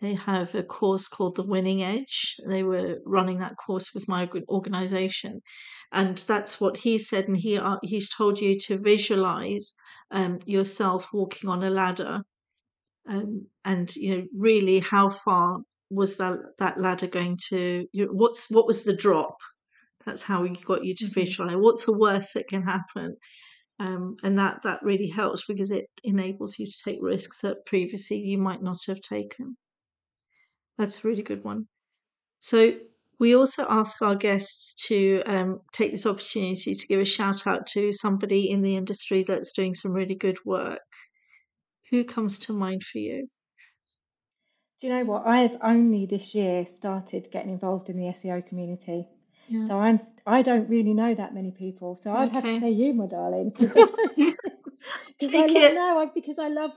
They 0.00 0.14
have 0.14 0.54
a 0.54 0.62
course 0.62 1.08
called 1.08 1.34
the 1.34 1.42
Winning 1.42 1.82
Edge. 1.82 2.36
They 2.46 2.62
were 2.62 2.98
running 3.04 3.40
that 3.40 3.56
course 3.56 3.90
with 3.94 4.06
my 4.08 4.28
organisation, 4.48 5.40
and 5.92 6.18
that's 6.18 6.60
what 6.60 6.76
he 6.78 6.98
said. 6.98 7.26
And 7.28 7.36
he 7.36 7.58
uh, 7.58 7.78
he's 7.82 8.10
told 8.14 8.40
you 8.40 8.58
to 8.60 8.78
visualize 8.78 9.74
um, 10.10 10.38
yourself 10.46 11.08
walking 11.12 11.48
on 11.50 11.62
a 11.64 11.70
ladder, 11.70 12.20
um, 13.08 13.46
and 13.64 13.94
you 13.96 14.16
know 14.18 14.24
really 14.36 14.80
how 14.80 15.08
far 15.08 15.60
was 15.90 16.16
that 16.18 16.38
that 16.58 16.78
ladder 16.78 17.06
going 17.06 17.38
to? 17.48 17.86
You 17.92 18.06
know, 18.06 18.12
what's 18.12 18.50
what 18.50 18.66
was 18.66 18.84
the 18.84 18.96
drop? 18.96 19.36
That's 20.06 20.22
how 20.22 20.44
he 20.44 20.50
got 20.64 20.84
you 20.84 20.94
to 20.96 21.08
mhm, 21.08 21.14
visualize. 21.14 21.56
What's 21.58 21.86
the 21.86 21.98
worst 21.98 22.34
that 22.34 22.48
can 22.48 22.62
happen? 22.62 23.16
um, 23.80 24.16
and 24.24 24.38
that 24.38 24.62
that 24.64 24.80
really 24.82 25.08
helps 25.08 25.44
because 25.46 25.70
it 25.72 25.86
enables 26.04 26.58
you 26.58 26.66
to 26.66 26.82
take 26.84 27.00
risks 27.02 27.40
that 27.42 27.66
previously 27.66 28.18
you 28.18 28.38
might 28.38 28.62
not 28.62 28.78
have 28.88 29.00
taken. 29.00 29.56
That's 30.78 31.04
a 31.04 31.08
really 31.08 31.22
good 31.22 31.44
one. 31.44 31.68
So 32.40 32.80
we 33.18 33.34
also 33.34 33.66
ask 33.68 34.00
our 34.00 34.14
guests 34.14 34.86
to 34.86 35.22
um, 35.26 35.60
take 35.72 35.90
this 35.90 36.06
opportunity 36.06 36.74
to 36.74 36.86
give 36.86 37.00
a 37.00 37.04
shout 37.04 37.46
out 37.46 37.66
to 37.68 37.92
somebody 37.92 38.50
in 38.50 38.62
the 38.62 38.76
industry 38.76 39.24
that's 39.26 39.52
doing 39.52 39.74
some 39.74 39.92
really 39.92 40.14
good 40.14 40.38
work. 40.44 40.80
Who 41.90 42.04
comes 42.04 42.38
to 42.40 42.52
mind 42.52 42.84
for 42.84 42.98
you? 42.98 43.28
Do 44.80 44.86
you 44.86 44.92
know 44.92 45.04
what? 45.04 45.26
I 45.26 45.40
have 45.40 45.58
only 45.62 46.06
this 46.06 46.34
year 46.34 46.66
started 46.66 47.28
getting 47.32 47.50
involved 47.50 47.88
in 47.88 47.96
the 47.96 48.12
SEO 48.12 48.46
community. 48.46 49.08
Yeah. 49.48 49.66
So 49.66 49.78
I'm 49.80 49.98
I 50.26 50.42
don't 50.42 50.68
really 50.68 50.94
know 50.94 51.14
that 51.14 51.34
many 51.34 51.50
people. 51.50 51.96
So 51.96 52.12
I'd 52.14 52.30
have 52.32 52.44
to 52.44 52.60
say 52.60 52.70
you, 52.70 52.92
my 52.92 53.06
darling, 53.06 53.50
because 53.50 53.72
I 53.72 53.80
don't 53.80 54.16
because 55.18 55.34
I 55.34 55.46
Take 55.46 55.54
love 55.54 55.62
it. 55.62 55.74
no, 55.74 55.98
I, 55.98 56.06
because 56.14 56.38
I 56.38 56.48
love 56.48 56.70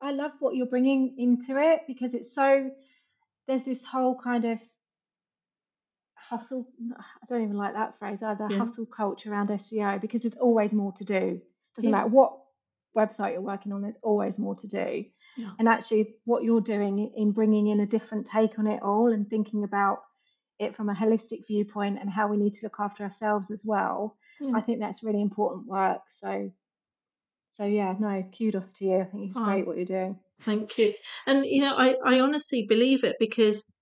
I 0.00 0.12
love 0.12 0.32
what 0.38 0.54
you're 0.54 0.66
bringing 0.66 1.16
into 1.18 1.60
it 1.60 1.80
because 1.86 2.14
it's 2.14 2.34
so 2.34 2.70
there's 3.46 3.64
this 3.64 3.84
whole 3.84 4.18
kind 4.18 4.44
of 4.44 4.60
hustle. 6.30 6.66
I 6.96 7.26
don't 7.28 7.42
even 7.42 7.56
like 7.56 7.74
that 7.74 7.98
phrase 7.98 8.22
either. 8.22 8.46
Yeah. 8.50 8.58
Hustle 8.58 8.86
culture 8.86 9.30
around 9.32 9.48
SEO 9.50 10.00
because 10.00 10.22
there's 10.22 10.36
always 10.36 10.72
more 10.72 10.92
to 10.92 11.04
do. 11.04 11.40
Doesn't 11.76 11.90
Yeah. 11.90 11.96
matter 11.96 12.08
what 12.08 12.38
website 12.96 13.32
you're 13.32 13.40
working 13.42 13.72
on. 13.72 13.82
There's 13.82 13.96
always 14.02 14.38
more 14.38 14.54
to 14.56 14.66
do. 14.66 15.04
Yeah. 15.36 15.50
And 15.58 15.68
actually, 15.68 16.14
what 16.24 16.42
you're 16.44 16.60
doing 16.60 17.12
in 17.16 17.32
bringing 17.32 17.66
in 17.68 17.80
a 17.80 17.86
different 17.86 18.26
take 18.26 18.58
on 18.58 18.66
it 18.66 18.82
all 18.82 19.12
and 19.12 19.28
thinking 19.28 19.64
about 19.64 20.02
it 20.58 20.76
from 20.76 20.88
a 20.88 20.94
holistic 20.94 21.46
viewpoint 21.46 21.98
and 22.00 22.10
how 22.10 22.28
we 22.28 22.36
need 22.36 22.54
to 22.54 22.66
look 22.66 22.76
after 22.78 23.04
ourselves 23.04 23.50
as 23.50 23.62
well. 23.64 24.16
I 24.54 24.60
think 24.62 24.80
that's 24.80 25.02
really 25.02 25.20
important 25.20 25.66
work. 25.66 26.00
So, 26.18 26.50
so 27.56 27.64
yeah, 27.64 27.94
no, 27.98 28.24
kudos 28.36 28.72
to 28.74 28.84
you. 28.86 29.00
I 29.00 29.04
think 29.04 29.28
it's 29.28 29.36
Oh. 29.38 29.44
great 29.44 29.66
what 29.66 29.76
you're 29.76 29.84
doing. 29.84 30.18
Thank 30.40 30.78
you. 30.78 30.94
And 31.26 31.44
you 31.44 31.60
know, 31.62 31.74
I, 31.76 31.94
I 32.04 32.20
honestly 32.20 32.64
believe 32.66 33.04
it 33.04 33.16
because 33.20 33.78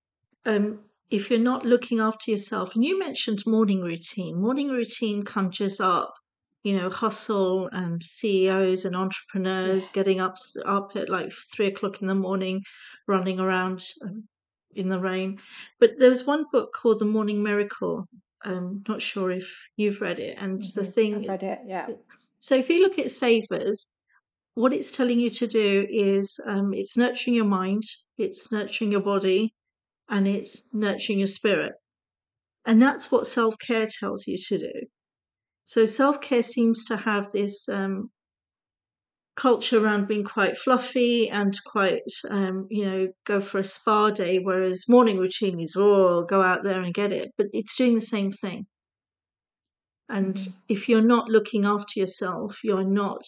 um, 0.46 0.80
if 1.10 1.30
you're 1.30 1.38
not 1.38 1.64
looking 1.64 2.00
after 2.00 2.30
yourself, 2.30 2.74
and 2.74 2.84
you 2.84 2.98
mentioned 2.98 3.42
morning 3.46 3.80
routine, 3.80 4.40
morning 4.40 4.68
routine 4.68 5.22
conjures 5.22 5.80
up, 5.80 6.12
you 6.62 6.76
know, 6.76 6.90
hustle 6.90 7.68
and 7.72 8.02
CEOs 8.02 8.84
and 8.84 8.94
entrepreneurs 8.96 9.84
Yes. 9.84 9.92
getting 9.92 10.20
up 10.20 10.36
up 10.66 10.90
at 10.96 11.08
like 11.08 11.32
three 11.54 11.66
o'clock 11.66 12.00
in 12.02 12.08
the 12.08 12.14
morning, 12.14 12.62
running 13.06 13.40
around 13.40 13.82
um, 14.02 14.28
in 14.74 14.88
the 14.88 15.00
rain. 15.00 15.38
But 15.80 15.98
there 15.98 16.10
was 16.10 16.26
one 16.26 16.44
book 16.52 16.72
called 16.74 16.98
The 16.98 17.04
Morning 17.06 17.42
Miracle. 17.42 18.06
I'm 18.42 18.84
not 18.86 19.00
sure 19.02 19.30
if 19.30 19.48
you've 19.76 20.00
read 20.00 20.18
it. 20.18 20.36
And 20.38 20.62
the 20.74 20.82
Mhm. 20.82 20.92
thing 20.94 21.14
I've 21.14 21.28
read 21.28 21.42
it. 21.42 21.58
Yeah. 21.66 21.88
so 22.38 22.54
if 22.54 22.68
you 22.68 22.82
look 22.82 22.98
at 22.98 23.10
savers, 23.10 23.96
what 24.54 24.72
it's 24.74 24.94
telling 24.96 25.20
you 25.20 25.30
to 25.30 25.46
do 25.46 25.86
is 25.88 26.38
um, 26.46 26.74
it's 26.74 26.96
nurturing 26.96 27.34
your 27.34 27.46
mind, 27.46 27.82
it's 28.18 28.52
nurturing 28.52 28.92
your 28.92 29.00
body, 29.00 29.54
and 30.08 30.26
it's 30.28 30.72
nurturing 30.74 31.18
your 31.18 31.26
spirit. 31.28 31.72
And 32.66 32.80
that's 32.82 33.10
what 33.12 33.26
self 33.26 33.56
care 33.58 33.86
tells 33.86 34.26
you 34.26 34.38
to 34.48 34.58
do. 34.58 34.72
So 35.66 35.86
self 35.86 36.20
care 36.20 36.42
seems 36.42 36.84
to 36.86 36.96
have 36.96 37.30
this 37.32 37.68
um, 37.68 38.10
culture 39.36 39.82
around 39.82 40.08
being 40.08 40.24
quite 40.24 40.58
fluffy 40.58 41.30
and 41.30 41.56
quite, 41.64 42.02
um, 42.28 42.66
you 42.70 42.84
know, 42.84 43.08
go 43.24 43.40
for 43.40 43.58
a 43.58 43.64
spa 43.64 44.10
day, 44.10 44.38
whereas 44.38 44.88
morning 44.88 45.16
routine 45.18 45.60
is, 45.60 45.74
oh, 45.76 46.24
go 46.24 46.42
out 46.42 46.64
there 46.64 46.82
and 46.82 46.92
get 46.92 47.12
it. 47.12 47.32
But 47.38 47.46
it's 47.52 47.76
doing 47.76 47.94
the 47.94 48.00
same 48.00 48.32
thing. 48.32 48.66
And 50.08 50.34
Mhm. 50.34 50.62
if 50.68 50.88
you're 50.88 51.00
not 51.00 51.28
looking 51.30 51.64
after 51.64 52.00
yourself, 52.00 52.62
you're 52.64 52.84
not, 52.84 53.22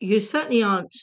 you 0.00 0.20
certainly 0.20 0.62
aren't 0.62 0.94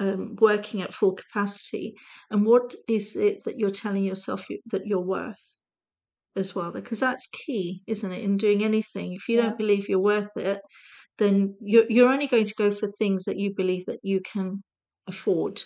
um, 0.00 0.36
working 0.40 0.82
at 0.82 0.94
full 0.94 1.14
capacity. 1.14 1.94
And 2.30 2.44
what 2.44 2.74
is 2.88 3.16
it 3.16 3.44
that 3.44 3.58
you're 3.58 3.70
telling 3.70 4.02
yourself 4.02 4.48
you, 4.50 4.58
that 4.72 4.86
you're 4.86 5.00
worth 5.18 5.62
as 6.34 6.54
well? 6.54 6.72
Because 6.72 6.98
that's 6.98 7.28
key, 7.28 7.82
isn't 7.86 8.12
it, 8.12 8.24
in 8.24 8.36
doing 8.36 8.64
anything? 8.64 9.12
If 9.12 9.28
you 9.28 9.36
Yeah. 9.36 9.42
don't 9.42 9.58
believe 9.58 9.88
you're 9.88 10.00
worth 10.14 10.36
it, 10.36 10.60
then 11.18 11.54
you're, 11.60 11.88
you're 11.88 12.08
only 12.08 12.26
going 12.26 12.46
to 12.46 12.54
go 12.54 12.70
for 12.70 12.88
things 12.88 13.24
that 13.26 13.36
you 13.36 13.54
believe 13.54 13.84
that 13.86 14.00
you 14.02 14.20
can 14.32 14.62
afford, 15.06 15.62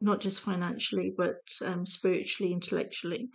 not 0.00 0.20
just 0.20 0.40
financially, 0.40 1.12
but 1.16 1.36
um, 1.64 1.84
spiritually, 1.84 2.52
intellectually. 2.52 3.28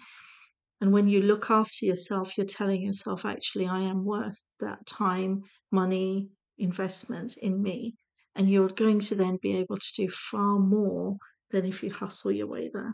And 0.82 0.92
when 0.92 1.08
you 1.08 1.22
look 1.22 1.52
after 1.52 1.86
yourself, 1.86 2.38
you're 2.38 2.48
telling 2.48 2.82
yourself, 2.82 3.26
actually, 3.26 3.68
I 3.68 3.82
am 3.82 4.06
worth 4.06 4.42
that 4.60 4.86
time, 4.88 5.42
money, 5.72 6.30
investment 6.58 7.36
in 7.38 7.62
me. 7.62 7.96
And 8.40 8.50
you're 8.50 8.70
going 8.70 9.02
to 9.02 9.16
then 9.16 9.38
be 9.42 9.58
able 9.58 9.78
to 9.78 9.94
do 9.96 10.10
far 10.10 10.58
more 10.58 11.18
than 11.52 11.66
if 11.66 11.84
you 11.84 11.92
hustle 11.92 12.32
your 12.32 12.48
way 12.48 12.72
there. 12.74 12.94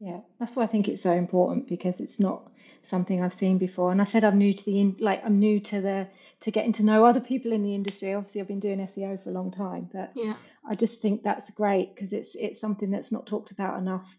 Yeah, 0.00 0.20
that's 0.38 0.54
why 0.54 0.64
I 0.64 0.66
think 0.66 0.86
it's 0.86 1.02
so 1.02 1.12
important 1.12 1.66
because 1.66 1.98
it's 1.98 2.20
not 2.20 2.50
something 2.82 3.22
I've 3.22 3.34
seen 3.34 3.56
before. 3.56 3.90
And 3.90 4.00
I 4.00 4.04
said 4.04 4.22
I'm 4.22 4.36
new 4.36 4.52
to 4.52 4.64
the 4.64 4.80
in, 4.80 4.96
like 5.00 5.24
I'm 5.24 5.38
new 5.38 5.60
to 5.60 5.80
the 5.80 6.08
to 6.40 6.50
getting 6.50 6.74
to 6.74 6.84
know 6.84 7.06
other 7.06 7.20
people 7.20 7.52
in 7.52 7.62
the 7.62 7.74
industry. 7.74 8.14
Obviously, 8.14 8.42
I've 8.42 8.48
been 8.48 8.60
doing 8.60 8.78
SEO 8.78 9.22
for 9.22 9.30
a 9.30 9.32
long 9.32 9.50
time, 9.50 9.88
but 9.92 10.12
Yeah. 10.14 10.36
I 10.68 10.74
just 10.74 11.00
think 11.00 11.22
that's 11.22 11.50
great 11.50 11.94
because 11.94 12.12
it's 12.12 12.34
it's 12.34 12.60
something 12.60 12.90
that's 12.90 13.12
not 13.12 13.26
talked 13.26 13.50
about 13.50 13.78
enough. 13.78 14.18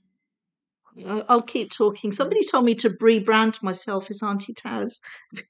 I'll 1.08 1.42
keep 1.42 1.72
talking. 1.72 2.12
Somebody 2.12 2.42
told 2.44 2.66
me 2.66 2.76
to 2.76 2.90
rebrand 2.90 3.64
myself 3.64 4.10
as 4.10 4.24
Auntie 4.24 4.54
Taz. 4.54 5.00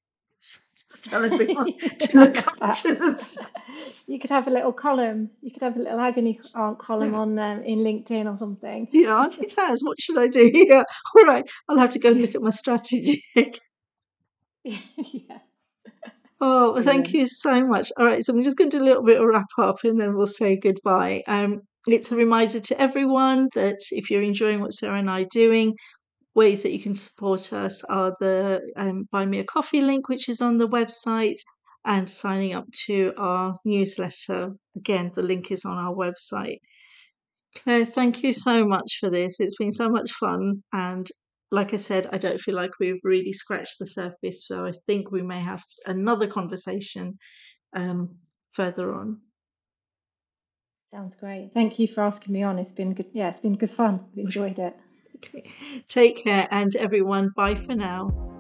Tell 1.04 1.24
everyone 1.26 1.74
to 2.00 2.18
look 2.20 2.38
after 2.62 2.96
themselves. 2.96 4.06
You 4.08 4.20
could 4.20 4.30
have 4.30 4.48
a 4.48 4.52
little 4.52 4.74
column. 4.74 5.30
You 5.42 5.52
could 5.52 5.64
have 5.64 5.76
a 5.76 5.80
little 5.80 6.00
agony 6.00 6.40
aunt 6.56 6.80
column 6.80 7.14
Yeah. 7.14 7.20
on 7.20 7.40
um, 7.40 7.64
in 7.64 7.80
LinkedIn 7.80 8.32
or 8.32 8.38
something. 8.38 8.88
Yeah, 8.92 9.16
Auntie 9.22 9.46
Taz, 9.48 9.78
what 9.82 10.00
should 10.02 10.18
I 10.18 10.28
do? 10.28 10.50
Yeah, 10.54 10.84
all 11.16 11.24
right. 11.24 11.44
I'll 11.70 11.78
have 11.78 11.92
to 11.92 12.00
go 12.00 12.10
and 12.12 12.22
look 12.22 12.36
at 12.36 12.42
my 12.42 12.50
strategy. 12.52 13.24
yeah. 14.64 15.40
Oh, 16.44 16.74
well, 16.74 16.82
thank 16.84 17.14
you 17.14 17.26
so 17.28 17.66
much. 17.66 17.92
All 17.98 18.06
right, 18.06 18.24
so 18.24 18.34
I'm 18.34 18.44
just 18.44 18.58
going 18.58 18.70
to 18.72 18.78
do 18.78 18.84
a 18.84 18.86
little 18.86 19.04
bit 19.04 19.20
of 19.22 19.28
wrap 19.28 19.46
up 19.60 19.84
and 19.84 20.00
then 20.02 20.16
we'll 20.16 20.26
say 20.26 20.58
goodbye. 20.58 21.22
Um, 21.28 21.62
it's 21.88 22.12
a 22.12 22.16
reminder 22.16 22.60
to 22.60 22.82
everyone 22.82 23.50
that 23.54 23.78
if 23.92 24.10
you're 24.10 24.24
enjoying 24.24 24.60
what 24.60 24.74
Sarah 24.74 24.98
and 25.00 25.10
I 25.10 25.22
are 25.22 25.28
doing, 25.32 25.76
ways 26.36 26.64
that 26.64 26.72
you 26.72 26.82
can 26.82 26.94
support 26.94 27.52
us 27.54 27.84
are 27.86 28.16
the 28.20 28.62
um, 28.76 29.08
Buy 29.12 29.26
Me 29.26 29.40
a 29.40 29.44
Coffee 29.44 29.82
link, 29.82 30.08
which 30.10 30.30
is 30.30 30.42
on 30.42 30.58
the 30.58 30.68
website, 30.68 31.40
and 31.86 32.10
signing 32.10 32.54
up 32.54 32.66
to 32.86 33.14
our 33.18 33.58
newsletter. 33.66 34.52
Again, 34.76 35.12
the 35.14 35.24
link 35.24 35.52
is 35.52 35.66
on 35.66 35.78
our 35.78 35.94
website. 35.94 36.60
Claire, 37.58 37.86
thank 37.86 38.24
you 38.24 38.32
so 38.32 38.66
much 38.66 38.98
for 39.00 39.10
this. 39.10 39.40
It's 39.40 39.58
been 39.58 39.72
so 39.72 39.90
much 39.90 40.12
fun. 40.14 40.64
And 40.72 41.08
like 41.52 41.74
I 41.74 41.78
said, 41.78 42.08
I 42.12 42.18
don't 42.18 42.40
feel 42.40 42.56
like 42.56 42.72
we've 42.80 43.02
really 43.04 43.34
scratched 43.34 43.76
the 43.80 43.86
surface. 43.86 44.48
So 44.48 44.66
I 44.66 44.72
think 44.88 45.12
we 45.12 45.22
may 45.22 45.42
have 45.42 45.64
another 45.86 46.28
conversation 46.28 47.18
um, 47.76 48.16
further 48.54 48.94
on. 48.94 49.20
Sounds 50.94 51.16
great. 51.16 51.52
Thank 51.54 51.80
you 51.80 51.88
for 51.88 52.02
asking 52.02 52.34
me 52.34 52.44
on. 52.44 52.60
It's 52.60 52.72
been 52.72 52.94
good. 52.94 53.08
Yeah, 53.14 53.30
it's 53.30 53.40
been 53.40 53.56
good 53.56 53.72
fun. 53.72 54.06
I've 54.12 54.18
enjoyed 54.18 54.60
it. 54.60 54.76
Okay. 55.18 55.50
Take 55.88 56.24
care, 56.24 56.48
and 56.52 56.76
everyone, 56.76 57.30
bye 57.36 57.56
for 57.56 57.76
now. 57.76 58.32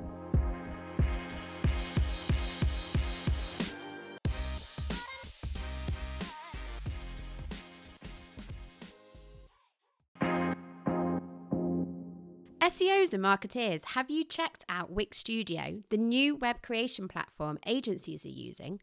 SEOs 12.62 13.14
and 13.14 13.24
marketeers, 13.24 13.84
have 13.86 14.10
you 14.10 14.24
checked 14.24 14.64
out 14.70 14.92
Wix 14.92 15.18
Studio, 15.18 15.84
the 15.90 15.98
new 15.98 16.36
web 16.36 16.62
creation 16.62 17.08
platform 17.08 17.60
agencies 17.68 18.26
are 18.26 18.30
using? 18.30 18.80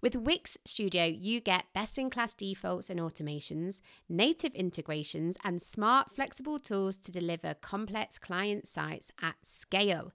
With 0.00 0.14
Wix 0.14 0.56
Studio, 0.64 1.04
you 1.06 1.40
get 1.40 1.72
best 1.74 1.98
in 1.98 2.08
class 2.08 2.32
defaults 2.32 2.88
and 2.88 3.00
automations, 3.00 3.80
native 4.08 4.54
integrations, 4.54 5.36
and 5.42 5.60
smart, 5.60 6.12
flexible 6.12 6.60
tools 6.60 6.96
to 6.98 7.10
deliver 7.10 7.54
complex 7.54 8.16
client 8.16 8.68
sites 8.68 9.10
at 9.20 9.34
scale. 9.42 10.12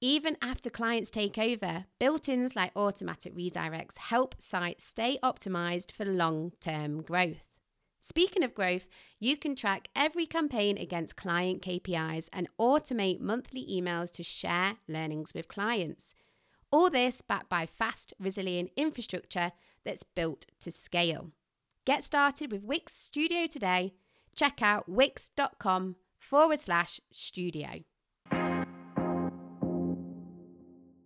Even 0.00 0.38
after 0.40 0.70
clients 0.70 1.10
take 1.10 1.36
over, 1.36 1.84
built 1.98 2.30
ins 2.30 2.56
like 2.56 2.72
automatic 2.74 3.36
redirects 3.36 3.98
help 3.98 4.34
sites 4.38 4.84
stay 4.84 5.18
optimized 5.22 5.92
for 5.92 6.06
long 6.06 6.52
term 6.58 7.02
growth. 7.02 7.58
Speaking 8.00 8.42
of 8.42 8.54
growth, 8.54 8.88
you 9.18 9.36
can 9.36 9.54
track 9.54 9.88
every 9.94 10.24
campaign 10.24 10.78
against 10.78 11.16
client 11.16 11.60
KPIs 11.60 12.30
and 12.32 12.48
automate 12.58 13.20
monthly 13.20 13.66
emails 13.70 14.10
to 14.12 14.22
share 14.22 14.78
learnings 14.88 15.34
with 15.34 15.48
clients. 15.48 16.14
All 16.72 16.90
this 16.90 17.20
backed 17.20 17.48
by 17.48 17.66
fast, 17.66 18.14
resilient 18.20 18.70
infrastructure 18.76 19.52
that's 19.84 20.02
built 20.02 20.46
to 20.60 20.70
scale. 20.70 21.32
Get 21.84 22.04
started 22.04 22.52
with 22.52 22.62
Wix 22.62 22.94
Studio 22.94 23.46
today. 23.46 23.94
Check 24.36 24.62
out 24.62 24.88
wix.com 24.88 25.96
forward 26.18 26.60
slash 26.60 27.00
studio. 27.10 27.84